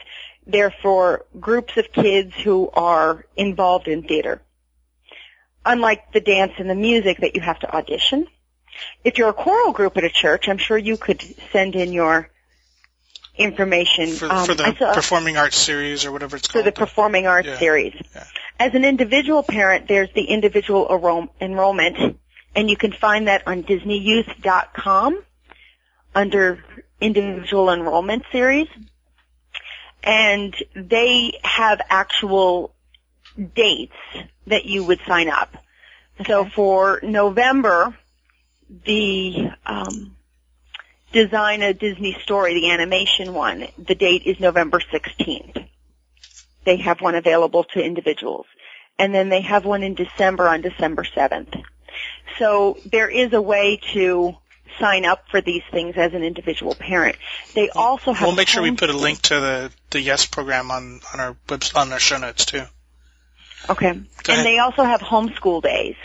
they're 0.46 0.74
for 0.82 1.24
groups 1.40 1.76
of 1.76 1.90
kids 1.92 2.34
who 2.34 2.68
are 2.74 3.24
involved 3.36 3.88
in 3.88 4.02
theater 4.02 4.42
unlike 5.66 6.12
the 6.12 6.20
dance 6.20 6.52
and 6.58 6.68
the 6.68 6.74
music 6.74 7.18
that 7.20 7.34
you 7.34 7.40
have 7.40 7.58
to 7.58 7.74
audition. 7.74 8.26
If 9.02 9.16
you're 9.16 9.30
a 9.30 9.32
choral 9.32 9.72
group 9.72 9.96
at 9.96 10.04
a 10.04 10.10
church, 10.10 10.46
I'm 10.48 10.58
sure 10.58 10.76
you 10.76 10.96
could 10.98 11.22
send 11.52 11.74
in 11.74 11.92
your 11.92 12.28
information 13.36 14.08
For, 14.12 14.30
um, 14.30 14.46
for 14.46 14.54
the 14.54 14.74
saw- 14.76 14.92
performing 14.94 15.36
arts 15.36 15.56
series 15.56 16.04
or 16.04 16.12
whatever 16.12 16.36
it's 16.36 16.48
called. 16.48 16.64
for 16.64 16.70
the 16.70 16.72
performing 16.76 17.26
arts 17.26 17.48
Yeah. 17.48 17.58
series. 17.58 17.94
Yeah. 18.14 18.24
As 18.60 18.74
an 18.74 18.84
individual 18.84 19.42
parent, 19.42 19.88
there's 19.88 20.10
the 20.14 20.24
individual 20.24 20.86
enroll- 20.94 21.28
enrollment, 21.40 22.18
and 22.54 22.70
you 22.70 22.76
can 22.76 22.92
find 22.92 23.28
that 23.28 23.46
on 23.46 23.62
DisneyYouth.com 23.62 25.22
under 26.14 26.64
individual 27.00 27.70
enrollment 27.70 28.24
series. 28.30 28.68
And 30.02 30.54
they 30.74 31.38
have 31.42 31.80
actual 31.88 32.74
dates 33.54 33.96
that 34.46 34.64
you 34.66 34.84
would 34.84 35.00
sign 35.06 35.28
up. 35.28 35.56
So 36.26 36.44
for 36.44 37.00
November, 37.02 37.96
the 38.84 39.50
um, 39.66 40.14
Design 41.12 41.62
a 41.62 41.72
Disney 41.72 42.16
Story, 42.22 42.54
the 42.54 42.70
animation 42.70 43.34
one, 43.34 43.68
the 43.78 43.94
date 43.94 44.22
is 44.26 44.40
November 44.40 44.80
16th. 44.80 45.64
They 46.64 46.76
have 46.78 47.00
one 47.00 47.14
available 47.14 47.64
to 47.72 47.80
individuals. 47.80 48.46
And 48.98 49.14
then 49.14 49.28
they 49.28 49.42
have 49.42 49.64
one 49.64 49.82
in 49.82 49.94
December 49.94 50.48
on 50.48 50.60
December 50.60 51.04
7th. 51.04 51.62
So 52.38 52.78
there 52.84 53.08
is 53.08 53.32
a 53.32 53.40
way 53.40 53.80
to 53.92 54.36
sign 54.78 55.04
up 55.04 55.28
for 55.30 55.40
these 55.40 55.62
things 55.70 55.96
as 55.96 56.14
an 56.14 56.22
individual 56.22 56.74
parent. 56.74 57.16
They 57.54 57.70
also 57.70 58.12
have 58.12 58.26
We'll 58.26 58.36
make 58.36 58.48
sure 58.48 58.62
we 58.62 58.72
put 58.72 58.90
a 58.90 58.96
link 58.96 59.22
to 59.22 59.40
the 59.40 59.72
the 59.90 60.00
Yes 60.00 60.26
program 60.26 60.70
on 60.70 61.00
on 61.12 61.20
our 61.20 61.36
webs 61.48 61.72
on 61.74 61.92
our 61.92 62.00
show 62.00 62.18
notes 62.18 62.46
too. 62.46 62.62
Okay. 63.68 63.88
And 63.88 64.08
they 64.46 64.58
also 64.58 64.82
have 64.82 65.00
homeschool 65.00 65.62
days. 65.62 65.96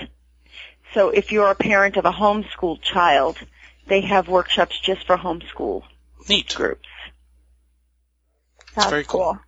So 0.93 1.09
if 1.09 1.31
you're 1.31 1.51
a 1.51 1.55
parent 1.55 1.97
of 1.97 2.05
a 2.05 2.11
homeschooled 2.11 2.81
child, 2.81 3.37
they 3.87 4.01
have 4.01 4.27
workshops 4.27 4.79
just 4.79 5.05
for 5.05 5.17
homeschool 5.17 5.83
Neat. 6.27 6.53
groups. 6.55 6.87
That's 8.75 8.89
very 8.89 9.03
cool. 9.03 9.39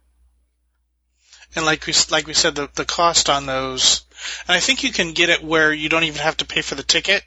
And 1.56 1.66
like 1.66 1.86
we 1.86 1.94
like 2.10 2.28
we 2.28 2.34
said, 2.34 2.56
the 2.56 2.70
the 2.76 2.86
cost 2.86 3.30
on 3.30 3.46
those, 3.46 4.06
and 4.48 4.56
I 4.56 4.60
think 4.60 4.84
you 4.84 4.92
can 4.92 5.14
get 5.14 5.30
it 5.30 5.44
where 5.44 5.74
you 5.74 5.90
don't 5.90 6.04
even 6.06 6.22
have 6.22 6.38
to 6.38 6.46
pay 6.46 6.62
for 6.62 6.76
the 6.76 6.84
ticket, 6.84 7.24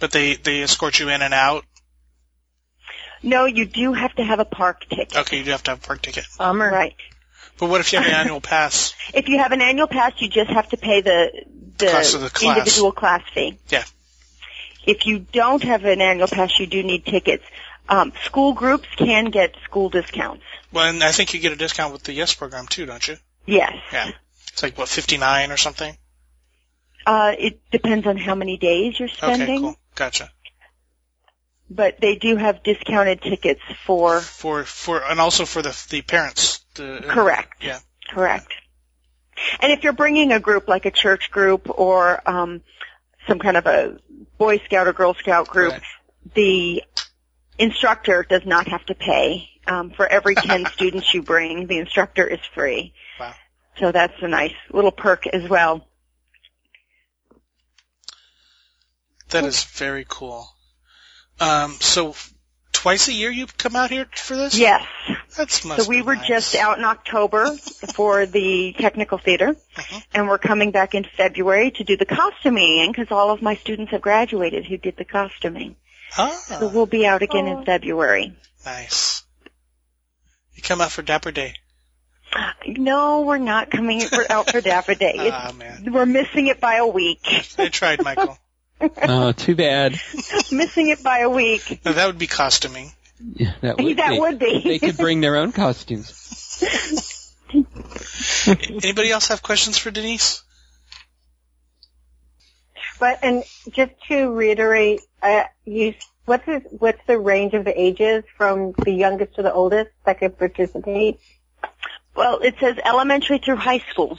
but 0.00 0.10
they 0.10 0.34
they 0.34 0.62
escort 0.62 0.98
you 0.98 1.08
in 1.10 1.22
and 1.22 1.32
out. 1.32 1.64
No, 3.22 3.46
you 3.46 3.66
do 3.66 3.92
have 3.92 4.14
to 4.16 4.24
have 4.24 4.40
a 4.40 4.44
park 4.44 4.88
ticket. 4.88 5.16
Okay, 5.16 5.38
you 5.38 5.44
do 5.44 5.50
have 5.52 5.62
to 5.64 5.72
have 5.72 5.82
a 5.84 5.86
park 5.86 6.02
ticket. 6.02 6.24
Bummer. 6.38 6.70
Right. 6.70 6.94
But 7.58 7.68
what 7.68 7.80
if 7.80 7.92
you 7.92 7.98
have 7.98 8.08
an 8.08 8.14
annual 8.20 8.40
pass? 8.40 8.94
If 9.14 9.28
you 9.28 9.38
have 9.38 9.52
an 9.52 9.60
annual 9.60 9.88
pass, 9.88 10.12
you 10.18 10.28
just 10.28 10.50
have 10.50 10.68
to 10.70 10.76
pay 10.76 11.00
the 11.00 11.44
the, 11.78 11.86
Cost 11.86 12.14
of 12.14 12.22
the 12.22 12.30
class. 12.30 12.56
individual 12.58 12.92
class 12.92 13.22
fee. 13.32 13.58
Yeah. 13.68 13.84
If 14.84 15.06
you 15.06 15.20
don't 15.20 15.62
have 15.62 15.84
an 15.84 16.00
annual 16.00 16.26
pass, 16.26 16.58
you 16.58 16.66
do 16.66 16.82
need 16.82 17.04
tickets. 17.04 17.44
Um, 17.88 18.12
school 18.24 18.52
groups 18.52 18.88
can 18.96 19.26
get 19.26 19.54
school 19.64 19.88
discounts. 19.88 20.42
Well, 20.72 20.88
and 20.88 21.02
I 21.02 21.12
think 21.12 21.34
you 21.34 21.40
get 21.40 21.52
a 21.52 21.56
discount 21.56 21.92
with 21.92 22.02
the 22.02 22.12
Yes 22.12 22.34
program 22.34 22.66
too, 22.66 22.84
don't 22.86 23.06
you? 23.06 23.16
Yes. 23.48 23.72
Yeah. 23.92 24.10
It's 24.52 24.62
like 24.62 24.76
what 24.78 24.88
fifty 24.88 25.16
nine 25.16 25.50
or 25.50 25.56
something. 25.56 25.96
Uh, 27.06 27.32
it 27.38 27.60
depends 27.70 28.06
on 28.06 28.16
how 28.18 28.34
many 28.34 28.56
days 28.58 28.98
you're 28.98 29.08
spending. 29.08 29.48
Okay, 29.50 29.58
cool. 29.60 29.76
Gotcha. 29.94 30.30
but 31.70 32.00
they 32.00 32.16
do 32.16 32.36
have 32.36 32.62
discounted 32.62 33.22
tickets 33.22 33.60
for 33.86 34.20
For 34.20 34.64
for 34.64 35.02
and 35.02 35.20
also 35.20 35.44
for 35.46 35.62
the 35.62 35.74
the 35.90 36.02
parents. 36.02 36.60
The, 36.74 37.02
Correct. 37.08 37.62
Yeah. 37.64 37.78
Correct. 38.10 38.52
And 39.60 39.72
if 39.72 39.82
you're 39.84 39.92
bringing 39.92 40.32
a 40.32 40.40
group 40.40 40.68
like 40.68 40.84
a 40.86 40.90
church 40.90 41.30
group 41.30 41.68
or 41.78 42.20
um, 42.28 42.62
some 43.26 43.38
kind 43.38 43.56
of 43.56 43.66
a 43.66 43.98
Boy 44.36 44.58
Scout 44.64 44.86
or 44.88 44.92
Girl 44.92 45.14
Scout 45.14 45.48
group, 45.48 45.72
Right. 45.72 45.82
the 46.34 46.82
instructor 47.58 48.24
does 48.28 48.42
not 48.44 48.68
have 48.68 48.84
to 48.86 48.94
pay. 48.94 49.48
Um, 49.66 49.90
for 49.90 50.06
every 50.06 50.34
10 50.34 50.66
students 50.72 51.12
you 51.12 51.22
bring, 51.22 51.66
the 51.66 51.78
instructor 51.78 52.26
is 52.26 52.40
free. 52.54 52.94
Wow. 53.20 53.34
So 53.78 53.92
that's 53.92 54.14
a 54.22 54.28
nice 54.28 54.54
little 54.72 54.90
perk 54.92 55.26
as 55.26 55.48
well. 55.48 55.86
That 59.30 59.44
is 59.44 59.62
very 59.64 60.06
cool. 60.08 60.48
Um, 61.38 61.72
so 61.80 62.14
twice 62.72 63.08
a 63.08 63.12
year 63.12 63.30
you 63.30 63.46
come 63.46 63.76
out 63.76 63.90
here 63.90 64.06
for 64.12 64.36
this? 64.36 64.58
Yes. 64.58 64.82
That's 65.36 65.64
must 65.64 65.82
So 65.82 65.88
we 65.88 66.00
were 66.02 66.16
nice. 66.16 66.26
just 66.26 66.54
out 66.56 66.78
in 66.78 66.84
October 66.84 67.54
for 67.94 68.24
the 68.26 68.74
technical 68.78 69.18
theater, 69.18 69.50
uh-huh. 69.76 70.00
and 70.14 70.28
we're 70.28 70.38
coming 70.38 70.70
back 70.70 70.94
in 70.94 71.04
February 71.16 71.70
to 71.72 71.84
do 71.84 71.96
the 71.96 72.06
costuming 72.06 72.90
because 72.90 73.08
all 73.10 73.30
of 73.30 73.42
my 73.42 73.54
students 73.56 73.92
have 73.92 74.00
graduated 74.00 74.64
who 74.66 74.78
did 74.78 74.96
the 74.96 75.04
costuming. 75.04 75.76
So 76.10 76.22
Ah, 76.22 76.70
we'll 76.72 76.86
be 76.86 77.06
out 77.06 77.22
again 77.22 77.46
Oh. 77.46 77.58
in 77.58 77.64
February. 77.66 78.34
nice. 78.64 79.22
You 80.54 80.62
come 80.62 80.80
out 80.80 80.90
for 80.90 81.02
Dapper 81.02 81.30
Day. 81.30 81.54
No, 82.66 83.22
we're 83.22 83.38
not 83.38 83.70
coming 83.70 84.00
for, 84.00 84.30
out 84.30 84.50
for 84.50 84.60
Dapper 84.60 84.94
Day. 84.94 85.14
It's, 85.16 85.30
Ah, 85.32 85.52
man. 85.56 85.92
we're 85.92 86.06
missing 86.06 86.48
it 86.48 86.60
by 86.60 86.76
a 86.76 86.86
week. 86.86 87.20
I 87.58 87.68
tried, 87.68 88.02
Michael. 88.02 88.38
Oh, 88.80 89.32
too 89.32 89.56
bad. 89.56 89.92
missing 90.52 90.90
it 90.90 91.02
by 91.02 91.20
a 91.20 91.28
week. 91.28 91.80
No, 91.84 91.92
that 91.92 92.06
would 92.06 92.18
be 92.18 92.28
costuming. 92.28 92.92
Yeah, 93.20 93.52
that 93.60 93.76
would 93.80 93.96
that 93.96 94.10
be. 94.10 94.20
would 94.20 94.38
be. 94.38 94.62
They 94.62 94.78
could 94.78 94.96
bring 94.96 95.20
their 95.20 95.34
own 95.34 95.50
costumes. 95.50 97.34
Anybody 98.46 99.10
else 99.10 99.26
have 99.28 99.42
questions 99.42 99.78
for 99.78 99.90
Denise? 99.90 100.44
But 103.00 103.18
and 103.22 103.42
just 103.72 103.92
to 104.08 104.30
reiterate, 104.32 105.00
uh, 105.22 105.44
you 105.64 105.94
what's 106.26 106.46
the, 106.46 106.62
what's 106.70 107.00
the 107.08 107.18
range 107.18 107.54
of 107.54 107.64
the 107.64 107.80
ages 107.80 108.22
from 108.36 108.74
the 108.84 108.92
youngest 108.92 109.34
to 109.36 109.42
the 109.42 109.52
oldest 109.52 109.90
that 110.04 110.18
could 110.20 110.38
participate? 110.38 111.18
Well, 112.14 112.38
it 112.40 112.56
says 112.60 112.76
elementary 112.84 113.38
through 113.38 113.56
high 113.56 113.82
school. 113.90 114.18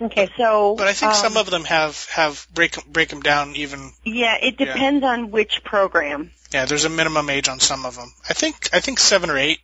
Okay, 0.00 0.28
So, 0.36 0.74
But 0.76 0.88
I 0.88 0.92
think 0.92 1.12
um, 1.12 1.16
some 1.16 1.36
of 1.38 1.48
them 1.50 1.64
have 1.64 2.04
have 2.10 2.46
break 2.52 2.84
break 2.86 3.08
them 3.08 3.22
down 3.22 3.56
even. 3.56 3.92
yeah, 4.04 4.36
it 4.40 4.58
depends 4.58 5.02
on 5.04 5.30
which 5.30 5.64
program. 5.64 6.32
Yeah, 6.52 6.66
there's 6.66 6.84
a 6.84 6.90
minimum 6.90 7.30
age 7.30 7.48
on 7.48 7.60
some 7.60 7.86
of 7.86 7.96
them. 7.96 8.12
I 8.28 8.34
think 8.34 8.68
I 8.74 8.80
think 8.80 8.98
seven 8.98 9.30
or 9.30 9.38
eight. 9.38 9.58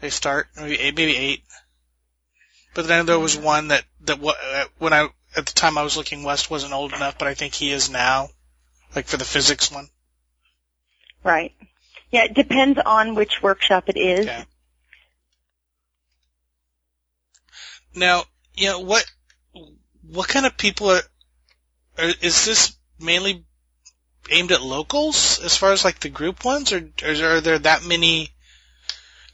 They 0.00 0.10
start 0.10 0.48
maybe 0.56 0.78
eight, 0.78 0.96
maybe 0.96 1.16
eight. 1.16 1.42
But 2.74 2.86
then 2.88 3.04
there 3.06 3.18
was 3.18 3.36
one 3.36 3.68
that 3.68 3.84
that 4.02 4.18
wa- 4.18 4.34
uh, 4.42 4.64
when 4.78 4.92
I 4.94 5.08
at 5.36 5.46
the 5.46 5.52
time 5.52 5.76
I 5.76 5.82
was 5.82 5.96
looking 5.98 6.22
west 6.22 6.50
wasn't 6.50 6.72
old 6.72 6.94
enough, 6.94 7.18
but 7.18 7.28
I 7.28 7.34
think 7.34 7.54
he 7.54 7.70
is 7.70 7.90
now, 7.90 8.28
like 8.94 9.06
for 9.06 9.18
the 9.18 9.24
physics 9.24 9.70
one. 9.70 9.88
Right. 11.22 11.52
Yeah, 12.10 12.24
it 12.24 12.34
depends 12.34 12.78
on 12.84 13.14
which 13.14 13.42
workshop 13.42 13.88
it 13.88 13.98
is. 13.98 14.24
Yeah. 14.26 14.44
Now, 17.96 18.24
you 18.54 18.66
know 18.66 18.80
what? 18.80 19.04
What 20.02 20.28
kind 20.28 20.46
of 20.46 20.56
people 20.56 20.90
are? 20.90 21.02
are 21.98 22.12
is 22.20 22.44
this 22.44 22.76
mainly 23.00 23.44
aimed 24.30 24.52
at 24.52 24.62
locals 24.62 25.40
as 25.42 25.56
far 25.56 25.72
as 25.72 25.84
like 25.84 25.98
the 26.00 26.10
group 26.10 26.44
ones, 26.44 26.72
or, 26.72 26.88
or 27.02 27.36
are 27.36 27.40
there 27.40 27.58
that 27.58 27.84
many 27.84 28.30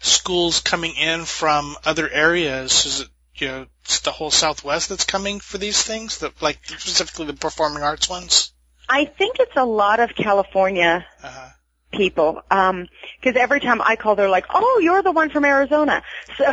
schools 0.00 0.60
coming 0.60 0.94
in 0.94 1.24
from 1.24 1.76
other 1.84 2.08
areas? 2.08 2.86
Is 2.86 3.00
it 3.00 3.08
you 3.34 3.48
know 3.48 3.66
it's 3.82 4.00
the 4.00 4.12
whole 4.12 4.30
Southwest 4.30 4.88
that's 4.88 5.04
coming 5.04 5.40
for 5.40 5.58
these 5.58 5.82
things? 5.82 6.18
That 6.18 6.40
like 6.40 6.64
specifically 6.64 7.26
the 7.26 7.34
performing 7.34 7.82
arts 7.82 8.08
ones? 8.08 8.52
I 8.88 9.06
think 9.06 9.36
it's 9.40 9.56
a 9.56 9.64
lot 9.64 10.00
of 10.00 10.14
California 10.14 11.04
Uh-huh. 11.22 11.48
People. 11.92 12.42
Um 12.50 12.88
'cause 13.22 13.34
every 13.36 13.60
time 13.60 13.80
I 13.82 13.96
call, 13.96 14.16
they're 14.16 14.28
like, 14.28 14.46
"Oh, 14.52 14.80
you're 14.82 15.02
the 15.02 15.12
one 15.12 15.30
from 15.30 15.44
Arizona." 15.44 16.02
So, 16.38 16.44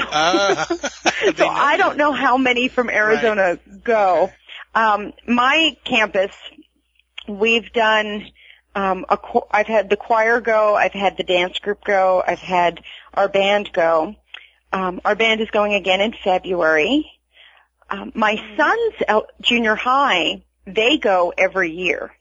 they 1.31 1.33
so 1.33 1.47
I 1.47 1.77
don't 1.77 1.97
know 1.97 2.11
how 2.11 2.37
many 2.37 2.67
from 2.67 2.89
Arizona 2.89 3.59
go. 3.83 4.31
Um, 4.75 5.13
my 5.27 5.75
campus, 5.83 6.31
we've 7.27 7.71
done. 7.73 8.27
Um, 8.75 9.05
a, 9.09 9.17
I've 9.51 9.67
had 9.67 9.89
the 9.89 9.97
choir 9.97 10.39
go. 10.41 10.75
I've 10.75 10.93
had 10.93 11.17
the 11.17 11.23
dance 11.23 11.57
group 11.59 11.83
go. 11.83 12.23
I've 12.25 12.39
had 12.39 12.81
our 13.13 13.27
band 13.27 13.71
go. 13.73 14.15
Um, 14.71 15.01
our 15.03 15.15
band 15.15 15.41
is 15.41 15.49
going 15.49 15.73
again 15.73 15.99
in 16.01 16.13
February. 16.23 17.11
Um, 17.89 18.11
my 18.13 18.35
son's 18.55 18.93
el- 19.07 19.27
junior 19.41 19.75
high. 19.75 20.43
They 20.67 20.97
go 20.97 21.33
every 21.35 21.71
year 21.71 22.11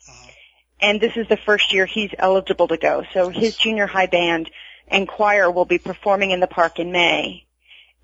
and 0.80 1.00
this 1.00 1.16
is 1.16 1.28
the 1.28 1.36
first 1.36 1.72
year 1.72 1.86
he's 1.86 2.10
eligible 2.18 2.68
to 2.68 2.76
go. 2.76 3.04
So 3.12 3.28
his 3.28 3.56
junior 3.56 3.86
high 3.86 4.06
band 4.06 4.50
and 4.86 5.06
choir 5.06 5.50
will 5.50 5.64
be 5.64 5.78
performing 5.78 6.30
in 6.30 6.40
the 6.40 6.46
park 6.46 6.78
in 6.78 6.92
May, 6.92 7.46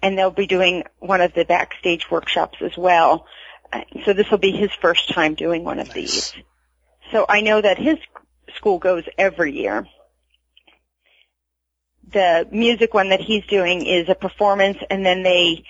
and 0.03 0.19
they'll 0.19 0.31
be 0.31 0.47
doing 0.47 0.85
one 0.99 1.21
of 1.21 1.35
the 1.35 1.45
backstage 1.45 2.11
workshops 2.11 2.59
as 2.61 2.77
well. 2.77 3.27
Uh, 3.73 3.83
So 4.05 4.13
this 4.13 4.31
will 4.31 4.39
be 4.39 4.53
his 4.53 4.71
first 4.73 5.13
time 5.13 5.35
doing 5.35 5.65
one 5.65 5.79
of 5.79 5.89
Nice. 5.89 5.95
these. 5.95 6.35
So 7.13 7.25
I 7.29 7.41
know 7.41 7.61
that 7.61 7.79
his 7.79 7.97
school 8.57 8.79
goes 8.79 9.05
every 9.19 9.53
year. 9.53 9.87
The 12.13 12.47
music 12.51 12.93
one 12.93 13.09
that 13.11 13.21
he's 13.21 13.47
doing 13.47 13.87
is 13.87 14.09
a 14.09 14.15
performance, 14.15 14.79
and 14.91 15.05
then 15.05 15.23
they 15.23 15.65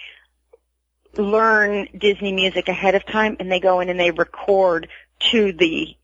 learn 1.16 1.88
Disney 1.96 2.32
music 2.32 2.68
ahead 2.68 2.94
of 2.94 3.06
time, 3.06 3.36
and 3.38 3.50
they 3.50 3.60
go 3.60 3.80
in 3.80 3.88
and 3.88 4.00
they 4.00 4.10
record 4.10 4.88
to 5.30 5.52
the 5.52 5.96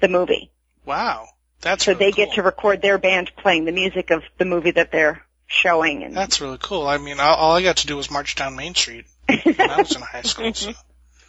the 0.00 0.08
movie. 0.08 0.50
Wow, 0.84 1.28
that's 1.60 1.84
So 1.84 1.92
really 1.92 2.06
they 2.06 2.12
get 2.12 2.34
to 2.34 2.42
record 2.42 2.82
their 2.82 2.98
band 2.98 3.30
playing 3.36 3.64
the 3.64 3.72
music 3.72 4.10
of 4.10 4.22
the 4.38 4.44
movie 4.44 4.72
that 4.72 4.92
they're 4.92 5.24
showing. 5.46 6.02
And 6.02 6.16
That's 6.16 6.40
really 6.40 6.58
cool. 6.60 6.86
I 6.86 6.98
mean, 6.98 7.20
all, 7.20 7.36
all 7.36 7.56
I 7.56 7.62
got 7.62 7.78
to 7.78 7.86
do 7.86 7.96
was 7.96 8.10
march 8.10 8.34
down 8.34 8.56
Main 8.56 8.74
Street 8.74 9.06
when 9.26 9.60
I 9.60 9.78
was 9.78 9.94
in 9.94 10.02
high 10.02 10.22
school. 10.22 10.54
So. 10.54 10.72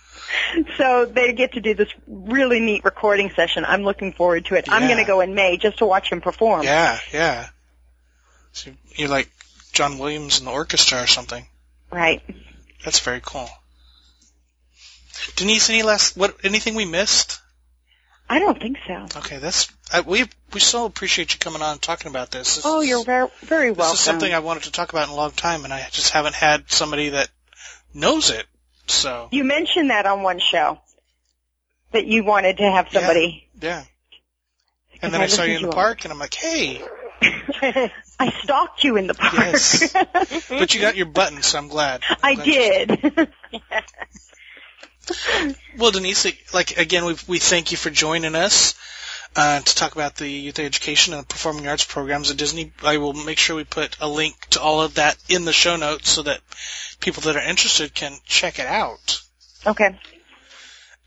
so 0.78 1.06
they 1.06 1.34
get 1.34 1.54
to 1.54 1.62
do 1.62 1.74
this 1.74 1.90
really 2.08 2.60
neat 2.60 2.86
recording 2.86 3.32
session. 3.36 3.66
I'm 3.66 3.84
looking 3.84 4.14
forward 4.14 4.46
to 4.46 4.56
it. 4.56 4.66
I'm 4.70 4.88
going 4.88 5.00
to 5.00 5.06
go 5.06 5.22
in 5.22 5.36
May 5.36 5.58
just 5.58 5.80
to 5.80 5.86
watch 5.86 6.12
him 6.12 6.22
perform. 6.22 6.64
Yeah, 6.64 6.98
yeah. 7.12 7.50
So 8.54 8.72
you're 8.96 9.10
like 9.10 9.30
John 9.74 9.98
Williams 9.98 10.40
in 10.40 10.46
the 10.46 10.52
orchestra 10.52 11.02
or 11.04 11.08
something. 11.08 11.46
Right. 11.92 12.22
That's 12.86 13.00
very 13.00 13.22
cool. 13.24 13.50
Denise, 15.36 15.70
any 15.70 15.84
last 15.84 16.18
what? 16.18 16.38
Anything 16.44 16.76
we 16.76 16.86
missed? 16.86 17.41
I 18.32 18.40
don't 18.40 18.58
think 18.58 18.78
so. 18.88 19.08
Okay, 19.18 19.40
that's 19.40 19.70
I, 19.92 20.00
we 20.00 20.24
we 20.54 20.62
so 20.62 20.86
appreciate 20.86 21.34
you 21.34 21.40
coming 21.40 21.62
on 21.62 21.74
and 21.74 21.82
talking 21.82 22.10
about 22.10 22.32
this. 22.32 22.56
This 22.56 22.66
Oh, 22.66 22.80
you're 22.80 23.04
very, 23.04 23.28
very 23.42 23.70
This 23.72 23.78
welcome. 23.78 23.94
is 23.96 24.00
something 24.00 24.34
I 24.34 24.40
wanted 24.40 24.64
to 24.64 24.72
talk 24.72 24.94
about 24.94 25.10
in 25.10 25.14
a 25.14 25.18
long 25.18 25.32
time, 25.32 25.66
and 25.66 25.74
I 25.74 25.86
just 25.92 26.12
haven't 26.12 26.36
had 26.36 26.72
somebody 26.72 27.10
that 27.10 27.28
knows 27.94 28.30
it. 28.30 28.46
So 28.88 29.28
you 29.34 29.44
mentioned 29.44 29.90
that 29.90 30.06
on 30.06 30.24
one 30.24 30.40
show 30.40 30.80
that 31.92 32.06
you 32.06 32.24
wanted 32.24 32.58
to 32.60 32.72
have 32.72 32.88
somebody. 32.90 33.50
yeah. 33.62 33.82
yeah. 33.82 33.84
And 35.02 35.14
then 35.14 35.20
I 35.20 35.28
saw 35.28 35.44
you 35.44 35.58
in 35.58 35.64
the 35.64 35.72
park, 35.72 36.06
and 36.06 36.14
I'm 36.14 36.20
like, 36.20 36.34
hey, 36.34 36.82
I 37.22 38.34
stalked 38.44 38.86
you 38.86 38.96
in 38.96 39.08
the 39.08 39.14
park. 39.14 39.34
Yes. 39.34 39.92
but 40.50 40.74
you 40.74 40.80
got 40.80 40.96
your 40.96 41.08
button, 41.08 41.42
so 41.42 41.58
I'm 41.58 41.68
glad. 41.68 42.02
I'm 42.10 42.18
I 42.24 42.36
glad 42.36 42.46
did. 42.46 43.30
Well, 45.78 45.92
Denise, 45.92 46.54
like 46.54 46.78
again, 46.78 47.06
we 47.06 47.16
we 47.28 47.40
thank 47.40 47.72
you 47.72 47.78
for 47.78 47.90
joining 47.90 48.36
us 48.36 48.76
uh, 49.36 49.60
to 49.60 49.76
talk 49.76 49.94
about 49.96 50.16
the 50.16 50.30
youth 50.30 50.60
education 50.60 51.14
and 51.14 51.28
performing 51.28 51.68
arts 51.68 51.86
programs 51.86 52.32
at 52.32 52.38
Disney. 52.38 52.72
I 52.84 52.98
will 52.98 53.14
make 53.14 53.38
sure 53.38 53.56
we 53.56 53.64
put 53.64 53.98
a 54.02 54.08
link 54.08 54.36
to 54.52 54.62
all 54.62 54.82
of 54.82 54.96
that 54.96 55.18
in 55.30 55.46
the 55.46 55.54
show 55.54 55.78
notes 55.78 56.10
so 56.10 56.24
that 56.24 56.42
people 57.00 57.22
that 57.24 57.36
are 57.36 57.50
interested 57.50 57.94
can 57.94 58.18
check 58.26 58.60
it 58.60 58.68
out. 58.68 59.22
okay. 59.66 60.00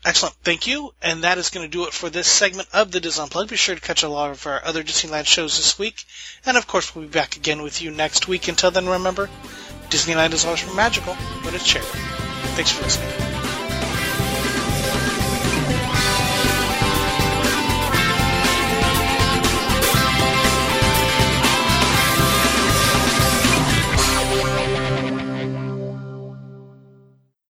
Excellent, 0.03 0.35
thank 0.43 0.67
you, 0.67 0.93
and 1.01 1.23
that 1.23 1.39
is 1.39 1.49
going 1.49 1.65
to 1.65 1.71
do 1.71 1.87
it 1.87 1.93
for 1.93 2.11
this 2.11 2.27
segment 2.27 2.67
of 2.73 2.91
the 2.91 2.99
Disney 2.99 3.23
Unplugged. 3.23 3.49
Be 3.49 3.55
sure 3.55 3.73
to 3.73 3.81
catch 3.81 4.03
a 4.03 4.07
lot 4.07 4.29
of 4.29 4.45
our 4.45 4.63
other 4.63 4.83
Disneyland 4.83 5.25
shows 5.25 5.57
this 5.57 5.79
week, 5.79 6.03
and 6.45 6.57
of 6.57 6.67
course, 6.67 6.93
we'll 6.93 7.05
be 7.05 7.11
back 7.11 7.37
again 7.37 7.63
with 7.63 7.81
you 7.81 7.89
next 7.89 8.27
week. 8.27 8.47
Until 8.47 8.69
then, 8.69 8.87
remember, 8.87 9.31
Disneyland 9.89 10.33
is 10.33 10.45
always 10.45 10.63
magical 10.75 11.17
but 11.43 11.55
it's 11.55 11.65
shared. 11.65 11.85
Thanks 11.85 12.71
for 12.71 12.83
listening. 12.83 13.34